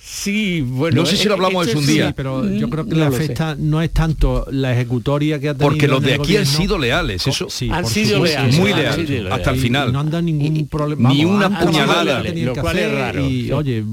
Sí, 0.09 0.61
bueno. 0.61 1.01
No 1.01 1.05
sé 1.05 1.17
si 1.17 1.27
lo 1.27 1.33
hablamos 1.33 1.67
en 1.67 1.77
un 1.77 1.85
día. 1.85 2.13
pero 2.15 2.49
yo 2.49 2.69
creo 2.69 2.85
que 2.85 2.95
la 2.95 3.07
afecta 3.07 3.55
no 3.59 3.81
es 3.81 3.91
tanto 3.91 4.47
la 4.51 4.71
ejecutoria 4.71 5.37
que 5.39 5.49
ha 5.49 5.53
tenido. 5.53 5.69
Porque 5.69 5.87
los 5.87 6.01
de 6.01 6.13
aquí 6.13 6.37
han 6.37 6.45
sido 6.45 6.77
leales, 6.77 7.27
eso. 7.27 7.49
Sí, 7.49 7.69
han 7.71 7.85
sido 7.85 8.23
leales. 8.23 8.57
Muy 8.57 8.73
leales, 8.73 9.31
hasta 9.31 9.51
el 9.51 9.59
final. 9.59 9.91
no 9.91 9.99
han 9.99 10.09
dado 10.09 10.21
ningún 10.21 10.67
problema. 10.67 11.09
Ni 11.09 11.25
una 11.25 11.59
puñalada. 11.59 12.23
Lo 12.23 12.55
cual 12.55 12.79
es 12.79 12.91
raro. 12.91 13.27
Y, 13.27 13.51
oye. 13.51 13.83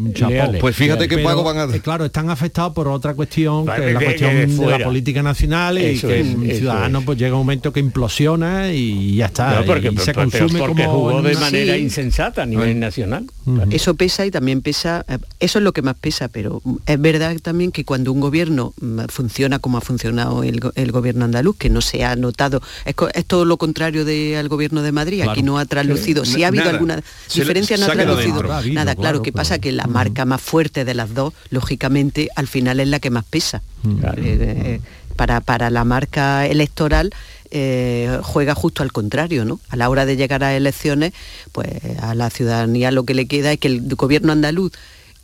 Pues 0.60 0.76
fíjate 0.76 1.08
qué 1.08 1.18
pago 1.18 1.42
van 1.42 1.58
a 1.58 1.62
hacer. 1.64 1.80
Claro, 1.80 2.04
están 2.04 2.30
afectados 2.30 2.72
por 2.72 2.86
otra 2.86 3.14
cuestión, 3.14 3.66
que 3.66 3.88
es 3.88 3.94
la 3.94 4.00
cuestión 4.00 4.56
de 4.56 4.66
la 4.66 4.78
política 4.84 5.22
nacional 5.22 5.78
y 5.78 5.98
que 5.98 6.22
un 6.22 6.46
ciudadano 6.48 7.02
pues 7.02 7.18
llega 7.18 7.34
un 7.34 7.40
momento 7.40 7.72
que 7.72 7.80
implosiona 7.80 8.72
y 8.72 9.16
ya 9.16 9.26
está. 9.26 9.60
No, 9.60 9.66
porque, 9.66 9.90
y 9.92 9.96
se 9.96 10.14
consume 10.14 10.60
porque 10.60 10.84
como 10.84 10.98
jugó 10.98 11.22
de 11.22 11.34
manera 11.34 11.76
insensata 11.76 12.42
a 12.42 12.46
nivel 12.46 12.78
nacional. 12.78 13.26
Eso 13.70 13.94
pesa 13.94 14.24
y 14.24 14.30
también 14.30 14.62
pesa, 14.62 15.04
eh, 15.08 15.18
eso 15.40 15.58
es 15.58 15.64
lo 15.64 15.72
que 15.72 15.82
más 15.82 15.96
pesa, 16.04 16.28
pero 16.28 16.60
es 16.84 17.00
verdad 17.00 17.34
también 17.40 17.72
que 17.72 17.86
cuando 17.86 18.12
un 18.12 18.20
gobierno 18.20 18.74
mm, 18.78 19.06
funciona 19.08 19.58
como 19.58 19.78
ha 19.78 19.80
funcionado 19.80 20.42
el, 20.42 20.60
gobierno 20.92 21.24
andaluz, 21.24 21.56
que 21.56 21.70
no 21.70 21.80
se 21.80 22.04
ha 22.04 22.14
notado, 22.14 22.60
es, 22.84 23.24
todo 23.24 23.46
lo 23.46 23.56
contrario 23.56 24.04
del 24.04 24.46
gobierno 24.50 24.82
de 24.82 24.92
Madrid, 24.92 25.22
aquí 25.22 25.42
no 25.42 25.56
ha 25.56 25.64
traslucido, 25.64 26.26
si 26.26 26.44
ha 26.44 26.48
habido 26.48 26.68
alguna 26.68 27.02
diferencia 27.34 27.78
no 27.78 27.86
ha 27.86 27.92
traslucido 27.92 28.42
nada, 28.72 28.94
claro, 28.94 29.22
que 29.22 29.32
pasa 29.32 29.58
que 29.58 29.72
la 29.72 29.86
marca 29.86 30.26
más 30.26 30.42
fuerte 30.42 30.84
de 30.84 30.92
las 30.92 31.14
dos, 31.14 31.32
lógicamente, 31.48 32.28
al 32.36 32.48
final 32.48 32.80
es 32.80 32.88
la 32.88 33.00
que 33.00 33.08
más 33.08 33.24
pesa. 33.24 33.62
Eh, 33.84 33.98
eh, 34.18 34.80
para, 35.16 35.40
para 35.40 35.70
la 35.70 35.84
marca 35.84 36.46
electoral 36.46 37.14
eh, 37.50 38.18
juega 38.22 38.54
justo 38.54 38.82
al 38.82 38.92
contrario, 38.92 39.44
¿no? 39.44 39.60
A 39.70 39.76
la 39.76 39.88
hora 39.88 40.04
de 40.04 40.16
llegar 40.16 40.42
a 40.44 40.54
elecciones, 40.54 41.12
pues 41.52 41.68
a 42.02 42.14
la 42.14 42.28
ciudadanía 42.28 42.90
lo 42.90 43.04
que 43.04 43.14
le 43.14 43.26
queda 43.26 43.52
es 43.52 43.58
que 43.58 43.68
el 43.68 43.94
gobierno 43.94 44.32
andaluz 44.32 44.72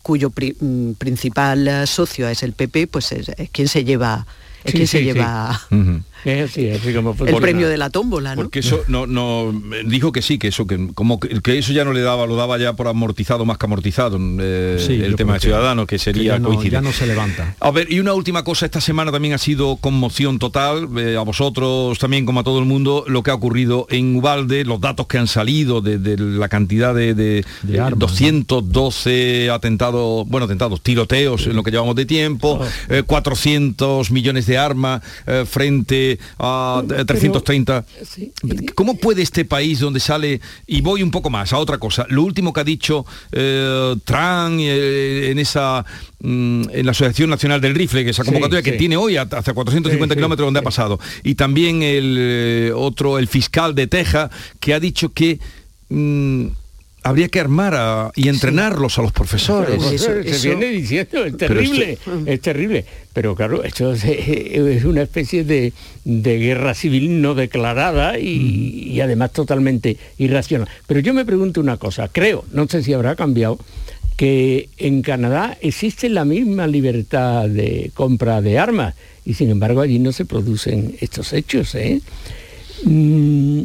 cuyo 0.03 0.31
mm, 0.31 0.93
principal 0.93 1.87
socio 1.87 2.29
es 2.29 2.43
el 2.43 2.53
PP, 2.53 2.87
pues 2.87 3.13
es, 3.13 3.31
quien 3.53 3.69
se 3.69 3.85
lleva 3.85 4.27
es 4.65 4.75
quien 4.75 4.87
se 4.87 5.03
lleva 5.03 5.61
el 6.25 7.37
premio 7.41 7.68
de 7.68 7.77
la 7.77 7.91
tómbola, 7.91 8.35
¿no? 8.35 8.43
Porque 8.43 8.61
eso 8.61 8.83
no, 8.89 9.07
no 9.07 9.53
dijo 9.87 10.12
que 10.12 10.23
sí, 10.23 10.39
que 10.39 10.49
eso 10.49 10.66
que 10.66 10.89
como 10.95 11.21
que, 11.21 11.59
eso 11.59 11.73
ya 11.73 11.85
no 11.85 11.93
le 11.93 12.01
daba, 12.01 12.27
lo 12.27 12.37
daba 12.37 12.59
ya 12.59 12.75
por 12.75 12.89
amortizado 12.89 13.45
más 13.45 13.59
que 13.59 13.66
amortizado 13.66 14.18
eh, 14.41 15.05
el 15.05 15.16
tema 15.16 15.35
de 15.35 15.41
Ciudadanos, 15.41 15.87
que 15.87 15.99
sería 15.99 16.39
que 16.39 16.71
ya, 16.71 16.81
no, 16.81 16.93
se 16.93 17.07
levanta. 17.07 17.55
A 17.61 17.71
ver, 17.71 17.91
y 17.91 18.01
una 18.01 18.14
última 18.14 18.45
cosa, 18.45 18.66
esta 18.66 18.81
semana 18.81 19.12
también 19.12 19.35
ha 19.35 19.39
sido 19.39 19.77
conmoción 19.77 20.39
total, 20.39 20.89
eh, 20.99 21.16
a 21.16 21.23
vosotros 21.23 21.99
también 21.99 22.27
como 22.27 22.41
a 22.41 22.45
todo 22.45 22.59
el 22.59 22.64
mundo, 22.64 23.05
lo 23.07 23.23
que 23.23 23.31
ha 23.31 23.35
ocurrido 23.35 23.87
en 23.91 24.16
Ubalde, 24.16 24.64
los 24.64 24.81
datos 24.81 25.07
que 25.07 25.18
han 25.18 25.27
salido 25.27 25.81
de, 25.81 26.16
la 26.18 26.49
cantidad 26.49 26.95
de, 26.95 27.14
de, 27.14 27.45
212 27.97 29.51
atentados, 29.51 30.27
bueno, 30.29 30.45
atentados, 30.45 30.81
tiroteos 30.83 31.47
en 31.47 31.57
lo 31.57 31.62
que 31.62 31.71
llevamos 31.71 31.95
de 31.97 32.07
tiempo, 32.07 32.61
400 33.07 33.89
oh. 33.89 34.03
eh, 34.03 34.12
millones 34.12 34.47
de 34.47 34.59
armas 34.59 35.03
frente 35.47 36.10
a 36.39 36.83
330. 36.87 37.85
¿Cómo 38.75 38.97
puede 38.97 39.23
este 39.23 39.45
país 39.45 39.81
donde 39.81 40.01
sale, 40.01 40.41
y 40.67 40.81
voy 40.81 41.03
un 41.03 41.11
poco 41.11 41.31
más 41.31 41.53
a 41.53 41.59
otra 41.59 41.79
cosa, 41.79 42.07
lo 42.09 42.23
último 42.23 42.53
que 42.53 42.61
ha 42.61 42.65
dicho 42.65 43.05
eh, 43.33 43.95
Trump 44.05 44.59
eh, 44.61 45.31
en 45.31 45.39
esa 45.39 45.85
mm, 46.21 46.63
en 46.71 46.87
la 46.87 46.93
Asociación 46.93 47.31
Nacional 47.31 47.61
del 47.61 47.75
Rifle, 47.75 48.05
que 48.05 48.11
esa 48.11 48.25
convocatoria 48.25 48.63
que 48.63 48.73
tiene 48.73 48.97
hoy 48.97 49.17
hasta 49.17 49.53
450 49.53 50.15
kilómetros 50.15 50.47
donde 50.47 50.61
ha 50.61 50.65
pasado, 50.65 50.99
y 51.23 51.35
también 51.35 51.83
el 51.83 52.17
eh, 52.19 52.73
otro, 52.75 53.19
el 53.19 53.29
fiscal 53.29 53.75
de 53.75 53.87
Texas, 53.87 54.31
que 54.59 54.75
ha 54.75 54.81
dicho 54.81 55.13
que 55.13 55.39
mm, 55.89 56.47
habría 57.03 57.29
que 57.29 57.41
armar 57.41 58.13
y 58.15 58.29
entrenarlos 58.29 58.99
a 58.99 59.03
los 59.03 59.13
profesores. 59.13 59.83
se 60.01 60.49
viene 60.49 60.67
diciendo, 60.67 61.25
es 61.25 61.37
terrible, 61.37 61.99
es 62.27 62.41
terrible. 62.41 62.85
Pero 63.13 63.35
claro, 63.35 63.65
esto 63.65 63.93
es, 63.93 64.85
una 64.85 65.03
especie 65.03 65.45
de, 65.45 65.73
guerra 66.05 66.75
civil 66.75 67.21
no 67.21 67.35
declarada 67.35 68.19
y, 68.19 68.93
y, 68.93 69.01
además 69.01 69.33
totalmente 69.33 69.97
irracional. 70.19 70.69
Pero 70.87 71.01
yo 71.01 71.15
me 71.15 71.25
pregunto 71.25 71.61
una 71.61 71.77
cosa, 71.77 72.09
creo, 72.09 72.45
no 72.53 72.69
sé 72.69 72.83
si 72.83 72.93
habrá 72.93 73.17
cambiado, 73.17 73.59
que 74.17 74.69
en 74.77 75.01
Canadá 75.01 75.57
existe 75.63 76.11
la 76.11 76.27
misma 76.27 76.67
libertad 76.67 77.49
de 77.49 77.91
compra 77.95 78.43
de 78.43 78.59
armas 78.59 78.95
y 79.25 79.33
sin 79.33 79.49
embargo 79.49 79.81
allí 79.81 79.99
no 79.99 80.13
se 80.13 80.27
producen 80.27 80.95
estos 81.01 81.33
hechos. 81.33 81.75
¿eh? 81.75 82.03
Mm, 82.85 83.63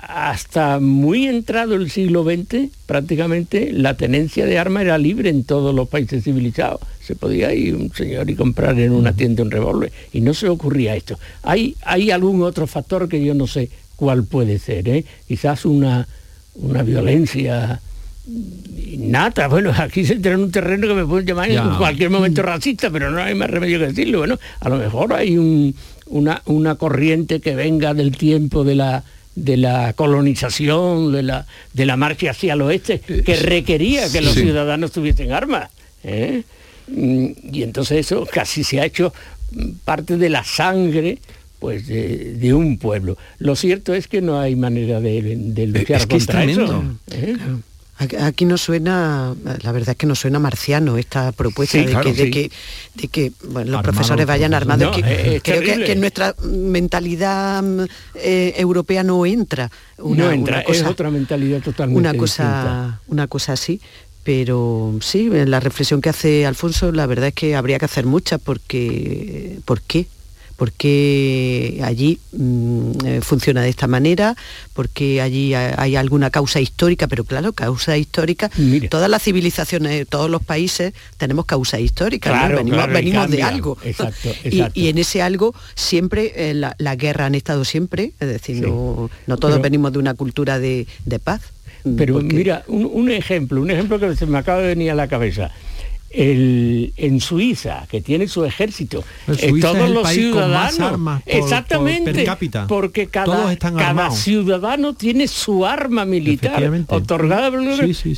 hasta 0.00 0.78
muy 0.78 1.26
entrado 1.26 1.74
el 1.74 1.90
siglo 1.90 2.24
XX, 2.24 2.70
prácticamente 2.86 3.72
la 3.72 3.96
tenencia 3.96 4.46
de 4.46 4.58
armas 4.58 4.84
era 4.84 4.98
libre 4.98 5.30
en 5.30 5.44
todos 5.44 5.74
los 5.74 5.88
países 5.88 6.24
civilizados. 6.24 6.80
Se 7.00 7.16
podía 7.16 7.52
ir 7.52 7.74
un 7.74 7.92
señor 7.92 8.30
y 8.30 8.34
comprar 8.34 8.78
en 8.78 8.92
una 8.92 9.12
tienda 9.12 9.42
un 9.42 9.50
revólver 9.50 9.92
y 10.12 10.20
no 10.20 10.34
se 10.34 10.48
ocurría 10.48 10.94
esto. 10.96 11.18
Hay, 11.42 11.76
hay 11.82 12.10
algún 12.10 12.42
otro 12.42 12.66
factor 12.66 13.08
que 13.08 13.24
yo 13.24 13.34
no 13.34 13.46
sé 13.46 13.70
cuál 13.96 14.24
puede 14.24 14.58
ser, 14.58 14.88
¿eh? 14.88 15.04
quizás 15.26 15.64
una, 15.64 16.06
una 16.54 16.82
violencia 16.82 17.80
innata. 18.26 19.48
Bueno, 19.48 19.72
aquí 19.76 20.04
se 20.04 20.14
entra 20.14 20.32
en 20.32 20.40
un 20.40 20.50
terreno 20.50 20.86
que 20.86 20.94
me 20.94 21.04
pueden 21.04 21.26
llamar 21.26 21.50
en 21.50 21.76
cualquier 21.76 22.10
momento 22.10 22.42
racista, 22.42 22.90
pero 22.90 23.10
no 23.10 23.20
hay 23.20 23.34
más 23.34 23.50
remedio 23.50 23.78
que 23.78 23.86
decirlo. 23.86 24.18
Bueno, 24.18 24.38
a 24.60 24.68
lo 24.68 24.76
mejor 24.76 25.12
hay 25.12 25.36
una, 26.06 26.42
una 26.46 26.74
corriente 26.76 27.40
que 27.40 27.54
venga 27.54 27.94
del 27.94 28.16
tiempo 28.16 28.64
de 28.64 28.76
la 28.76 29.04
de 29.34 29.56
la 29.56 29.92
colonización, 29.94 31.12
de 31.12 31.22
la, 31.22 31.46
de 31.72 31.86
la 31.86 31.96
marcha 31.96 32.30
hacia 32.30 32.54
el 32.54 32.62
oeste, 32.62 33.00
que 33.00 33.36
requería 33.36 34.10
que 34.10 34.20
los 34.20 34.34
ciudadanos 34.34 34.92
tuviesen 34.92 35.32
armas. 35.32 35.70
¿eh? 36.04 36.42
Mm, 36.88 37.26
y 37.52 37.62
entonces 37.62 37.98
eso 38.06 38.26
casi 38.30 38.64
se 38.64 38.80
ha 38.80 38.84
hecho 38.84 39.12
parte 39.84 40.16
de 40.16 40.30
la 40.30 40.44
sangre 40.44 41.18
pues 41.58 41.86
de, 41.86 42.54
un 42.54 42.76
pueblo. 42.76 43.16
Lo 43.38 43.54
cierto 43.54 43.94
es 43.94 44.08
que 44.08 44.20
no 44.20 44.40
hay 44.40 44.56
manera 44.56 45.00
de, 45.00 45.36
de 45.36 45.66
luchar 45.68 46.08
contra 46.08 46.42
eso. 46.42 46.84
¿eh? 47.12 47.36
Aquí 47.98 48.46
no 48.46 48.58
suena, 48.58 49.34
la 49.62 49.72
verdad 49.72 49.90
es 49.90 49.96
que 49.96 50.06
no 50.06 50.14
suena 50.14 50.38
marciano 50.38 50.96
esta 50.96 51.30
propuesta 51.30 51.78
de, 51.78 52.00
que, 52.00 52.50
de, 52.94 53.08
que, 53.08 53.32
los 53.64 53.82
profesores 53.82 54.26
vayan 54.26 54.54
armados. 54.54 54.96
creo 55.42 55.62
que, 55.62 55.92
en 55.92 56.00
nuestra 56.00 56.34
mentalidad 56.42 57.62
mm, 57.62 57.84
eh, 58.16 58.54
europea 58.56 59.04
no 59.04 59.24
entra. 59.24 59.70
Una, 59.98 60.24
no 60.24 60.30
entra, 60.32 60.64
cosa, 60.64 60.80
es 60.80 60.86
otra 60.86 61.10
mentalidad 61.10 61.60
totalmente 61.60 61.98
una 61.98 62.18
cosa, 62.18 63.00
Una 63.08 63.26
cosa 63.28 63.52
así. 63.52 63.80
Pero 64.24 64.98
sí, 65.00 65.28
la 65.30 65.58
reflexión 65.58 66.00
que 66.00 66.08
hace 66.08 66.46
Alfonso, 66.46 66.92
la 66.92 67.06
verdad 67.06 67.28
es 67.28 67.34
que 67.34 67.56
habría 67.56 67.78
que 67.78 67.86
hacer 67.86 68.06
mucha 68.06 68.38
porque, 68.38 69.58
¿por 69.64 69.80
qué? 69.80 70.06
Porque 70.62 71.80
allí 71.82 72.20
mm, 72.30 72.90
eh, 73.04 73.20
funciona 73.20 73.62
de 73.62 73.68
esta 73.68 73.88
manera, 73.88 74.36
porque 74.74 75.20
allí 75.20 75.54
hay 75.54 75.96
alguna 75.96 76.30
causa 76.30 76.60
histórica, 76.60 77.08
pero 77.08 77.24
claro, 77.24 77.52
causa 77.52 77.96
histórica, 77.96 78.48
todas 78.88 79.10
las 79.10 79.24
civilizaciones, 79.24 80.06
todos 80.06 80.30
los 80.30 80.40
países 80.40 80.94
tenemos 81.16 81.46
causa 81.46 81.80
histórica, 81.80 82.46
venimos, 82.46 83.28
de 83.28 83.42
algo. 83.42 83.76
Y, 84.44 84.86
en 84.86 84.98
ese 84.98 85.20
algo 85.20 85.52
siempre, 85.74 86.32
eh, 86.36 86.54
la, 86.54 86.94
guerra 86.94 87.26
han 87.26 87.34
estado 87.34 87.64
siempre, 87.64 88.12
es 88.20 88.28
decir, 88.28 88.64
no, 88.64 89.36
todos 89.40 89.60
venimos 89.60 89.92
de 89.92 89.98
una 89.98 90.14
cultura 90.14 90.60
de, 90.60 90.86
paz. 91.24 91.40
Pero 91.96 92.20
mira, 92.20 92.62
un, 92.68 93.10
ejemplo, 93.10 93.60
un 93.60 93.72
ejemplo 93.72 93.98
que 93.98 94.14
se 94.14 94.26
me 94.26 94.38
acaba 94.38 94.60
de 94.60 94.68
venir 94.68 94.92
a 94.92 94.94
la 94.94 95.08
cabeza 95.08 95.50
en 96.14 97.20
Suiza, 97.20 97.86
que 97.90 98.00
tiene 98.00 98.28
su 98.28 98.44
ejército, 98.44 99.04
eh, 99.28 99.52
todos 99.60 99.90
los 99.90 100.08
ciudadanos, 100.08 101.20
exactamente, 101.26 102.26
porque 102.68 103.06
cada, 103.06 103.56
cada 103.56 104.10
ciudadano 104.10 104.94
tiene 104.94 105.28
su 105.28 105.64
arma 105.64 106.04
militar 106.04 106.62
otorgada 106.88 107.50
por 107.50 107.62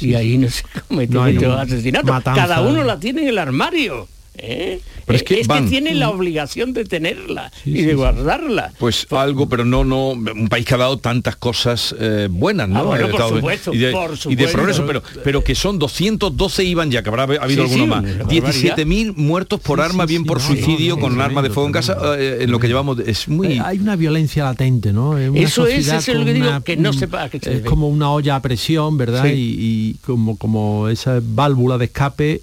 y 0.01 0.15
ahí 0.15 0.39
no 0.39 0.49
se 0.49 0.63
cometen 0.89 1.41
no 1.41 1.55
asesinatos. 1.55 2.23
Cada 2.23 2.63
uno 2.63 2.85
la 2.85 2.99
tiene 2.99 3.23
en 3.23 3.29
el 3.29 3.39
armario. 3.39 4.09
¿eh? 4.37 4.81
Es 5.09 5.23
que, 5.23 5.43
tiene 5.69 5.95
la 5.95 6.11
obligación 6.11 6.73
de 6.73 6.85
tenerla 6.85 7.51
y 7.65 7.83
de 7.83 7.95
guardarla. 7.95 8.73
Pues 8.79 9.07
algo, 9.11 9.49
pero 9.49 9.65
no, 9.65 9.85
no, 9.85 10.11
un 10.11 10.49
país 10.49 10.67
que 10.67 10.75
ha 10.75 10.79
dado 10.79 10.99
tantas 10.99 11.37
cosas 11.37 11.95
eh, 11.99 12.29
buenas, 12.31 12.69
¿no? 12.69 12.93
Ah, 12.93 12.99
por, 13.11 13.29
supuesto, 13.29 13.73
y 13.75 13.79
de, 13.79 14.49
progreso, 14.49 14.87
pero, 14.87 15.03
pero 15.23 15.43
que 15.43 15.55
son 15.55 15.79
212 15.79 16.65
iban 16.65 16.91
ya, 16.91 17.03
que 17.03 17.09
habrá 17.09 17.25
habido 17.25 17.63
alguno 17.63 17.87
más. 17.87 18.05
17.000 18.05 19.15
muertos 19.17 19.61
por 19.61 19.81
arma, 19.81 20.07
bien 20.07 20.25
por 20.25 20.41
suicidio, 20.41 20.99
con 20.99 21.13
un 21.13 21.21
arma 21.21 21.43
de 21.43 21.51
fuego 21.51 21.67
en 21.67 21.73
casa, 21.73 21.97
eh, 22.19 22.39
en 22.41 22.51
lo 22.51 22.59
que 22.59 22.69
llevamos, 22.69 22.99
es 23.01 23.29
muy... 23.29 23.59
Hay 23.59 23.79
una 23.79 23.97
violencia 23.97 24.45
latente, 24.45 24.93
¿no? 24.93 25.19
eso 25.19 25.67
es, 25.67 25.89
eso 25.89 26.13
es 26.13 26.19
lo 26.19 26.25
que 26.25 26.35
digo, 26.35 26.61
que 26.63 26.77
no 26.77 26.93
sepa 26.93 27.29
que 27.29 27.39
Es 27.43 27.63
como 27.63 27.89
una 27.89 28.11
olla 28.11 28.37
a 28.37 28.43
presión, 28.43 28.97
¿verdad? 28.97 29.27
Y, 29.27 29.95
como, 30.05 30.37
como 30.37 30.89
esa 30.89 31.21
válvula 31.23 31.79
de 31.79 31.87
escape 31.87 32.43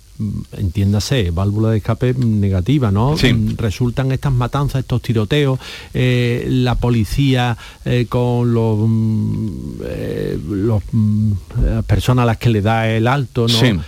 entiéndase, 0.57 1.31
válvula 1.31 1.71
de 1.71 1.77
escape 1.77 2.13
negativa, 2.13 2.91
¿no? 2.91 3.15
Mm, 3.15 3.57
resultan 3.57 4.11
estas 4.11 4.33
matanzas, 4.33 4.81
estos 4.81 5.01
tiroteos, 5.01 5.59
eh, 5.93 6.45
la 6.47 6.75
policía 6.75 7.57
eh, 7.85 8.05
con 8.07 8.53
los, 8.53 8.79
mm, 8.79 9.49
eh, 9.83 10.39
los 10.47 10.83
mm, 10.91 11.31
personas 11.87 12.23
a 12.23 12.25
las 12.27 12.37
que 12.37 12.49
le 12.49 12.61
da 12.61 12.89
el 12.89 13.07
alto, 13.07 13.47
¿no? 13.47 13.83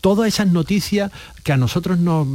Todas 0.00 0.28
esas 0.28 0.48
noticias 0.48 1.10
que 1.44 1.52
a 1.52 1.58
nosotros 1.58 1.98
nos, 1.98 2.26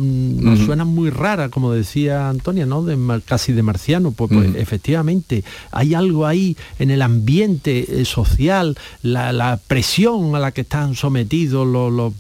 suenan 0.60 0.88
muy 0.88 1.10
raras, 1.10 1.50
como 1.50 1.74
decía 1.74 2.30
Antonia, 2.30 2.68
¿no? 2.68 2.84
De, 2.84 2.96
casi 3.26 3.54
de 3.54 3.64
marciano, 3.64 4.12
pues, 4.12 4.32
pues 4.32 4.56
efectivamente 4.56 5.44
hay 5.72 5.96
algo 5.96 6.28
ahí 6.28 6.56
en 6.78 6.92
el 6.92 7.02
ambiente 7.02 8.02
eh, 8.02 8.06
social, 8.06 8.78
la, 9.02 9.60
presión 9.68 10.36
a 10.36 10.40
la 10.40 10.52
que 10.52 10.62
están 10.62 10.94
sometidos 10.94 11.68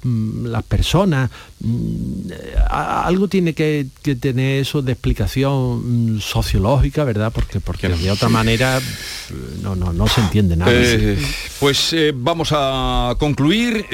mm, 0.03 0.47
las 0.47 0.63
personas, 0.63 1.29
mm, 1.29 1.33
algo 2.69 3.27
tiene 3.27 3.53
que, 3.53 3.87
tener 4.19 4.61
eso 4.61 4.81
de 4.81 4.93
explicación 4.93 6.15
mm, 6.15 6.19
sociológica, 6.21 7.03
¿verdad? 7.03 7.31
Porque, 7.33 7.59
porque 7.59 7.89
de 7.89 8.11
otra 8.11 8.29
manera 8.29 8.79
no, 9.61 9.75
no, 9.75 9.91
no 9.91 10.07
se 10.07 10.21
entiende 10.21 10.55
nada. 10.55 10.71
pues 11.59 11.95
vamos 12.15 12.49
a 12.53 13.15
concluir 13.19 13.85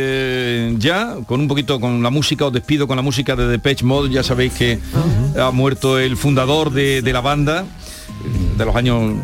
ya 0.77 1.15
con 1.27 1.39
un 1.41 1.47
poquito 1.47 1.79
con 1.79 2.03
la 2.03 2.09
música, 2.09 2.45
os 2.45 2.53
despido 2.53 2.87
con 2.87 2.97
la 2.97 3.01
música 3.01 3.35
de 3.35 3.47
Depeche 3.47 3.83
Mode, 3.83 4.13
ya 4.13 4.23
sabéis 4.23 4.53
que 4.53 4.79
ha 5.39 5.51
muerto 5.51 5.97
el 5.97 6.17
fundador 6.17 6.71
de, 6.71 7.01
la 7.01 7.21
banda 7.21 7.65
de 8.57 8.65
los 8.65 8.75
años 8.75 9.15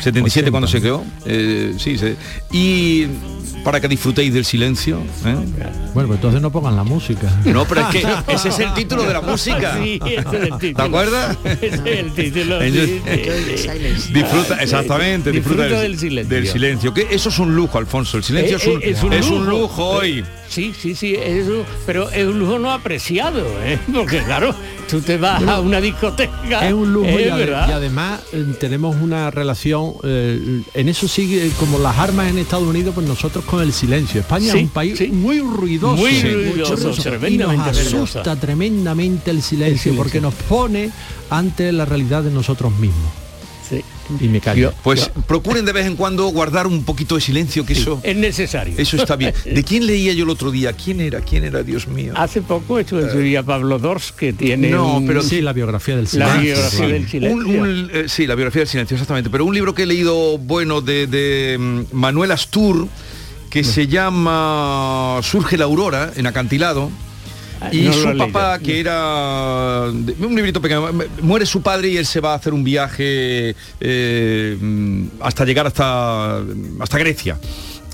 77 0.00 0.50
cuando 0.50 0.68
se 0.68 0.80
creó. 0.80 1.04
Eh, 1.24 1.74
sí, 1.78 1.98
sí. 1.98 2.14
Y 2.50 3.06
para 3.62 3.80
que 3.80 3.88
disfrutéis 3.88 4.34
del 4.34 4.44
silencio. 4.44 4.98
¿eh? 5.24 5.36
Bueno, 5.94 6.08
pues 6.08 6.18
entonces 6.18 6.40
no 6.40 6.50
pongan 6.50 6.76
la 6.76 6.84
música. 6.84 7.30
No, 7.44 7.66
pero 7.66 7.82
es 7.82 7.86
que 7.88 8.06
ese 8.28 8.48
es 8.48 8.58
el 8.58 8.74
título 8.74 9.04
de 9.04 9.12
la 9.12 9.20
música. 9.20 9.76
Sí, 9.82 9.98
ese 10.04 10.20
es 10.20 10.34
el 10.34 10.58
título. 10.58 10.76
¿Te 10.76 10.82
acuerdas? 10.82 11.38
Ese 11.44 11.76
es 11.76 11.84
el 11.84 12.12
título. 12.12 12.60
disfruta, 12.60 14.62
exactamente, 14.62 15.32
disfruta, 15.32 15.64
del, 15.64 15.98
silencio. 15.98 16.94
Que 16.94 17.08
eso 17.10 17.30
es 17.30 17.38
un 17.38 17.56
lujo, 17.56 17.78
Alfonso. 17.78 18.18
El 18.18 18.24
silencio 18.24 18.58
eh, 18.58 18.80
es, 18.82 19.02
un, 19.02 19.12
es, 19.12 19.26
un, 19.26 19.46
lujo 19.46 19.84
hoy. 19.84 20.24
Sí, 20.48 20.74
sí, 20.78 20.94
sí, 20.94 21.14
es 21.14 21.46
pero 21.86 22.10
es 22.10 22.26
un 22.26 22.38
lujo 22.38 22.58
no 22.58 22.72
apreciado, 22.72 23.44
¿eh? 23.64 23.78
porque 23.92 24.22
claro, 24.22 24.54
tú 24.88 25.00
te 25.00 25.16
vas 25.16 25.42
a 25.42 25.60
una 25.60 25.80
discoteca. 25.80 26.68
Es 26.68 26.74
un 26.74 26.92
lujo 26.92 27.08
y, 27.08 27.24
además 27.24 28.20
eh, 28.32 28.44
tenemos 28.60 28.96
una 28.96 29.30
relación, 29.30 29.71
eh, 30.02 30.62
en 30.74 30.88
eso 30.88 31.08
sigue 31.08 31.50
como 31.58 31.78
las 31.78 31.98
armas 31.98 32.30
en 32.30 32.38
Estados 32.38 32.66
Unidos, 32.66 32.94
pues 32.94 33.06
nosotros 33.06 33.44
con 33.44 33.62
el 33.62 33.72
silencio. 33.72 34.20
España 34.20 34.48
es 34.48 34.54
un 34.54 34.68
país 34.68 35.12
muy 35.12 35.40
ruidoso, 35.40 35.96
muy 35.96 36.20
ruidoso, 36.20 36.90
y 37.28 37.38
nos 37.38 37.66
asusta 37.66 38.36
tremendamente 38.36 39.30
el 39.30 39.42
silencio, 39.42 39.94
porque 39.96 40.20
nos 40.20 40.34
pone 40.34 40.90
ante 41.30 41.72
la 41.72 41.84
realidad 41.84 42.22
de 42.22 42.30
nosotros 42.30 42.72
mismos. 42.78 43.10
Y 44.20 44.28
me 44.28 44.40
callo. 44.40 44.72
Pues 44.82 45.10
procuren 45.26 45.64
de 45.64 45.72
vez 45.72 45.86
en 45.86 45.96
cuando 45.96 46.26
guardar 46.28 46.66
un 46.66 46.84
poquito 46.84 47.14
de 47.14 47.20
silencio, 47.20 47.64
que 47.64 47.74
eso 47.74 48.00
es 48.02 48.16
necesario. 48.16 48.74
Eso 48.76 48.96
está 48.96 49.16
bien. 49.16 49.32
¿De 49.44 49.64
quién 49.64 49.86
leía 49.86 50.12
yo 50.12 50.24
el 50.24 50.30
otro 50.30 50.50
día? 50.50 50.72
¿Quién 50.72 51.00
era? 51.00 51.20
¿Quién 51.20 51.44
era, 51.44 51.62
Dios 51.62 51.86
mío? 51.86 52.12
Hace 52.16 52.42
poco 52.42 52.78
estuvo 52.78 53.00
en 53.00 53.10
su 53.10 53.18
día 53.18 53.42
Pablo 53.42 53.78
Dors, 53.78 54.12
que 54.12 54.32
tiene. 54.32 54.70
No, 54.70 55.02
pero 55.06 55.22
sí, 55.22 55.40
la 55.40 55.52
biografía 55.52 55.96
del 55.96 56.08
silencio. 56.08 56.36
La 56.36 56.42
biografía 56.42 56.88
del 56.88 57.08
silencio. 57.08 57.66
Eh, 57.92 58.04
sí, 58.08 58.26
la 58.26 58.34
biografía 58.34 58.60
del 58.60 58.68
silencio, 58.68 58.94
exactamente. 58.94 59.30
Pero 59.30 59.44
un 59.44 59.54
libro 59.54 59.74
que 59.74 59.82
he 59.82 59.86
leído 59.86 60.38
bueno 60.38 60.80
de, 60.80 61.56
mm, 61.58 61.96
Manuel 61.96 62.30
Astur, 62.30 62.88
que 63.50 63.64
se 63.64 63.86
llama 63.86 65.20
Surge 65.22 65.56
la 65.56 65.64
Aurora, 65.64 66.12
en 66.16 66.26
acantilado 66.26 66.90
y 67.70 67.92
su 67.92 68.16
papá, 68.16 68.58
que 68.58 68.80
era 68.80 69.84
un 69.90 70.34
librito 70.34 70.60
pequeño, 70.60 70.90
muere 71.20 71.46
su 71.46 71.62
padre 71.62 71.88
y 71.88 71.96
él 71.96 72.06
se 72.06 72.20
va 72.20 72.32
a 72.32 72.36
hacer 72.36 72.52
un 72.52 72.64
viaje 72.64 73.54
eh, 73.80 74.58
hasta 75.20 75.44
llegar 75.44 75.66
hasta, 75.66 76.38
hasta 76.80 76.98
Grecia 76.98 77.38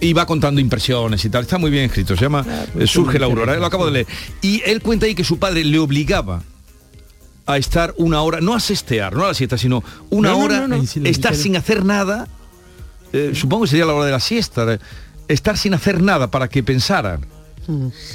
y 0.00 0.12
va 0.12 0.26
contando 0.26 0.60
impresiones 0.60 1.24
y 1.24 1.30
tal. 1.30 1.42
Está 1.42 1.58
muy 1.58 1.70
bien 1.70 1.84
escrito, 1.84 2.16
se 2.16 2.22
llama 2.22 2.44
ah, 2.48 2.64
pues 2.72 2.90
Surge 2.90 3.18
la 3.18 3.26
Aurora, 3.26 3.56
lo 3.56 3.66
acabo 3.66 3.86
de 3.86 3.92
leer. 3.92 4.06
Y 4.42 4.62
él 4.64 4.80
cuenta 4.80 5.06
ahí 5.06 5.14
que 5.14 5.24
su 5.24 5.38
padre 5.38 5.64
le 5.64 5.78
obligaba 5.78 6.42
a 7.46 7.56
estar 7.56 7.94
una 7.96 8.20
hora, 8.22 8.40
no 8.40 8.54
a 8.54 8.60
sestear, 8.60 9.14
no 9.14 9.24
a 9.24 9.28
la 9.28 9.34
siesta, 9.34 9.56
sino 9.56 9.82
una 10.10 10.36
hora, 10.36 10.68
estar 11.04 11.34
sin 11.34 11.56
hacer 11.56 11.84
nada, 11.84 12.28
eh, 13.12 13.32
supongo 13.34 13.64
que 13.64 13.70
sería 13.70 13.86
la 13.86 13.94
hora 13.94 14.04
de 14.04 14.12
la 14.12 14.20
siesta, 14.20 14.78
estar 15.28 15.56
sin 15.56 15.74
hacer 15.74 16.02
nada 16.02 16.30
para 16.30 16.48
que 16.48 16.62
pensara. 16.62 17.18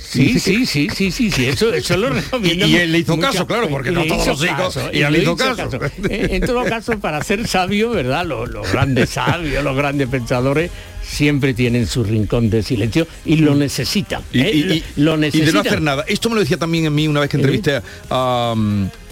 Sí, 0.10 0.40
sí, 0.40 0.66
sí, 0.66 0.90
sí, 0.90 1.12
sí, 1.12 1.30
sí, 1.30 1.46
eso, 1.46 1.72
eso 1.72 1.96
lo 1.96 2.10
recomiendo. 2.14 2.66
Y, 2.66 2.76
él 2.76 2.92
le 2.92 3.00
hizo 3.00 3.20
caso, 3.20 3.46
claro, 3.46 3.70
porque 3.70 3.92
no 3.92 4.04
todos 4.06 4.26
los 4.26 4.44
hijos, 4.44 4.80
y 4.92 5.02
él 5.02 5.14
le 5.14 5.22
hizo 5.22 5.36
caso. 5.36 5.70
En, 6.10 6.42
todo 6.42 6.64
caso, 6.64 7.00
para 7.00 7.24
ser 7.24 7.48
sabio, 7.48 7.92
¿verdad? 7.92 8.26
Los, 8.26 8.72
grandes 8.72 9.10
sabios, 9.12 9.64
los 9.64 9.78
grandes 9.78 10.08
pensadores, 10.08 10.72
siempre 11.04 11.54
tienen 11.54 11.86
su 11.86 12.04
rincón 12.04 12.50
de 12.50 12.64
silencio 12.64 13.06
y 13.26 13.38
lo 13.38 13.54
necesitan. 13.54 14.24
Y, 14.32 14.40
¿eh? 14.40 14.84
lo 14.96 15.18
necesitan. 15.18 15.44
y 15.44 15.52
de 15.52 15.54
no 15.54 15.60
hacer 15.60 15.82
nada. 15.82 16.04
Esto 16.08 16.30
me 16.30 16.36
lo 16.36 16.42
decía 16.42 16.58
también 16.58 16.86
en 16.86 16.96
mí 16.96 17.08
una 17.08 17.20
vez 17.20 17.30
que 17.30 17.38
entrevisté 17.38 17.80
a... 18.10 18.56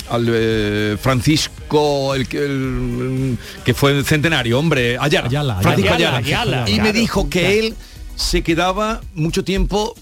al 0.09 0.27
eh, 0.27 0.97
Francisco, 0.99 2.15
el, 2.15 2.27
que 2.27 3.73
fue 3.75 3.95
el 3.95 4.05
centenario, 4.05 4.57
hombre, 4.57 4.97
Ayala, 4.99 5.59
Francisco 5.61 5.93
Ayala, 5.93 6.67
y 6.67 6.79
me 6.79 6.93
dijo 6.93 7.29
que 7.29 7.59
él 7.59 7.75
se 8.15 8.41
quedaba 8.41 9.01
mucho 9.13 9.43
tiempo 9.43 9.95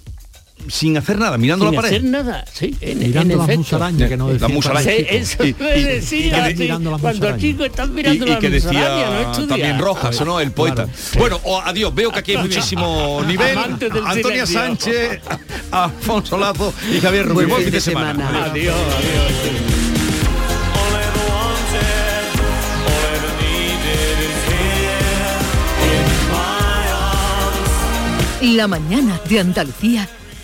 sin 0.68 0.97
hacer 0.97 1.18
nada, 1.18 1.38
mirando 1.38 1.66
sin 1.66 1.76
la 1.76 1.82
pared. 1.82 1.95
hacer 1.95 2.10
nada, 2.10 2.45
sí, 2.51 2.76
en, 2.82 2.99
mirando 2.99 3.34
en 3.34 3.47
la 3.47 3.55
musaraña 3.55 4.10
que 4.10 4.18
no 4.18 4.28
decía. 4.28 4.47
La 4.47 4.53
musaraña. 4.53 4.91
eso 4.91 5.45
y, 5.45 5.55
me 5.60 5.84
decía, 5.84 6.51
y, 6.51 6.68
cuando 6.99 7.38
chicos 7.38 7.68
están 7.68 7.93
mirando 7.93 8.26
y, 8.26 8.30
la 8.30 8.39
que 8.39 8.49
decía 8.49 9.30
no 9.38 9.47
también 9.47 9.80
Rojas, 9.80 10.22
¿no? 10.26 10.39
El 10.39 10.51
poeta. 10.51 10.88
Bueno, 11.18 11.39
oh, 11.43 11.62
adiós, 11.62 11.93
veo 11.93 12.12
que 12.12 12.20
aquí 12.20 12.36
hay 12.36 12.43
muchísimo 12.43 13.22
nivel. 13.28 13.57
Antonia 14.05 14.45
Sánchez, 14.45 15.22
Alfonso 15.72 16.38
Lazo 16.38 16.74
y 16.91 16.99
Javier 16.99 17.28
Rubio. 17.28 17.49
Buen 17.49 17.64
fin 17.64 17.72
de 17.72 17.82
semana. 17.82 18.45
Adiós, 18.45 18.76
adiós. 18.76 19.80
La 28.41 28.68
mañana 28.68 29.20
de 29.28 29.41
Andalucía 29.41 30.07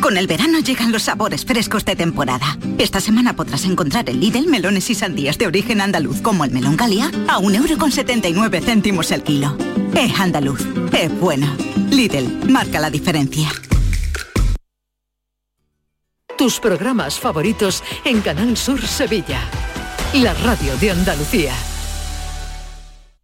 Con 0.00 0.16
el 0.16 0.26
verano 0.26 0.60
llegan 0.60 0.92
los 0.92 1.02
sabores 1.04 1.44
frescos 1.44 1.84
de 1.84 1.96
temporada. 1.96 2.56
Esta 2.78 3.00
semana 3.00 3.34
podrás 3.34 3.64
encontrar 3.64 4.08
en 4.08 4.20
Lidl 4.20 4.46
melones 4.46 4.90
y 4.90 4.94
sandías 4.94 5.38
de 5.38 5.46
origen 5.46 5.80
andaluz 5.80 6.20
como 6.20 6.44
el 6.44 6.52
melón 6.52 6.76
Galia 6.76 7.10
a 7.28 7.38
1,79€ 7.38 8.62
céntimos 8.62 9.10
el 9.10 9.22
kilo. 9.22 9.56
Es 9.94 10.18
andaluz, 10.20 10.60
es 10.92 11.20
bueno. 11.20 11.48
Lidl, 11.90 12.50
marca 12.50 12.78
la 12.78 12.90
diferencia. 12.90 13.50
Tus 16.36 16.60
programas 16.60 17.18
favoritos 17.18 17.82
en 18.04 18.20
Canal 18.20 18.56
Sur 18.56 18.80
Sevilla. 18.86 19.40
La 20.14 20.32
radio 20.34 20.76
de 20.76 20.92
Andalucía. 20.92 21.54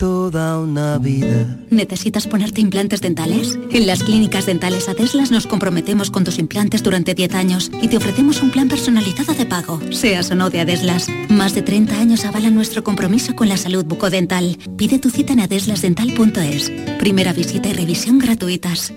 toda 0.00 0.58
una 0.58 0.96
vida. 0.96 1.58
¿Necesitas 1.68 2.26
ponerte 2.26 2.62
implantes 2.62 3.02
dentales? 3.02 3.58
En 3.70 3.86
las 3.86 4.02
clínicas 4.02 4.46
dentales 4.46 4.88
Adeslas 4.88 5.30
nos 5.30 5.46
comprometemos 5.46 6.10
con 6.10 6.24
tus 6.24 6.38
implantes 6.38 6.82
durante 6.82 7.14
10 7.14 7.34
años 7.34 7.70
y 7.82 7.88
te 7.88 7.98
ofrecemos 7.98 8.40
un 8.40 8.50
plan 8.50 8.70
personalizado 8.70 9.34
de 9.34 9.44
pago, 9.44 9.78
seas 9.90 10.30
o 10.30 10.34
no 10.34 10.48
de 10.48 10.60
Adeslas. 10.60 11.06
Más 11.28 11.54
de 11.54 11.60
30 11.60 12.00
años 12.00 12.24
avalan 12.24 12.54
nuestro 12.54 12.82
compromiso 12.82 13.36
con 13.36 13.50
la 13.50 13.58
salud 13.58 13.84
bucodental. 13.84 14.56
Pide 14.78 14.98
tu 15.00 15.10
cita 15.10 15.34
en 15.34 15.40
adeslasdental.es. 15.40 16.72
Primera 16.98 17.34
visita 17.34 17.68
y 17.68 17.74
revisión 17.74 18.18
gratuitas. 18.18 18.94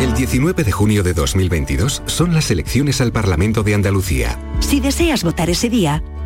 El 0.00 0.14
19 0.14 0.64
de 0.64 0.72
junio 0.72 1.04
de 1.04 1.14
2022 1.14 2.02
son 2.06 2.34
las 2.34 2.50
elecciones 2.50 3.00
al 3.00 3.12
Parlamento 3.12 3.62
de 3.62 3.74
Andalucía. 3.74 4.36
Si 4.58 4.80
deseas 4.80 5.22
votar 5.22 5.48
ese 5.48 5.70
día, 5.70 6.02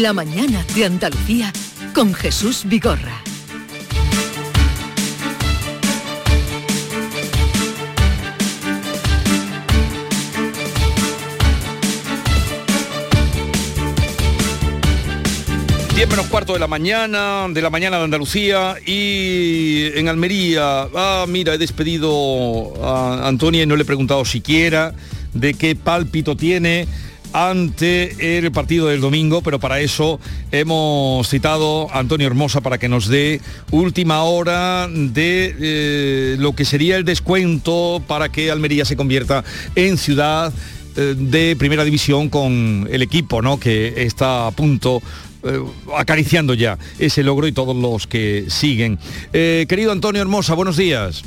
La 0.00 0.12
mañana 0.12 0.62
de 0.74 0.84
Andalucía 0.84 1.50
con 1.94 2.12
Jesús 2.12 2.64
Vigorra. 2.66 3.22
Diez 15.94 16.08
menos 16.10 16.26
cuarto 16.26 16.52
de 16.52 16.58
la 16.58 16.66
mañana, 16.66 17.46
de 17.48 17.62
la 17.62 17.70
mañana 17.70 17.96
de 17.96 18.04
Andalucía 18.04 18.74
y 18.84 19.86
en 19.94 20.10
Almería. 20.10 20.88
Ah, 20.94 21.24
mira, 21.26 21.54
he 21.54 21.58
despedido 21.58 22.74
a 22.84 23.26
Antonia 23.26 23.62
y 23.62 23.66
no 23.66 23.76
le 23.76 23.82
he 23.84 23.86
preguntado 23.86 24.26
siquiera 24.26 24.92
de 25.32 25.54
qué 25.54 25.74
pálpito 25.74 26.36
tiene 26.36 26.86
ante 27.32 28.38
el 28.38 28.50
partido 28.52 28.88
del 28.88 29.00
domingo, 29.00 29.42
pero 29.42 29.58
para 29.58 29.80
eso 29.80 30.20
hemos 30.52 31.28
citado 31.28 31.90
a 31.92 31.98
Antonio 31.98 32.26
Hermosa 32.26 32.60
para 32.60 32.78
que 32.78 32.88
nos 32.88 33.08
dé 33.08 33.40
última 33.70 34.22
hora 34.22 34.88
de 34.88 35.54
eh, 35.58 36.36
lo 36.38 36.54
que 36.54 36.64
sería 36.64 36.96
el 36.96 37.04
descuento 37.04 38.02
para 38.06 38.30
que 38.30 38.50
Almería 38.50 38.84
se 38.84 38.96
convierta 38.96 39.44
en 39.74 39.98
ciudad 39.98 40.52
eh, 40.96 41.14
de 41.16 41.56
primera 41.56 41.84
división 41.84 42.28
con 42.28 42.88
el 42.90 43.02
equipo 43.02 43.42
¿no? 43.42 43.58
que 43.60 43.94
está 44.04 44.46
a 44.46 44.50
punto 44.50 45.02
eh, 45.44 45.60
acariciando 45.96 46.54
ya 46.54 46.78
ese 46.98 47.22
logro 47.22 47.46
y 47.46 47.52
todos 47.52 47.76
los 47.76 48.06
que 48.06 48.46
siguen. 48.48 48.98
querido 49.32 49.92
Antonio 49.92 50.22
Hermosa, 50.22 50.54
buenos 50.54 50.76
días. 50.76 51.22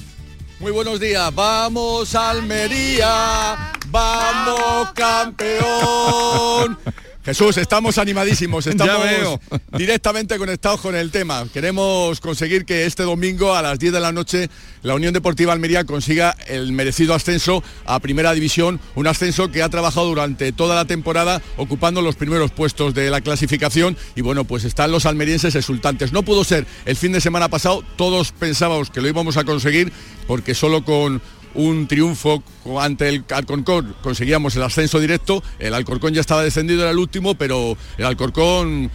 Muy 0.60 0.74
buenos 0.74 1.00
días, 1.00 1.34
vamos 1.34 2.14
Almería, 2.16 3.72
vamos 3.88 4.92
campeón. 4.94 6.78
Jesús, 7.24 7.58
estamos 7.58 7.98
animadísimos, 7.98 8.66
estamos 8.68 9.40
directamente 9.78 10.38
conectados 10.38 10.80
con 10.80 10.96
el 10.96 11.12
tema. 11.12 11.46
Queremos 11.52 12.20
conseguir 12.22 12.66
que 12.66 12.86
este 12.86 13.04
domingo 13.04 13.54
a 13.54 13.62
las 13.62 13.78
10 13.78 13.94
de 13.94 14.00
la 14.00 14.12
noche 14.12 14.50
la 14.82 14.96
Unión 14.96 15.14
Deportiva 15.14 15.52
Almería 15.52 15.84
consiga 15.84 16.36
el 16.48 16.72
merecido 16.72 17.14
ascenso 17.14 17.62
a 17.86 18.00
Primera 18.00 18.34
División, 18.34 18.80
un 18.96 19.08
ascenso 19.08 19.52
que 19.52 19.62
ha 19.62 19.70
trabajado 19.70 20.08
durante 20.08 20.54
toda 20.54 20.76
la 20.76 20.86
temporada 20.86 21.42
ocupando 21.58 22.02
los 22.02 22.16
primeros 22.16 22.52
puestos 22.52 22.94
de 22.94 23.10
la 23.10 23.22
clasificación 23.22 23.98
y 24.16 24.22
bueno, 24.22 24.46
pues 24.46 24.64
están 24.64 24.92
los 24.92 25.06
almerienses 25.06 25.56
exultantes. 25.56 26.14
No 26.14 26.24
pudo 26.24 26.44
ser 26.44 26.66
el 26.86 26.96
fin 26.96 27.12
de 27.12 27.22
semana 27.22 27.50
pasado, 27.50 27.84
todos 27.98 28.32
pensábamos 28.32 28.90
que 28.90 29.02
lo 29.02 29.10
íbamos 29.10 29.36
a 29.36 29.44
conseguir 29.44 29.92
porque 30.28 30.56
solo 30.56 30.86
con 30.86 31.22
un 31.56 31.88
triunfo 31.88 32.44
ante 32.80 33.10
el 33.10 33.26
Alcorcón, 33.30 33.96
conseguíamos 34.02 34.56
el 34.56 34.64
ascenso 34.64 35.00
directo, 35.00 35.44
el 35.60 35.74
Alcorcón 35.74 36.14
ya 36.14 36.22
estaba 36.22 36.44
descendido, 36.44 36.82
era 36.82 36.92
el 36.92 36.98
último, 36.98 37.36
pero 37.36 37.78
el 37.98 38.06
Alcorcón 38.06 38.92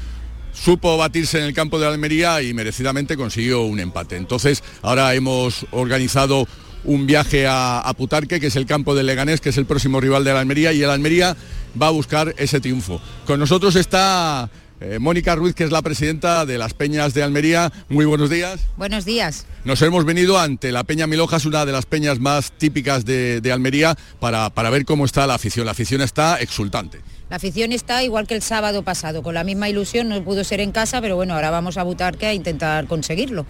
supo 0.52 0.96
batirse 0.96 1.38
en 1.38 1.44
el 1.44 1.54
campo 1.54 1.78
de 1.78 1.86
Almería 1.86 2.40
y 2.42 2.54
merecidamente 2.54 3.16
consiguió 3.16 3.62
un 3.62 3.80
empate. 3.80 4.16
Entonces, 4.16 4.62
ahora 4.82 5.14
hemos 5.14 5.66
organizado 5.72 6.46
un 6.84 7.06
viaje 7.06 7.46
a, 7.48 7.92
Putarque, 7.96 8.40
que 8.40 8.48
es 8.48 8.56
el 8.56 8.66
campo 8.66 8.94
del 8.94 9.06
Leganés, 9.06 9.40
que 9.40 9.48
es 9.48 9.58
el 9.58 9.66
próximo 9.66 10.00
rival 10.00 10.22
de 10.24 10.32
la 10.32 10.40
Almería, 10.40 10.72
y 10.72 10.82
el 10.82 10.90
Almería 10.90 11.36
va 11.80 11.88
a 11.88 11.90
buscar 11.90 12.34
ese 12.38 12.60
triunfo. 12.60 13.00
Con 13.26 13.40
nosotros 13.40 13.74
está 13.76 14.50
eh, 14.80 14.98
Mónica 14.98 15.34
Ruiz, 15.34 15.54
que 15.54 15.64
es 15.64 15.70
la 15.70 15.82
presidenta 15.82 16.44
de 16.46 16.58
las 16.58 16.74
Peñas 16.74 17.14
de 17.14 17.22
Almería. 17.22 17.72
Muy 17.88 18.04
buenos 18.04 18.30
días. 18.30 18.60
Buenos 18.76 19.04
días. 19.04 19.46
Nos 19.64 19.80
hemos 19.82 20.04
venido 20.04 20.38
ante 20.38 20.72
la 20.72 20.84
Peña 20.84 21.06
Milojas, 21.06 21.46
una 21.46 21.64
de 21.64 21.72
las 21.72 21.86
peñas 21.86 22.18
más 22.18 22.52
típicas 22.52 23.04
de, 23.04 23.50
Almería, 23.52 23.96
para, 24.20 24.50
para 24.50 24.70
ver 24.70 24.84
cómo 24.84 25.04
está 25.04 25.26
la 25.26 25.34
afición. 25.34 25.66
La 25.66 25.72
afición 25.72 26.00
está 26.00 26.40
exultante. 26.40 27.00
La 27.30 27.36
afición 27.36 27.72
está 27.72 28.04
igual 28.04 28.26
que 28.26 28.34
el 28.34 28.42
sábado 28.42 28.82
pasado, 28.82 29.22
con 29.22 29.34
la 29.34 29.44
misma 29.44 29.68
ilusión, 29.68 30.08
no 30.08 30.22
pudo 30.22 30.44
ser 30.44 30.60
en 30.60 30.72
casa, 30.72 31.00
pero 31.00 31.16
bueno, 31.16 31.34
ahora 31.34 31.50
vamos 31.50 31.78
a 31.78 31.82
Butarque 31.82 32.26
a 32.26 32.34
intentar 32.34 32.86
conseguirlo. 32.86 33.46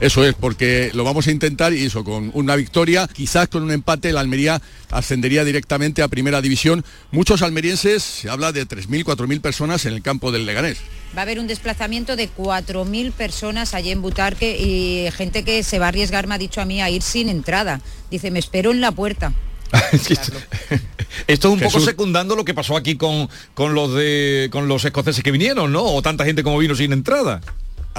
Eso 0.00 0.24
es, 0.24 0.32
porque 0.34 0.92
lo 0.94 1.02
vamos 1.02 1.26
a 1.26 1.32
intentar 1.32 1.72
y 1.72 1.84
eso, 1.84 2.04
con 2.04 2.30
una 2.34 2.54
victoria, 2.54 3.08
quizás 3.12 3.48
con 3.48 3.64
un 3.64 3.72
empate, 3.72 4.12
la 4.12 4.20
Almería 4.20 4.62
ascendería 4.90 5.44
directamente 5.44 6.02
a 6.02 6.08
Primera 6.08 6.40
División. 6.40 6.84
Muchos 7.10 7.42
almerienses, 7.42 8.04
se 8.04 8.30
habla 8.30 8.52
de 8.52 8.64
3.000, 8.64 9.04
4.000 9.04 9.40
personas 9.40 9.86
en 9.86 9.94
el 9.94 10.02
campo 10.02 10.30
del 10.30 10.46
Leganés. 10.46 10.78
Va 11.16 11.22
a 11.22 11.22
haber 11.22 11.40
un 11.40 11.48
desplazamiento 11.48 12.14
de 12.14 12.30
4.000 12.30 13.10
personas 13.10 13.74
allí 13.74 13.90
en 13.90 14.00
Butarque 14.00 14.56
y 14.56 15.10
gente 15.10 15.42
que 15.42 15.64
se 15.64 15.80
va 15.80 15.86
a 15.86 15.88
arriesgar, 15.88 16.28
me 16.28 16.36
ha 16.36 16.38
dicho 16.38 16.60
a 16.60 16.64
mí, 16.64 16.80
a 16.80 16.90
ir 16.90 17.02
sin 17.02 17.28
entrada. 17.28 17.80
Dice, 18.08 18.30
me 18.30 18.38
espero 18.38 18.70
en 18.70 18.80
la 18.80 18.92
puerta. 18.92 19.32
Esto 21.26 21.48
es 21.48 21.54
un 21.54 21.60
poco 21.60 21.80
secundando 21.80 22.36
lo 22.36 22.44
que 22.44 22.54
pasó 22.54 22.76
aquí 22.76 22.96
con, 22.96 23.28
con, 23.54 23.74
los 23.74 23.94
de, 23.94 24.48
con 24.52 24.68
los 24.68 24.84
escoceses 24.84 25.24
que 25.24 25.32
vinieron, 25.32 25.72
¿no? 25.72 25.82
O 25.82 26.02
tanta 26.02 26.24
gente 26.24 26.44
como 26.44 26.58
vino 26.58 26.76
sin 26.76 26.92
entrada. 26.92 27.40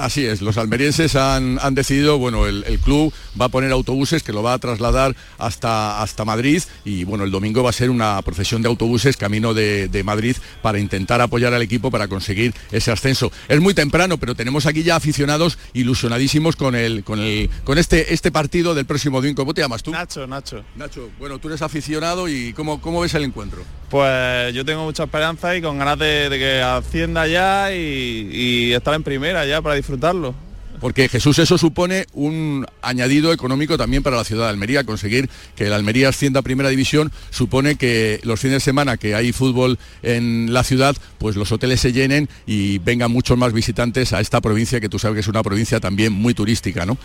Así 0.00 0.24
es, 0.24 0.40
los 0.40 0.56
almerienses 0.56 1.14
han, 1.14 1.58
decidido, 1.74 2.16
bueno, 2.16 2.46
el, 2.46 2.78
club 2.82 3.12
va 3.38 3.46
a 3.46 3.48
poner 3.50 3.70
autobuses 3.70 4.22
que 4.22 4.32
lo 4.32 4.42
va 4.42 4.54
a 4.54 4.58
trasladar 4.58 5.14
hasta, 5.36 6.00
hasta 6.00 6.24
Madrid 6.24 6.62
y 6.86 7.04
bueno, 7.04 7.24
el 7.24 7.30
domingo 7.30 7.62
va 7.62 7.68
a 7.68 7.74
ser 7.74 7.90
una 7.90 8.20
procesión 8.22 8.62
de 8.62 8.68
autobuses 8.68 9.18
camino 9.18 9.52
de, 9.52 10.02
Madrid 10.04 10.36
para 10.62 10.78
intentar 10.78 11.20
apoyar 11.20 11.52
al 11.52 11.60
equipo 11.60 11.90
para 11.90 12.08
conseguir 12.08 12.54
ese 12.72 12.90
ascenso. 12.90 13.30
Es 13.48 13.60
muy 13.60 13.74
temprano, 13.74 14.16
pero 14.16 14.34
tenemos 14.34 14.64
aquí 14.64 14.82
ya 14.82 14.96
aficionados 14.96 15.58
ilusionadísimos 15.74 16.56
con 16.56 16.74
el, 16.74 17.04
con 17.04 17.18
el, 17.18 17.50
con 17.64 17.76
este, 17.76 18.14
este 18.14 18.32
partido 18.32 18.74
del 18.74 18.86
próximo 18.86 19.18
domingo. 19.18 19.42
¿Cómo 19.42 19.52
te 19.52 19.60
llamas 19.60 19.82
tú? 19.82 19.90
Nacho, 19.90 20.26
Nacho. 20.26 20.64
Nacho, 20.76 21.10
bueno, 21.18 21.38
tú 21.38 21.48
eres 21.48 21.60
aficionado 21.60 22.26
y 22.26 22.54
¿cómo, 22.54 22.80
cómo 22.80 23.02
ves 23.02 23.12
el 23.12 23.24
encuentro? 23.24 23.62
Pues 23.90 24.54
yo 24.54 24.64
tengo 24.64 24.84
mucha 24.84 25.02
esperanza 25.02 25.54
y 25.56 25.60
con 25.60 25.78
ganas 25.78 25.98
de, 25.98 26.28
que 26.30 26.62
ascienda 26.62 27.26
ya 27.26 27.74
y, 27.74 28.30
y 28.32 28.72
estar 28.72 28.94
en 28.94 29.02
primera 29.02 29.44
ya 29.44 29.60
para 29.60 29.74
disfrutar 29.74 29.90
disfrutarlo. 29.90 30.34
Porque 30.80 31.10
Jesús, 31.10 31.38
eso 31.38 31.58
supone 31.58 32.06
un 32.14 32.66
añadido 32.80 33.34
económico 33.34 33.76
también 33.76 34.02
para 34.02 34.16
la 34.16 34.24
ciudad 34.24 34.44
de 34.44 34.50
Almería. 34.50 34.84
Conseguir 34.84 35.28
que 35.54 35.66
el 35.66 35.74
Almería 35.74 36.08
ascienda 36.08 36.40
a 36.40 36.42
primera 36.42 36.70
división 36.70 37.12
supone 37.28 37.76
que 37.76 38.18
los 38.22 38.40
fines 38.40 38.56
de 38.56 38.60
semana 38.60 38.96
que 38.96 39.14
hay 39.14 39.32
fútbol 39.32 39.78
en 40.02 40.54
la 40.54 40.64
ciudad, 40.64 40.96
pues 41.18 41.36
los 41.36 41.52
hoteles 41.52 41.80
se 41.80 41.92
llenen 41.92 42.30
y 42.46 42.78
vengan 42.78 43.10
muchos 43.10 43.36
más 43.36 43.52
visitantes 43.52 44.14
a 44.14 44.20
esta 44.20 44.40
provincia, 44.40 44.80
que 44.80 44.88
tú 44.88 44.98
sabes 44.98 45.16
que 45.16 45.20
es 45.20 45.28
una 45.28 45.42
provincia 45.42 45.80
también 45.80 46.14
muy 46.14 46.32
turística, 46.32 46.86
¿no? 46.86 46.96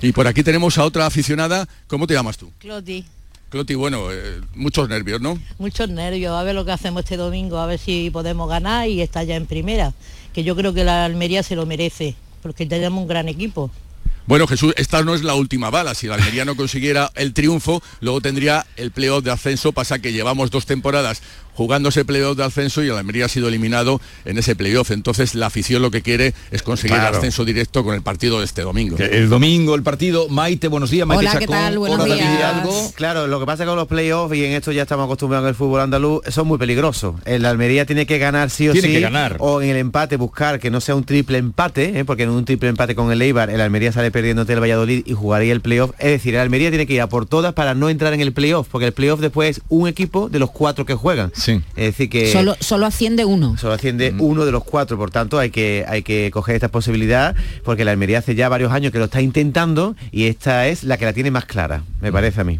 Y 0.00 0.12
por 0.12 0.28
aquí 0.28 0.44
tenemos 0.44 0.78
a 0.78 0.84
otra 0.84 1.06
aficionada. 1.06 1.66
¿Cómo 1.88 2.06
te 2.06 2.14
llamas 2.14 2.38
tú? 2.38 2.52
Cloti. 2.58 3.04
Cloti, 3.50 3.74
bueno, 3.74 4.12
eh, 4.12 4.40
muchos 4.54 4.88
nervios, 4.90 5.22
¿no? 5.22 5.38
Muchos 5.58 5.88
nervios, 5.88 6.34
a 6.34 6.42
ver 6.42 6.54
lo 6.54 6.66
que 6.66 6.72
hacemos 6.72 7.04
este 7.04 7.16
domingo, 7.16 7.58
a 7.58 7.66
ver 7.66 7.78
si 7.78 8.10
podemos 8.10 8.48
ganar 8.48 8.88
y 8.88 9.00
estar 9.00 9.24
ya 9.24 9.36
en 9.36 9.46
primera, 9.46 9.94
que 10.34 10.44
yo 10.44 10.54
creo 10.54 10.74
que 10.74 10.84
la 10.84 11.06
Almería 11.06 11.42
se 11.42 11.56
lo 11.56 11.64
merece 11.64 12.14
porque 12.42 12.66
tenemos 12.66 13.00
un 13.00 13.08
gran 13.08 13.28
equipo. 13.28 13.70
Bueno, 14.28 14.46
Jesús, 14.46 14.74
esta 14.76 15.02
no 15.02 15.14
es 15.14 15.24
la 15.24 15.34
última 15.34 15.70
bala. 15.70 15.94
Si 15.94 16.06
el 16.06 16.12
Almería 16.12 16.44
no 16.44 16.54
consiguiera 16.54 17.10
el 17.14 17.32
triunfo, 17.32 17.82
luego 18.02 18.20
tendría 18.20 18.66
el 18.76 18.90
playoff 18.90 19.24
de 19.24 19.30
ascenso. 19.30 19.72
Pasa 19.72 20.00
que 20.00 20.12
llevamos 20.12 20.50
dos 20.50 20.66
temporadas 20.66 21.22
jugando 21.58 21.88
ese 21.88 22.04
playoff 22.04 22.36
de 22.36 22.44
ascenso 22.44 22.84
y 22.84 22.86
el 22.86 22.96
Almería 22.96 23.24
ha 23.24 23.28
sido 23.28 23.48
eliminado 23.48 24.00
en 24.24 24.38
ese 24.38 24.54
playoff. 24.54 24.92
Entonces 24.92 25.34
la 25.34 25.46
afición 25.46 25.82
lo 25.82 25.90
que 25.90 26.02
quiere 26.02 26.32
es 26.52 26.62
conseguir 26.62 26.96
el 26.96 27.06
ascenso 27.06 27.44
directo 27.44 27.82
con 27.82 27.96
el 27.96 28.02
partido 28.02 28.38
de 28.38 28.44
este 28.44 28.62
domingo. 28.62 28.96
El 28.96 29.28
domingo 29.28 29.74
el 29.74 29.82
partido. 29.82 30.28
Maite, 30.28 30.68
buenos 30.68 30.90
días. 30.90 31.04
Maite 31.04 31.26
Hola, 31.26 31.38
¿qué 31.40 31.48
tal? 31.48 31.78
Buenos 31.78 32.04
días. 32.04 32.92
Claro, 32.94 33.26
lo 33.26 33.40
que 33.40 33.46
pasa 33.46 33.66
con 33.66 33.74
los 33.74 33.88
playoffs, 33.88 34.36
y 34.36 34.44
en 34.44 34.52
esto 34.52 34.70
ya 34.70 34.82
estamos 34.82 35.06
acostumbrados 35.06 35.46
en 35.46 35.48
el 35.48 35.54
fútbol 35.56 35.80
andaluz, 35.80 36.22
son 36.28 36.46
muy 36.46 36.58
peligrosos. 36.58 37.16
El 37.24 37.44
Almería 37.44 37.86
tiene 37.86 38.06
que 38.06 38.18
ganar 38.18 38.50
sí 38.50 38.68
o 38.68 38.72
tiene 38.72 38.86
sí. 38.86 38.94
Que 38.94 39.00
ganar. 39.00 39.36
O 39.40 39.60
en 39.60 39.70
el 39.70 39.78
empate 39.78 40.16
buscar 40.16 40.60
que 40.60 40.70
no 40.70 40.80
sea 40.80 40.94
un 40.94 41.02
triple 41.02 41.38
empate, 41.38 41.98
¿eh? 41.98 42.04
porque 42.04 42.22
en 42.22 42.30
un 42.30 42.44
triple 42.44 42.68
empate 42.68 42.94
con 42.94 43.10
el 43.10 43.20
Eibar, 43.20 43.50
el 43.50 43.60
Almería 43.60 43.90
sale 43.90 44.12
perdiendo 44.18 44.42
ante 44.42 44.52
el 44.52 44.60
Valladolid 44.60 45.02
y 45.06 45.12
jugaría 45.12 45.52
el 45.52 45.60
playoff. 45.60 45.92
Es 46.00 46.10
decir, 46.10 46.34
el 46.34 46.40
Almería 46.40 46.70
tiene 46.70 46.88
que 46.88 46.94
ir 46.94 47.00
a 47.00 47.08
por 47.08 47.26
todas 47.26 47.54
para 47.54 47.74
no 47.76 47.88
entrar 47.88 48.12
en 48.14 48.20
el 48.20 48.32
playoff, 48.32 48.66
porque 48.68 48.86
el 48.86 48.92
playoff 48.92 49.20
después 49.20 49.58
es 49.58 49.62
un 49.68 49.86
equipo 49.86 50.28
de 50.28 50.40
los 50.40 50.50
cuatro 50.50 50.84
que 50.84 50.94
juegan. 50.94 51.30
Sí. 51.36 51.62
Es 51.76 51.84
decir, 51.84 52.10
que 52.10 52.32
Solo, 52.32 52.56
solo 52.58 52.86
asciende 52.86 53.24
uno. 53.24 53.56
Solo 53.58 53.74
asciende 53.74 54.12
uno 54.18 54.44
de 54.44 54.50
los 54.50 54.64
cuatro, 54.64 54.96
por 54.98 55.12
tanto 55.12 55.38
hay 55.38 55.50
que, 55.50 55.84
hay 55.86 56.02
que 56.02 56.32
coger 56.32 56.56
esta 56.56 56.68
posibilidad 56.68 57.36
porque 57.62 57.84
la 57.84 57.92
Almería 57.92 58.18
hace 58.18 58.34
ya 58.34 58.48
varios 58.48 58.72
años 58.72 58.90
que 58.90 58.98
lo 58.98 59.04
está 59.04 59.20
intentando 59.22 59.94
y 60.10 60.24
esta 60.24 60.66
es 60.66 60.82
la 60.82 60.96
que 60.96 61.04
la 61.04 61.12
tiene 61.12 61.30
más 61.30 61.44
clara, 61.44 61.84
me 62.00 62.10
parece 62.10 62.40
a 62.40 62.44
mí. 62.44 62.58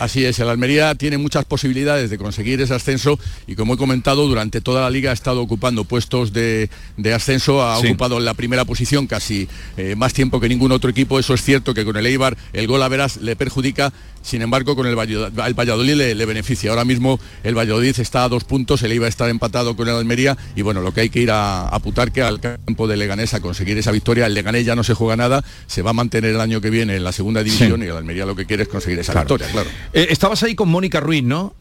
Así 0.00 0.24
es, 0.24 0.38
el 0.38 0.48
Almería 0.48 0.94
tiene 0.94 1.18
muchas 1.18 1.44
posibilidades 1.44 2.08
de 2.08 2.16
conseguir 2.16 2.58
ese 2.62 2.72
ascenso 2.72 3.18
y 3.46 3.54
como 3.54 3.74
he 3.74 3.76
comentado, 3.76 4.26
durante 4.26 4.62
toda 4.62 4.80
la 4.80 4.88
liga 4.88 5.10
ha 5.10 5.12
estado 5.12 5.42
ocupando 5.42 5.84
puestos 5.84 6.32
de, 6.32 6.70
ascenso, 7.14 7.62
ha 7.62 7.78
ocupado 7.78 8.18
la 8.18 8.32
primera 8.32 8.64
posición 8.64 9.06
casi 9.06 9.46
eh, 9.76 9.94
más 9.96 10.14
tiempo 10.14 10.40
que 10.40 10.48
ningún 10.48 10.72
otro 10.72 10.88
equipo. 10.88 11.18
Eso 11.18 11.34
es 11.34 11.42
cierto 11.42 11.74
que 11.74 11.84
con 11.84 11.98
el 11.98 12.06
Eibar 12.06 12.36
el 12.54 12.66
gol 12.66 12.82
a 12.82 12.88
veras 12.88 13.18
le 13.18 13.36
perjudica, 13.36 13.92
sin 14.22 14.42
embargo 14.42 14.76
con 14.76 14.86
el 14.86 14.96
Valladolid, 14.96 15.94
le, 15.94 16.26
beneficia. 16.26 16.70
Ahora 16.70 16.84
mismo 16.84 17.18
el 17.42 17.56
Valladolid 17.56 17.98
está 17.98 18.24
a 18.24 18.28
dos 18.28 18.44
puntos, 18.44 18.82
el 18.82 18.92
Eibar 18.92 19.08
está 19.08 19.28
empatado 19.28 19.76
con 19.76 19.88
el 19.88 19.94
Almería 19.94 20.36
y 20.54 20.62
bueno, 20.62 20.80
lo 20.80 20.92
que 20.92 21.02
hay 21.02 21.10
que 21.10 21.20
ir 21.20 21.30
a, 21.30 21.68
a 21.74 21.80
que 22.12 22.22
al 22.22 22.40
campo 22.40 22.86
de 22.86 22.96
Leganés 22.96 23.34
a 23.34 23.40
conseguir 23.40 23.76
esa 23.78 23.92
victoria. 23.92 24.26
El 24.26 24.34
Leganés 24.34 24.64
ya 24.64 24.76
no 24.76 24.84
se 24.84 24.94
juega 24.94 25.16
nada, 25.16 25.44
se 25.66 25.82
va 25.82 25.90
a 25.90 25.94
mantener 25.94 26.34
el 26.34 26.40
año 26.40 26.60
que 26.60 26.70
viene 26.70 26.96
en 26.96 27.04
la 27.04 27.12
segunda 27.12 27.42
división 27.42 27.82
y 27.82 27.86
el 27.86 27.96
Almería 27.96 28.26
lo 28.26 28.36
que 28.36 28.46
quiere 28.46 28.64
es 28.64 28.68
conseguir 28.68 28.98
esa 28.98 29.14
victoria, 29.14 29.48
claro. 29.50 29.68
Eh, 29.92 30.08
estabas 30.10 30.42
ahí 30.42 30.54
con 30.54 30.68
Mónica 30.68 31.00
Ruiz, 31.00 31.24
¿no? 31.24 31.54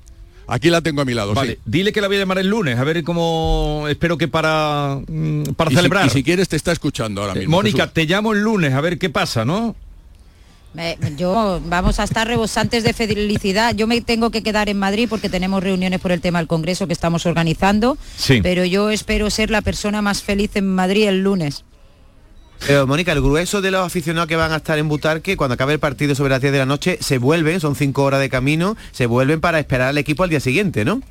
Aquí 0.50 0.70
la 0.72 0.82
tengo 0.82 1.02
a 1.02 1.06
mi 1.06 1.14
lado. 1.14 1.36
Vale, 1.36 1.54
sí. 1.54 1.60
dile 1.66 1.94
que 1.94 2.02
la 2.02 2.08
voy 2.08 2.18
a 2.18 2.22
llamar 2.22 2.40
el 2.40 2.48
lunes, 2.48 2.78
a 2.80 2.84
ver 2.84 3.04
cómo 3.04 3.86
espero 3.88 4.18
que 4.18 4.28
para 4.28 5.00
mm, 5.08 5.44
para 5.56 5.70
celebrar. 5.70 6.08
y 6.08 6.10
si 6.10 6.24
quieres 6.24 6.50
te 6.50 6.56
está 6.56 6.72
escuchando 6.72 7.22
ahora 7.22 7.36
mismo. 7.36 7.56
Mónica, 7.56 7.92
te 7.92 8.06
llamo 8.06 8.34
el 8.34 8.42
lunes 8.42 8.74
a 8.74 8.82
ver 8.82 8.98
qué 8.98 9.12
pasa, 9.12 9.46
¿no? 9.46 9.76
Yo 11.18 11.62
vamos 11.66 12.00
a 12.00 12.04
estar 12.04 12.28
rebosantes 12.28 12.84
de 12.84 12.94
felicidad. 12.94 13.76
Yo 13.76 13.88
me 13.88 14.02
tengo 14.02 14.30
que 14.30 14.44
quedar 14.44 14.70
en 14.70 14.78
Madrid 14.78 15.08
porque 15.10 15.30
tenemos 15.30 15.64
reuniones 15.64 16.00
por 16.00 16.12
el 16.12 16.22
tema 16.22 16.40
del 16.40 16.48
Congreso 16.48 16.88
que 16.88 16.94
estamos 16.94 17.26
organizando. 17.26 17.98
Sí. 18.18 18.42
Pero 18.42 18.66
yo 18.66 18.90
espero 18.90 19.30
ser 19.30 19.50
la 19.50 19.62
persona 19.62 20.02
más 20.02 20.24
feliz 20.24 20.52
en 20.56 20.68
Madrid 20.68 21.08
el 21.08 21.24
lunes. 21.24 21.64
Pero 22.66 22.86
Mónica, 22.86 23.14
el 23.14 23.22
grueso 23.22 23.62
de 23.62 23.72
los 23.72 23.86
aficionados 23.86 24.28
que 24.28 24.36
van 24.36 24.52
a 24.52 24.58
estar 24.58 24.78
en 24.78 24.90
Butarque, 24.90 25.38
cuando 25.38 25.54
acabe 25.54 25.74
el 25.74 25.80
partido 25.80 26.14
sobre 26.14 26.32
las 26.32 26.42
10 26.42 26.52
de 26.52 26.60
la 26.60 26.66
noche, 26.66 26.98
se 27.00 27.18
vuelven, 27.18 27.60
son 27.60 27.76
cinco 27.76 28.04
horas 28.04 28.20
de 28.20 28.30
camino, 28.30 28.76
se 28.92 29.06
vuelven 29.06 29.40
para 29.40 29.60
esperar 29.60 29.90
al 29.90 29.98
equipo 29.98 30.24
al 30.24 30.30
día 30.30 30.42
siguiente, 30.42 30.84
¿no? 30.84 31.02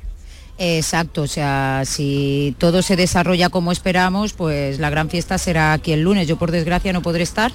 Exacto, 0.59 1.21
o 1.23 1.27
sea, 1.27 1.83
si 1.85 2.53
todo 2.59 2.81
se 2.81 2.97
desarrolla 2.97 3.49
como 3.49 3.71
esperamos, 3.71 4.33
pues 4.33 4.77
la 4.77 4.89
gran 4.89 5.09
fiesta 5.09 5.37
será 5.37 5.73
aquí 5.73 5.93
el 5.93 6.01
lunes. 6.01 6.27
Yo 6.27 6.37
por 6.37 6.51
desgracia 6.51 6.93
no 6.93 7.01
podré 7.01 7.23
estar. 7.23 7.51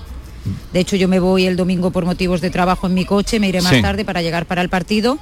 De 0.72 0.80
hecho, 0.80 0.96
yo 0.96 1.08
me 1.08 1.18
voy 1.20 1.46
el 1.46 1.56
domingo 1.56 1.90
por 1.90 2.04
motivos 2.04 2.40
de 2.40 2.50
trabajo 2.50 2.86
en 2.86 2.94
mi 2.94 3.04
coche, 3.04 3.40
me 3.40 3.48
iré 3.48 3.60
más 3.62 3.72
Sí. 3.74 3.82
tarde 3.82 4.04
para 4.04 4.22
llegar 4.22 4.46
para 4.46 4.62
el 4.62 4.68
partido, 4.68 5.18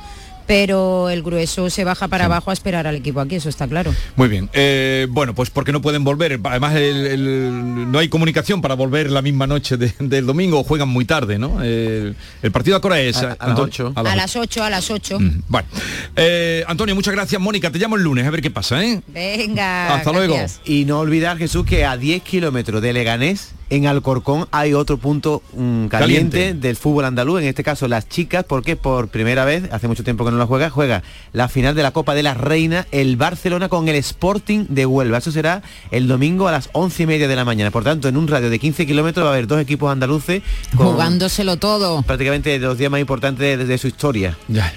pero 0.46 1.08
el 1.08 1.22
grueso 1.22 1.70
se 1.70 1.84
baja 1.84 2.08
para 2.08 2.24
abajo 2.24 2.50
a 2.50 2.52
esperar 2.52 2.86
al 2.88 2.96
equipo 2.96 3.20
aquí, 3.20 3.36
eso 3.36 3.48
está 3.48 3.68
claro. 3.68 3.94
Muy 4.16 4.26
bien. 4.28 4.50
Eh, 4.52 5.06
bueno, 5.08 5.34
pues 5.36 5.50
porque 5.50 5.70
no 5.70 5.80
pueden 5.80 6.02
volver. 6.02 6.40
Además, 6.42 6.74
el- 6.74 7.06
el- 7.06 7.90
no 7.92 7.98
hay 8.00 8.08
comunicación 8.08 8.60
para 8.60 8.74
volver 8.74 9.08
la 9.10 9.22
misma 9.22 9.46
noche 9.46 9.76
de- 9.76 9.94
del 10.00 10.26
domingo. 10.26 10.58
o 10.60 10.64
Juegan 10.64 10.88
muy 10.88 11.04
tarde, 11.04 11.38
¿no? 11.38 11.62
El, 11.62 12.16
el 12.42 12.50
partido 12.50 12.76
es. 12.96 13.16
A- 13.18 13.20
a 13.20 13.22
las 13.28 13.36
Antonio? 13.40 13.62
ocho. 13.64 13.92
A 13.94 14.00
A 14.00 14.02
las 14.02 14.16
las 14.16 14.36
8, 14.36 14.64
a 14.64 14.70
las 14.70 14.90
8. 14.90 15.20
Mm, 15.20 15.42
Bueno, 15.48 15.68
Eh, 16.16 16.64
Antonio, 16.66 16.94
muchas 16.96 17.14
gracias. 17.14 17.40
Mónica, 17.40 17.70
te 17.70 17.78
llamo 17.78 17.96
el 17.96 18.02
lunes 18.02 18.26
a 18.26 18.30
ver 18.30 18.42
qué 18.42 18.50
pasa, 18.50 18.82
¿eh? 18.84 19.00
Venga. 19.06 19.94
Hasta 19.94 20.12
luego. 20.12 20.36
Y 20.64 20.84
no 20.84 20.98
olvidar, 20.98 21.38
Jesús, 21.38 21.64
que 21.64 21.84
a 21.84 21.96
10 21.96 22.22
kilómetros 22.22 22.82
de 22.82 22.92
Leganés, 22.92 23.52
en 23.72 23.86
Alcorcón, 23.86 24.46
hay 24.50 24.74
otro 24.74 24.98
punto 24.98 25.42
mm, 25.54 25.86
caliente, 25.86 26.38
Caliente. 26.38 26.54
del 26.54 26.76
fútbol 26.76 27.06
andaluz, 27.06 27.40
en 27.40 27.48
este 27.48 27.64
caso 27.64 27.88
las 27.88 28.06
chicas, 28.06 28.44
porque 28.46 28.76
por 28.76 29.08
primera 29.08 29.46
vez, 29.46 29.64
hace 29.72 29.88
mucho 29.88 30.04
tiempo 30.04 30.26
que 30.26 30.30
no 30.30 30.36
la 30.36 30.44
juega, 30.46 30.68
juega 30.68 31.02
la 31.32 31.48
final 31.48 31.74
de 31.74 31.82
la 31.82 31.90
Copa 31.90 32.14
de 32.14 32.22
las 32.22 32.36
Reinas, 32.36 32.86
el 32.92 33.16
Barcelona 33.16 33.70
con 33.70 33.88
el 33.88 33.94
Sporting 33.96 34.66
de 34.68 34.84
Huelva. 34.84 35.18
Eso 35.18 35.32
será 35.32 35.62
el 35.90 36.06
domingo 36.06 36.48
a 36.48 36.52
las 36.52 36.68
11 36.72 37.04
y 37.04 37.06
media 37.06 37.28
de 37.28 37.36
la 37.36 37.46
mañana. 37.46 37.70
Por 37.70 37.82
tanto, 37.82 38.08
en 38.08 38.18
un 38.18 38.28
radio 38.28 38.50
de 38.50 38.58
15 38.58 38.86
kilómetros 38.86 39.24
va 39.24 39.30
a 39.30 39.32
haber 39.32 39.46
dos 39.46 39.60
equipos 39.60 39.90
andaluces 39.90 40.42
con 40.76 40.88
Jugándoselo 40.92 41.56
todo. 41.56 42.02
prácticamente 42.02 42.58
los 42.58 42.76
días 42.76 42.90
más 42.90 43.00
importantes 43.00 43.58
de, 43.58 43.64
de 43.64 43.78
su 43.78 43.86
historia. 43.86 44.36
Ya. 44.48 44.70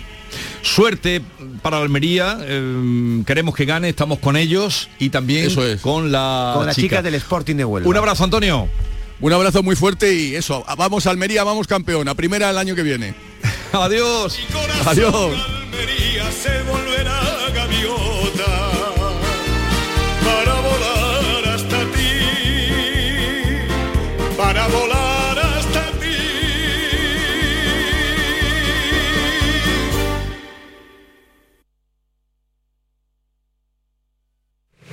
Suerte 0.61 1.21
para 1.61 1.77
la 1.77 1.83
Almería, 1.83 2.38
eh, 2.41 3.23
queremos 3.25 3.55
que 3.55 3.65
gane, 3.65 3.89
estamos 3.89 4.19
con 4.19 4.36
ellos 4.38 4.89
y 4.99 5.09
también 5.09 5.45
Eso 5.47 5.65
es. 5.65 5.81
con 5.81 6.11
la 6.11 6.53
con 6.55 6.65
las 6.65 6.75
chica. 6.75 6.88
chicas 6.88 7.03
del 7.03 7.15
Sporting 7.15 7.55
de 7.55 7.65
Huelva. 7.65 7.89
Un 7.89 7.97
abrazo, 7.97 8.23
Antonio. 8.23 8.67
Un 9.21 9.31
abrazo 9.31 9.63
muy 9.63 9.75
fuerte 9.77 10.13
y 10.13 10.36
eso, 10.36 10.65
vamos 10.77 11.07
Almería, 11.07 11.43
vamos 11.43 11.67
campeón, 11.67 12.07
a 12.09 12.15
primera 12.15 12.49
el 12.49 12.57
año 12.57 12.75
que 12.75 12.83
viene. 12.83 13.15
Adiós. 13.71 14.38
Adiós. 14.86 15.31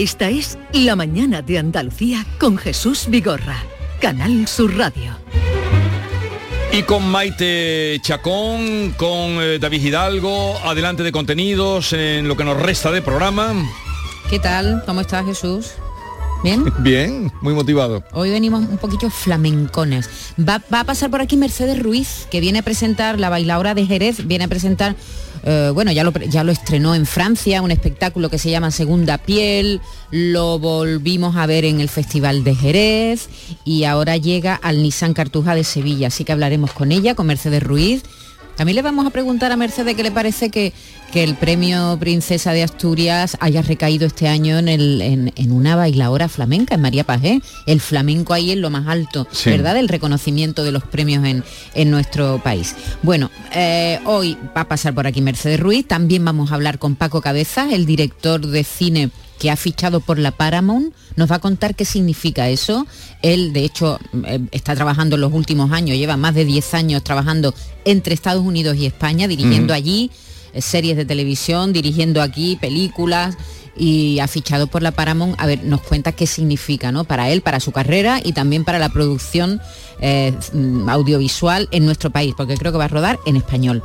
Esta 0.00 0.30
es 0.30 0.56
La 0.72 0.96
Mañana 0.96 1.42
de 1.42 1.58
Andalucía 1.58 2.24
con 2.38 2.56
Jesús 2.56 3.04
Vigorra, 3.10 3.62
Canal 4.00 4.48
Sur 4.48 4.74
Radio. 4.74 5.14
Y 6.72 6.84
con 6.84 7.06
Maite 7.06 7.98
Chacón, 8.00 8.94
con 8.96 9.42
eh, 9.42 9.58
David 9.58 9.84
Hidalgo, 9.84 10.58
adelante 10.64 11.02
de 11.02 11.12
contenidos 11.12 11.92
en 11.92 12.28
lo 12.28 12.34
que 12.34 12.44
nos 12.44 12.56
resta 12.56 12.90
de 12.90 13.02
programa. 13.02 13.52
¿Qué 14.30 14.38
tal? 14.38 14.82
¿Cómo 14.86 15.02
estás 15.02 15.26
Jesús? 15.26 15.74
¿Bien? 16.42 16.64
Bien, 16.80 17.32
muy 17.42 17.54
motivado. 17.54 18.02
Hoy 18.12 18.30
venimos 18.30 18.60
un 18.60 18.78
poquito 18.78 19.10
flamencones. 19.10 20.08
Va, 20.38 20.62
va, 20.72 20.80
a 20.80 20.84
pasar 20.84 21.10
por 21.10 21.20
aquí 21.20 21.36
Mercedes 21.36 21.82
Ruiz, 21.82 22.26
que 22.30 22.40
viene 22.40 22.60
a 22.60 22.62
presentar, 22.62 23.20
la 23.20 23.28
bailadora 23.28 23.74
de 23.74 23.86
Jerez, 23.86 24.26
viene 24.26 24.44
a 24.44 24.48
presentar 24.48 24.96
eh, 25.42 25.70
bueno, 25.72 25.90
ya 25.92 26.04
lo, 26.04 26.12
ya 26.12 26.44
lo 26.44 26.52
estrenó 26.52 26.94
en 26.94 27.06
Francia, 27.06 27.62
un 27.62 27.70
espectáculo 27.70 28.28
que 28.28 28.38
se 28.38 28.50
llama 28.50 28.70
Segunda 28.70 29.18
Piel, 29.18 29.80
lo 30.10 30.58
volvimos 30.58 31.36
a 31.36 31.46
ver 31.46 31.64
en 31.64 31.80
el 31.80 31.88
Festival 31.88 32.44
de 32.44 32.54
Jerez 32.54 33.28
y 33.64 33.84
ahora 33.84 34.16
llega 34.16 34.54
al 34.54 34.82
Nissan 34.82 35.14
Cartuja 35.14 35.54
de 35.54 35.64
Sevilla, 35.64 36.08
así 36.08 36.24
que 36.24 36.32
hablaremos 36.32 36.72
con 36.72 36.92
ella, 36.92 37.14
con 37.14 37.26
Mercedes 37.26 37.62
Ruiz 37.62 38.02
también 38.56 38.76
le 38.76 38.82
vamos 38.82 39.06
a 39.06 39.10
preguntar 39.10 39.52
a 39.52 39.56
Mercedes 39.56 39.94
qué 39.94 40.02
le 40.02 40.10
parece 40.10 40.50
que, 40.50 40.72
que 41.12 41.24
el 41.24 41.34
premio 41.34 41.96
Princesa 41.98 42.52
de 42.52 42.62
Asturias 42.62 43.36
haya 43.40 43.62
recaído 43.62 44.06
este 44.06 44.28
año 44.28 44.58
en, 44.58 44.68
el, 44.68 45.32
en, 45.34 45.52
una 45.52 45.76
bailadora 45.76 46.28
flamenca, 46.28 46.74
en 46.74 46.80
María 46.80 47.04
Pajé. 47.04 47.40
El 47.66 47.80
flamenco 47.80 48.32
ahí 48.32 48.52
es 48.52 48.58
lo 48.58 48.70
más 48.70 48.86
alto, 48.86 49.26
¿verdad? 49.44 49.76
El 49.76 49.88
reconocimiento 49.88 50.62
de 50.64 50.72
los 50.72 50.84
premios 50.84 51.24
en, 51.24 51.42
en 51.74 51.90
nuestro 51.90 52.40
país. 52.42 52.74
Bueno, 53.02 53.30
eh, 53.52 53.98
hoy 54.04 54.36
va 54.56 54.62
a 54.62 54.68
pasar 54.68 54.94
por 54.94 55.06
aquí 55.06 55.20
Mercedes 55.20 55.60
Ruiz. 55.60 55.86
También 55.86 56.24
vamos 56.24 56.52
a 56.52 56.54
hablar 56.54 56.78
con 56.78 56.96
Paco 56.96 57.20
Cabeza, 57.20 57.68
el 57.72 57.86
director 57.86 58.46
de 58.46 58.64
cine 58.64 59.10
que 59.40 59.50
ha 59.50 59.56
fichado 59.56 60.00
por 60.00 60.18
la 60.18 60.32
Paramount, 60.32 60.94
nos 61.16 61.30
va 61.30 61.36
a 61.36 61.38
contar 61.38 61.74
qué 61.74 61.86
significa 61.86 62.50
eso. 62.50 62.86
Él, 63.22 63.54
de 63.54 63.64
hecho, 63.64 63.98
eh, 64.26 64.38
está 64.52 64.76
trabajando 64.76 65.16
en 65.16 65.22
los 65.22 65.32
últimos 65.32 65.72
años, 65.72 65.96
lleva 65.96 66.18
más 66.18 66.34
de 66.34 66.44
10 66.44 66.74
años 66.74 67.02
trabajando 67.02 67.54
entre 67.86 68.12
Estados 68.12 68.44
Unidos 68.44 68.76
y 68.76 68.84
España, 68.84 69.26
dirigiendo 69.26 69.72
allí 69.72 70.10
eh, 70.52 70.60
series 70.60 70.94
de 70.98 71.06
televisión, 71.06 71.72
dirigiendo 71.72 72.20
aquí 72.20 72.58
películas 72.60 73.34
y 73.74 74.18
ha 74.18 74.28
fichado 74.28 74.66
por 74.66 74.82
la 74.82 74.90
Paramount. 74.90 75.40
A 75.40 75.46
ver, 75.46 75.64
nos 75.64 75.80
cuenta 75.80 76.12
qué 76.12 76.26
significa, 76.26 76.92
¿no? 76.92 77.04
Para 77.04 77.30
él, 77.30 77.40
para 77.40 77.60
su 77.60 77.72
carrera 77.72 78.20
y 78.22 78.32
también 78.32 78.64
para 78.64 78.78
la 78.78 78.90
producción 78.90 79.58
eh, 80.00 80.34
audiovisual 80.88 81.68
en 81.70 81.84
nuestro 81.84 82.10
país, 82.10 82.34
porque 82.36 82.56
creo 82.56 82.72
que 82.72 82.78
va 82.78 82.84
a 82.84 82.88
rodar 82.88 83.18
en 83.26 83.36
español. 83.36 83.82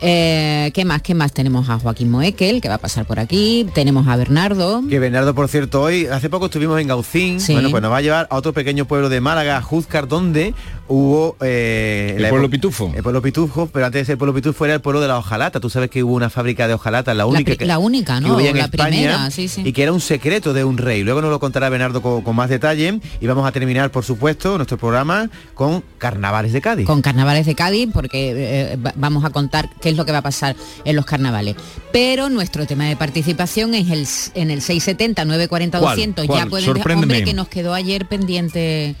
Eh, 0.00 0.70
¿Qué 0.74 0.84
más? 0.84 1.00
¿Qué 1.02 1.14
más? 1.14 1.32
Tenemos 1.32 1.68
a 1.68 1.78
Joaquín 1.78 2.10
Moekel, 2.10 2.60
que 2.60 2.68
va 2.68 2.74
a 2.74 2.78
pasar 2.78 3.06
por 3.06 3.20
aquí. 3.20 3.66
Tenemos 3.72 4.08
a 4.08 4.16
Bernardo. 4.16 4.82
Que 4.88 4.98
Bernardo, 4.98 5.34
por 5.34 5.48
cierto, 5.48 5.82
hoy, 5.82 6.06
hace 6.06 6.28
poco 6.28 6.46
estuvimos 6.46 6.80
en 6.80 6.88
Gaucín. 6.88 7.38
Bueno, 7.48 7.70
pues 7.70 7.82
nos 7.82 7.92
va 7.92 7.98
a 7.98 8.00
llevar 8.00 8.26
a 8.28 8.36
otro 8.36 8.52
pequeño 8.52 8.84
pueblo 8.86 9.08
de 9.08 9.20
Málaga, 9.20 9.62
Juzcar, 9.62 10.08
donde 10.08 10.54
hubo... 10.88 11.36
Eh, 11.40 12.16
el 12.18 12.28
pueblo 12.28 12.50
Pitufo. 12.50 12.92
El 12.94 13.02
pueblo 13.02 13.22
Pitufo, 13.22 13.68
pero 13.68 13.86
antes 13.86 14.02
de 14.02 14.04
ser 14.06 14.18
pueblo 14.18 14.34
Pitufo 14.34 14.64
era 14.64 14.74
el 14.74 14.80
pueblo 14.80 15.00
de 15.00 15.06
la 15.06 15.18
hojalata. 15.18 15.60
Tú 15.60 15.70
sabes 15.70 15.88
que 15.88 16.02
hubo 16.02 16.14
una 16.14 16.30
fábrica 16.30 16.66
de 16.66 16.74
hojalata, 16.74 17.14
la 17.14 17.26
única 17.26 17.54
La, 17.60 17.66
la 17.66 17.78
única, 17.78 18.20
¿no? 18.20 18.40
en 18.40 18.58
la 18.58 18.68
primera, 18.68 19.30
sí, 19.30 19.46
sí. 19.46 19.62
Y 19.64 19.72
que 19.72 19.84
era 19.84 19.92
un 19.92 20.00
secreto 20.00 20.52
de 20.52 20.64
un 20.64 20.78
rey. 20.78 21.04
Luego 21.04 21.22
nos 21.22 21.30
lo 21.30 21.38
contará 21.38 21.68
Bernardo 21.68 22.02
con, 22.02 22.34
más 22.34 22.50
detalle. 22.50 23.00
Y 23.20 23.26
vamos 23.26 23.46
a 23.46 23.52
terminar, 23.52 23.90
por 23.92 24.04
supuesto, 24.04 24.56
nuestro 24.56 24.78
programa 24.78 25.30
con 25.54 25.82
Carnavales 25.98 26.52
de 26.52 26.60
Cádiz. 26.60 26.86
Con 26.86 27.02
Carnavales 27.02 27.46
de 27.46 27.54
Cádiz, 27.54 27.88
porque 27.92 28.32
eh, 28.34 28.78
vamos 28.96 29.24
a 29.24 29.30
contar 29.30 29.70
qué 29.80 29.90
es 29.90 29.96
lo 29.96 30.04
que 30.04 30.12
va 30.12 30.18
a 30.18 30.22
pasar 30.22 30.56
en 30.84 30.96
los 30.96 31.04
carnavales. 31.04 31.56
Pero 31.92 32.30
nuestro 32.30 32.66
tema 32.66 32.84
de 32.86 32.96
participación 32.96 33.74
es 33.74 33.90
el, 33.90 34.06
en 34.40 34.50
el 34.50 34.62
670 34.62 35.24
940 35.24 35.78
200. 35.78 36.26
Ya 36.28 36.46
pueden 36.46 36.98
hombre 36.98 37.24
que 37.24 37.34
nos 37.34 37.48
quedó 37.48 37.74
ayer 37.74 38.06
pendiente 38.06 38.94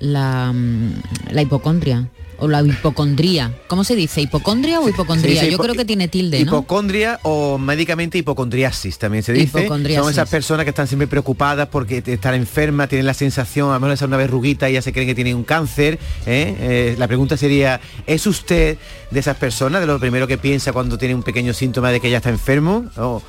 la, 0.00 0.52
mm, 0.52 1.32
la 1.32 1.42
hipocondria 1.42 2.08
o 2.38 2.48
la 2.48 2.62
hipocondría. 2.62 3.52
¿Cómo 3.66 3.84
se 3.84 3.96
dice? 3.96 4.20
¿Hipocondria 4.20 4.80
o 4.80 4.88
hipocondría? 4.88 5.44
Yo 5.44 5.58
creo 5.58 5.74
que 5.74 5.84
tiene 5.84 6.08
tilde, 6.08 6.44
¿no? 6.44 6.52
Hipocondria 6.52 7.18
o 7.22 7.58
médicamente 7.58 8.18
hipocondriasis 8.18 8.98
también 8.98 9.22
se 9.22 9.32
dice. 9.32 9.66
Son 9.66 10.10
esas 10.10 10.28
personas 10.28 10.64
que 10.64 10.70
están 10.70 10.86
siempre 10.86 11.08
preocupadas 11.08 11.68
porque 11.68 12.02
están 12.06 12.34
enfermas, 12.34 12.88
tienen 12.88 13.06
la 13.06 13.14
sensación, 13.14 13.70
a 13.70 13.74
lo 13.74 13.80
mejor 13.80 13.94
es 13.94 14.02
una 14.02 14.16
verruguita 14.16 14.70
y 14.70 14.74
ya 14.74 14.82
se 14.82 14.92
creen 14.92 15.08
que 15.08 15.14
tienen 15.14 15.36
un 15.36 15.44
cáncer. 15.44 15.98
¿eh? 16.26 16.56
Eh, 16.60 16.96
la 16.98 17.08
pregunta 17.08 17.36
sería, 17.36 17.80
¿es 18.06 18.26
usted 18.26 18.78
de 19.10 19.20
esas 19.20 19.36
personas, 19.36 19.80
de 19.80 19.86
lo 19.86 19.98
primero 19.98 20.26
que 20.26 20.38
piensa 20.38 20.72
cuando 20.72 20.96
tiene 20.96 21.14
un 21.14 21.22
pequeño 21.22 21.52
síntoma 21.52 21.90
de 21.90 22.00
que 22.00 22.10
ya 22.10 22.18
está 22.18 22.30
enfermo? 22.30 22.84
¿O, 22.96 23.22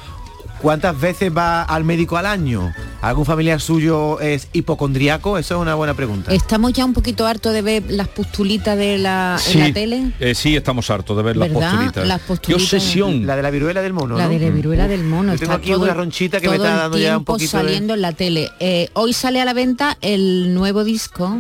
¿Cuántas 0.62 1.00
veces 1.00 1.36
va 1.36 1.64
al 1.64 1.86
médico 1.86 2.18
al 2.18 2.26
año? 2.26 2.74
¿Algún 3.02 3.26
familiar 3.26 3.62
suyo 3.62 4.20
es 4.20 4.50
hipocondriaco? 4.52 5.38
Eso 5.38 5.56
es 5.56 5.62
una 5.62 5.74
buena 5.76 5.94
pregunta. 5.94 6.34
¿Estamos 6.34 6.74
ya 6.74 6.84
un 6.84 6.92
poquito 6.94 7.26
hartos 7.26 7.54
de 7.54 7.62
ver 7.62 7.84
las 7.88 8.10
postulitas 8.10 8.78
de 8.78 8.98
la, 8.98 9.40
en 9.54 9.60
la 9.60 9.74
tele? 9.74 10.12
Eh, 10.20 10.36
sí, 10.36 10.58
estamos 10.58 10.90
hartos 10.90 11.16
de 11.16 11.24
ver 11.24 11.38
las 11.38 11.50
postulitas. 11.50 12.06
las 12.06 12.20
postulitas. 12.20 12.70
Qué 12.70 12.76
obsesión. 12.76 13.26
La 13.26 13.38
de 13.38 13.42
la 13.42 13.52
viruela 13.52 13.82
del 13.82 13.94
mono, 13.94 14.18
La 14.18 14.28
de 14.28 14.38
la 14.38 14.50
viruela 14.50 14.88
del 14.90 15.04
mono. 15.06 15.34
Yo 15.34 15.40
tengo 15.40 15.54
aquí 15.54 15.74
una 15.74 15.94
ronchita 15.94 16.42
que 16.42 16.50
me 16.50 16.58
está 16.58 16.76
dando 16.76 16.98
ya 16.98 17.18
un 17.18 17.24
poquito 17.24 17.52
saliendo 17.52 17.94
en 17.94 18.02
la 18.02 18.12
tele. 18.12 18.52
Eh, 18.60 18.90
hoy 18.94 19.14
sale 19.14 19.40
a 19.40 19.46
la 19.46 19.54
venta 19.54 19.98
el 20.02 20.54
nuevo 20.54 20.84
disco 20.84 21.38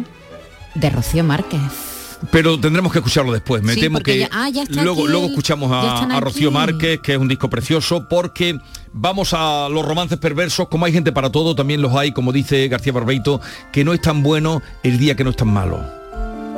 de 0.76 0.89
Rocío 0.89 1.26
Márquez. 1.26 1.89
Pero 2.32 2.59
tendremos 2.59 2.91
que 2.91 2.99
escucharlo 2.99 3.32
después. 3.32 3.63
Me 3.63 3.76
temo 3.76 3.99
que 3.99 4.28
ah, 4.32 4.49
luego, 4.82 5.07
luego 5.07 5.28
escuchamos 5.28 5.72
a, 5.72 6.20
Rocío 6.20 6.51
Márquez, 6.51 6.99
que 7.01 7.13
es 7.13 7.17
un 7.17 7.28
disco 7.28 7.49
precioso, 7.49 8.07
porque 8.09 8.59
vamos 8.91 9.34
a 9.34 9.70
los 9.70 9.86
romances 9.86 10.17
perversos, 10.17 10.67
como 10.67 10.86
hay 10.86 10.91
gente 10.91 11.11
para 11.11 11.32
todo, 11.32 11.55
también 11.55 11.82
los 11.82 11.95
hay, 11.95 12.11
como 12.11 12.32
dice 12.32 12.67
García 12.67 12.93
Barbeito, 12.93 13.39
que 13.72 13.84
no 13.86 13.93
es 13.93 14.01
tan 14.01 14.22
bueno 14.22 14.61
el 14.84 14.97
día 14.97 15.15
que 15.15 15.24
no 15.24 15.30
es 15.30 15.38
tan 15.38 15.49
malo. 15.49 15.82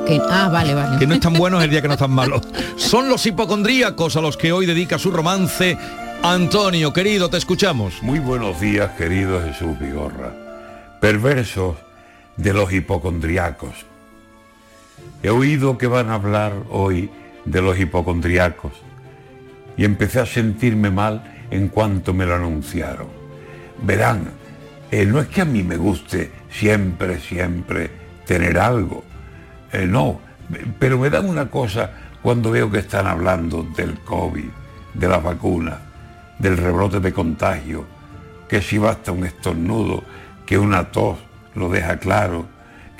Que, 0.07 0.19
ah, 0.29 0.49
vale, 0.51 0.73
vale. 0.73 0.97
Que 0.97 1.05
no 1.05 1.13
es 1.13 1.19
tan 1.19 1.33
bueno 1.33 1.61
el 1.61 1.69
día 1.69 1.81
que 1.81 1.87
no 1.87 1.93
es 1.93 1.99
tan 1.99 2.11
malo. 2.11 2.41
Son 2.75 3.07
los 3.07 3.25
hipocondríacos 3.25 4.15
a 4.15 4.21
los 4.21 4.37
que 4.37 4.51
hoy 4.51 4.65
dedica 4.65 4.97
su 4.97 5.11
romance. 5.11 5.77
Antonio, 6.23 6.91
querido, 6.91 7.29
te 7.29 7.37
escuchamos. 7.37 8.01
Muy 8.01 8.19
buenos 8.19 8.59
días, 8.59 8.91
querido 8.97 9.41
Jesús 9.41 9.79
Vigorra. 9.79 10.33
Perversos 10.99 11.77
de 12.35 12.53
los 12.53 12.73
hipocondriacos 12.73 13.90
He 15.23 15.29
oído 15.29 15.77
que 15.77 15.87
van 15.87 16.09
a 16.09 16.15
hablar 16.15 16.53
hoy 16.69 17.09
de 17.45 17.61
los 17.61 17.79
hipocondriacos 17.79 18.73
y 19.77 19.85
empecé 19.85 20.19
a 20.19 20.25
sentirme 20.25 20.89
mal 20.89 21.45
en 21.51 21.67
cuanto 21.67 22.13
me 22.13 22.25
lo 22.25 22.35
anunciaron. 22.35 23.07
Verán, 23.83 24.31
eh, 24.89 25.05
no 25.05 25.19
es 25.19 25.27
que 25.27 25.41
a 25.41 25.45
mí 25.45 25.63
me 25.63 25.77
guste 25.77 26.31
siempre, 26.49 27.19
siempre 27.19 27.91
tener 28.25 28.57
algo, 28.57 29.03
eh, 29.71 29.85
no, 29.85 30.19
pero 30.79 30.97
me 30.97 31.09
dan 31.09 31.29
una 31.29 31.49
cosa 31.49 31.91
cuando 32.21 32.51
veo 32.51 32.69
que 32.71 32.79
están 32.79 33.07
hablando 33.07 33.63
del 33.75 33.99
COVID, 33.99 34.49
de 34.93 35.07
la 35.07 35.17
vacuna, 35.17 35.79
del 36.39 36.57
rebrote 36.57 36.99
de 36.99 37.13
contagio, 37.13 37.85
que 38.49 38.61
si 38.61 38.77
basta 38.77 39.11
un 39.11 39.25
estornudo, 39.25 40.03
que 40.45 40.57
una 40.57 40.91
tos 40.91 41.17
lo 41.55 41.69
deja 41.69 41.97
claro, 41.97 42.45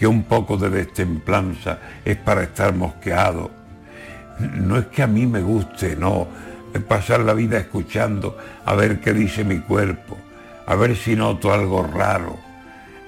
que 0.01 0.07
un 0.07 0.23
poco 0.23 0.57
de 0.57 0.71
destemplanza 0.71 1.77
es 2.03 2.17
para 2.17 2.41
estar 2.41 2.73
mosqueado. 2.73 3.51
No 4.39 4.79
es 4.79 4.87
que 4.87 5.03
a 5.03 5.07
mí 5.07 5.27
me 5.27 5.43
guste, 5.43 5.95
no, 5.95 6.27
pasar 6.87 7.19
la 7.19 7.35
vida 7.35 7.59
escuchando 7.59 8.35
a 8.65 8.73
ver 8.73 8.99
qué 8.99 9.13
dice 9.13 9.43
mi 9.43 9.59
cuerpo, 9.59 10.17
a 10.65 10.73
ver 10.73 10.95
si 10.95 11.15
noto 11.15 11.53
algo 11.53 11.83
raro. 11.83 12.35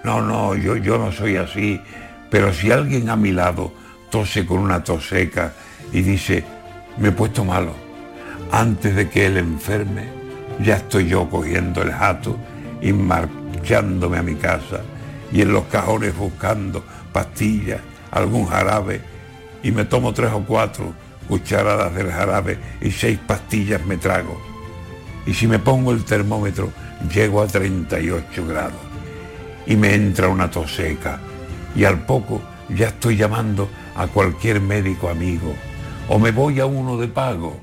No, 0.03 0.21
no, 0.21 0.53
yo, 0.53 0.75
yo 0.75 0.99
no 0.99 1.11
soy 1.11 1.35
así, 1.35 1.81
pero 2.29 2.53
si 2.53 2.69
alguien 2.69 3.09
a 3.09 3.15
mi 3.15 3.31
lado 3.31 3.73
tose 4.11 4.45
con 4.45 4.59
una 4.59 4.83
tos 4.83 5.07
seca 5.07 5.51
y 5.91 6.03
dice, 6.03 6.43
me 6.99 7.07
he 7.07 7.11
puesto 7.11 7.43
malo, 7.43 7.73
antes 8.51 8.95
de 8.95 9.09
que 9.09 9.25
él 9.25 9.37
enferme, 9.37 10.09
ya 10.59 10.75
estoy 10.75 11.07
yo 11.07 11.27
cogiendo 11.27 11.81
el 11.81 11.91
jato 11.91 12.37
y 12.83 12.93
marchándome 12.93 14.19
a 14.19 14.21
mi 14.21 14.35
casa 14.35 14.81
y 15.33 15.41
en 15.41 15.51
los 15.51 15.65
cajones 15.65 16.15
buscando 16.15 16.83
pastillas, 17.11 17.81
algún 18.11 18.45
jarabe 18.45 19.01
y 19.63 19.71
me 19.71 19.83
tomo 19.83 20.13
tres 20.13 20.31
o 20.31 20.45
cuatro 20.45 20.93
cucharadas 21.27 21.93
del 21.95 22.11
jarabe 22.11 22.59
y 22.79 22.91
seis 22.91 23.17
pastillas 23.25 23.83
me 23.85 23.97
trago. 23.97 24.39
Y 25.25 25.33
si 25.33 25.47
me 25.47 25.57
pongo 25.57 25.91
el 25.91 26.03
termómetro, 26.03 26.71
llego 27.11 27.41
a 27.41 27.47
38 27.47 28.45
grados. 28.45 28.79
Y 29.65 29.75
me 29.77 29.95
entra 29.95 30.27
una 30.27 30.51
tos 30.51 30.75
seca. 30.75 31.19
Y 31.75 31.85
al 31.85 32.05
poco 32.05 32.41
ya 32.69 32.89
estoy 32.89 33.15
llamando 33.15 33.69
a 33.95 34.07
cualquier 34.07 34.59
médico 34.59 35.09
amigo. 35.09 35.55
O 36.09 36.19
me 36.19 36.31
voy 36.31 36.59
a 36.59 36.65
uno 36.65 36.97
de 36.97 37.07
pago. 37.07 37.57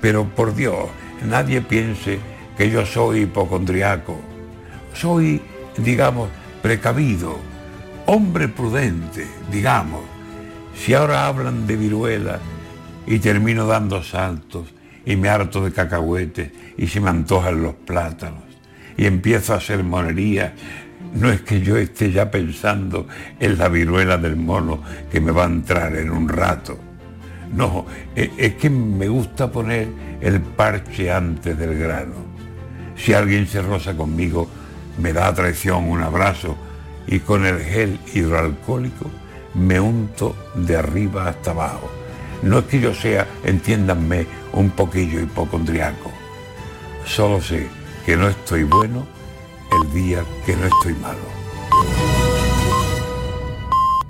Pero 0.00 0.24
por 0.24 0.54
Dios, 0.54 0.88
nadie 1.24 1.60
piense 1.60 2.18
que 2.58 2.68
yo 2.70 2.84
soy 2.84 3.20
hipocondriaco. 3.20 4.20
Soy, 4.92 5.40
digamos, 5.76 6.28
precavido, 6.62 7.38
hombre 8.06 8.48
prudente, 8.48 9.26
digamos. 9.50 10.02
Si 10.74 10.94
ahora 10.94 11.26
hablan 11.26 11.66
de 11.66 11.76
viruela 11.76 12.38
y 13.06 13.18
termino 13.18 13.66
dando 13.66 14.02
saltos 14.02 14.72
y 15.04 15.16
me 15.16 15.28
harto 15.28 15.64
de 15.64 15.72
cacahuetes 15.72 16.50
y 16.76 16.86
se 16.86 17.00
me 17.00 17.10
antojan 17.10 17.62
los 17.62 17.74
plátanos 17.74 18.44
y 18.96 19.06
empiezo 19.06 19.54
a 19.54 19.56
hacer 19.56 19.82
monería, 19.82 20.54
no 21.14 21.30
es 21.30 21.40
que 21.42 21.60
yo 21.60 21.76
esté 21.76 22.12
ya 22.12 22.30
pensando 22.30 23.06
en 23.38 23.58
la 23.58 23.68
viruela 23.68 24.16
del 24.16 24.36
mono 24.36 24.82
que 25.10 25.20
me 25.20 25.32
va 25.32 25.44
a 25.44 25.48
entrar 25.48 25.96
en 25.96 26.10
un 26.10 26.28
rato. 26.28 26.78
No, 27.52 27.86
e, 28.14 28.30
es 28.36 28.54
que 28.54 28.70
me 28.70 29.08
gusta 29.08 29.50
poner 29.50 29.88
el 30.20 30.40
parche 30.40 31.10
antes 31.10 31.58
del 31.58 31.76
grano. 31.78 32.30
Si 32.96 33.12
alguien 33.12 33.46
se 33.46 33.60
roza 33.60 33.96
conmigo, 33.96 34.48
me 34.98 35.12
da 35.12 35.34
traición 35.34 35.88
un 35.88 36.02
abrazo 36.02 36.56
y 37.06 37.20
con 37.20 37.46
el 37.46 37.60
gel 37.60 37.98
hidroalcohólico 38.14 39.10
me 39.54 39.80
unto 39.80 40.36
de 40.54 40.76
arriba 40.76 41.28
hasta 41.28 41.50
abajo. 41.50 41.90
No 42.42 42.60
es 42.60 42.64
que 42.66 42.80
yo 42.80 42.94
sea, 42.94 43.26
entiéndanme, 43.44 44.26
un 44.52 44.70
poquillo 44.70 45.20
hipocondriaco. 45.20 46.10
Solo 47.04 47.40
sé 47.40 47.68
que 48.06 48.16
no 48.16 48.28
estoy 48.28 48.64
bueno 48.64 49.06
el 49.72 49.92
día 49.92 50.24
que 50.46 50.56
no 50.56 50.66
estoy 50.66 50.94
malo. 50.94 52.19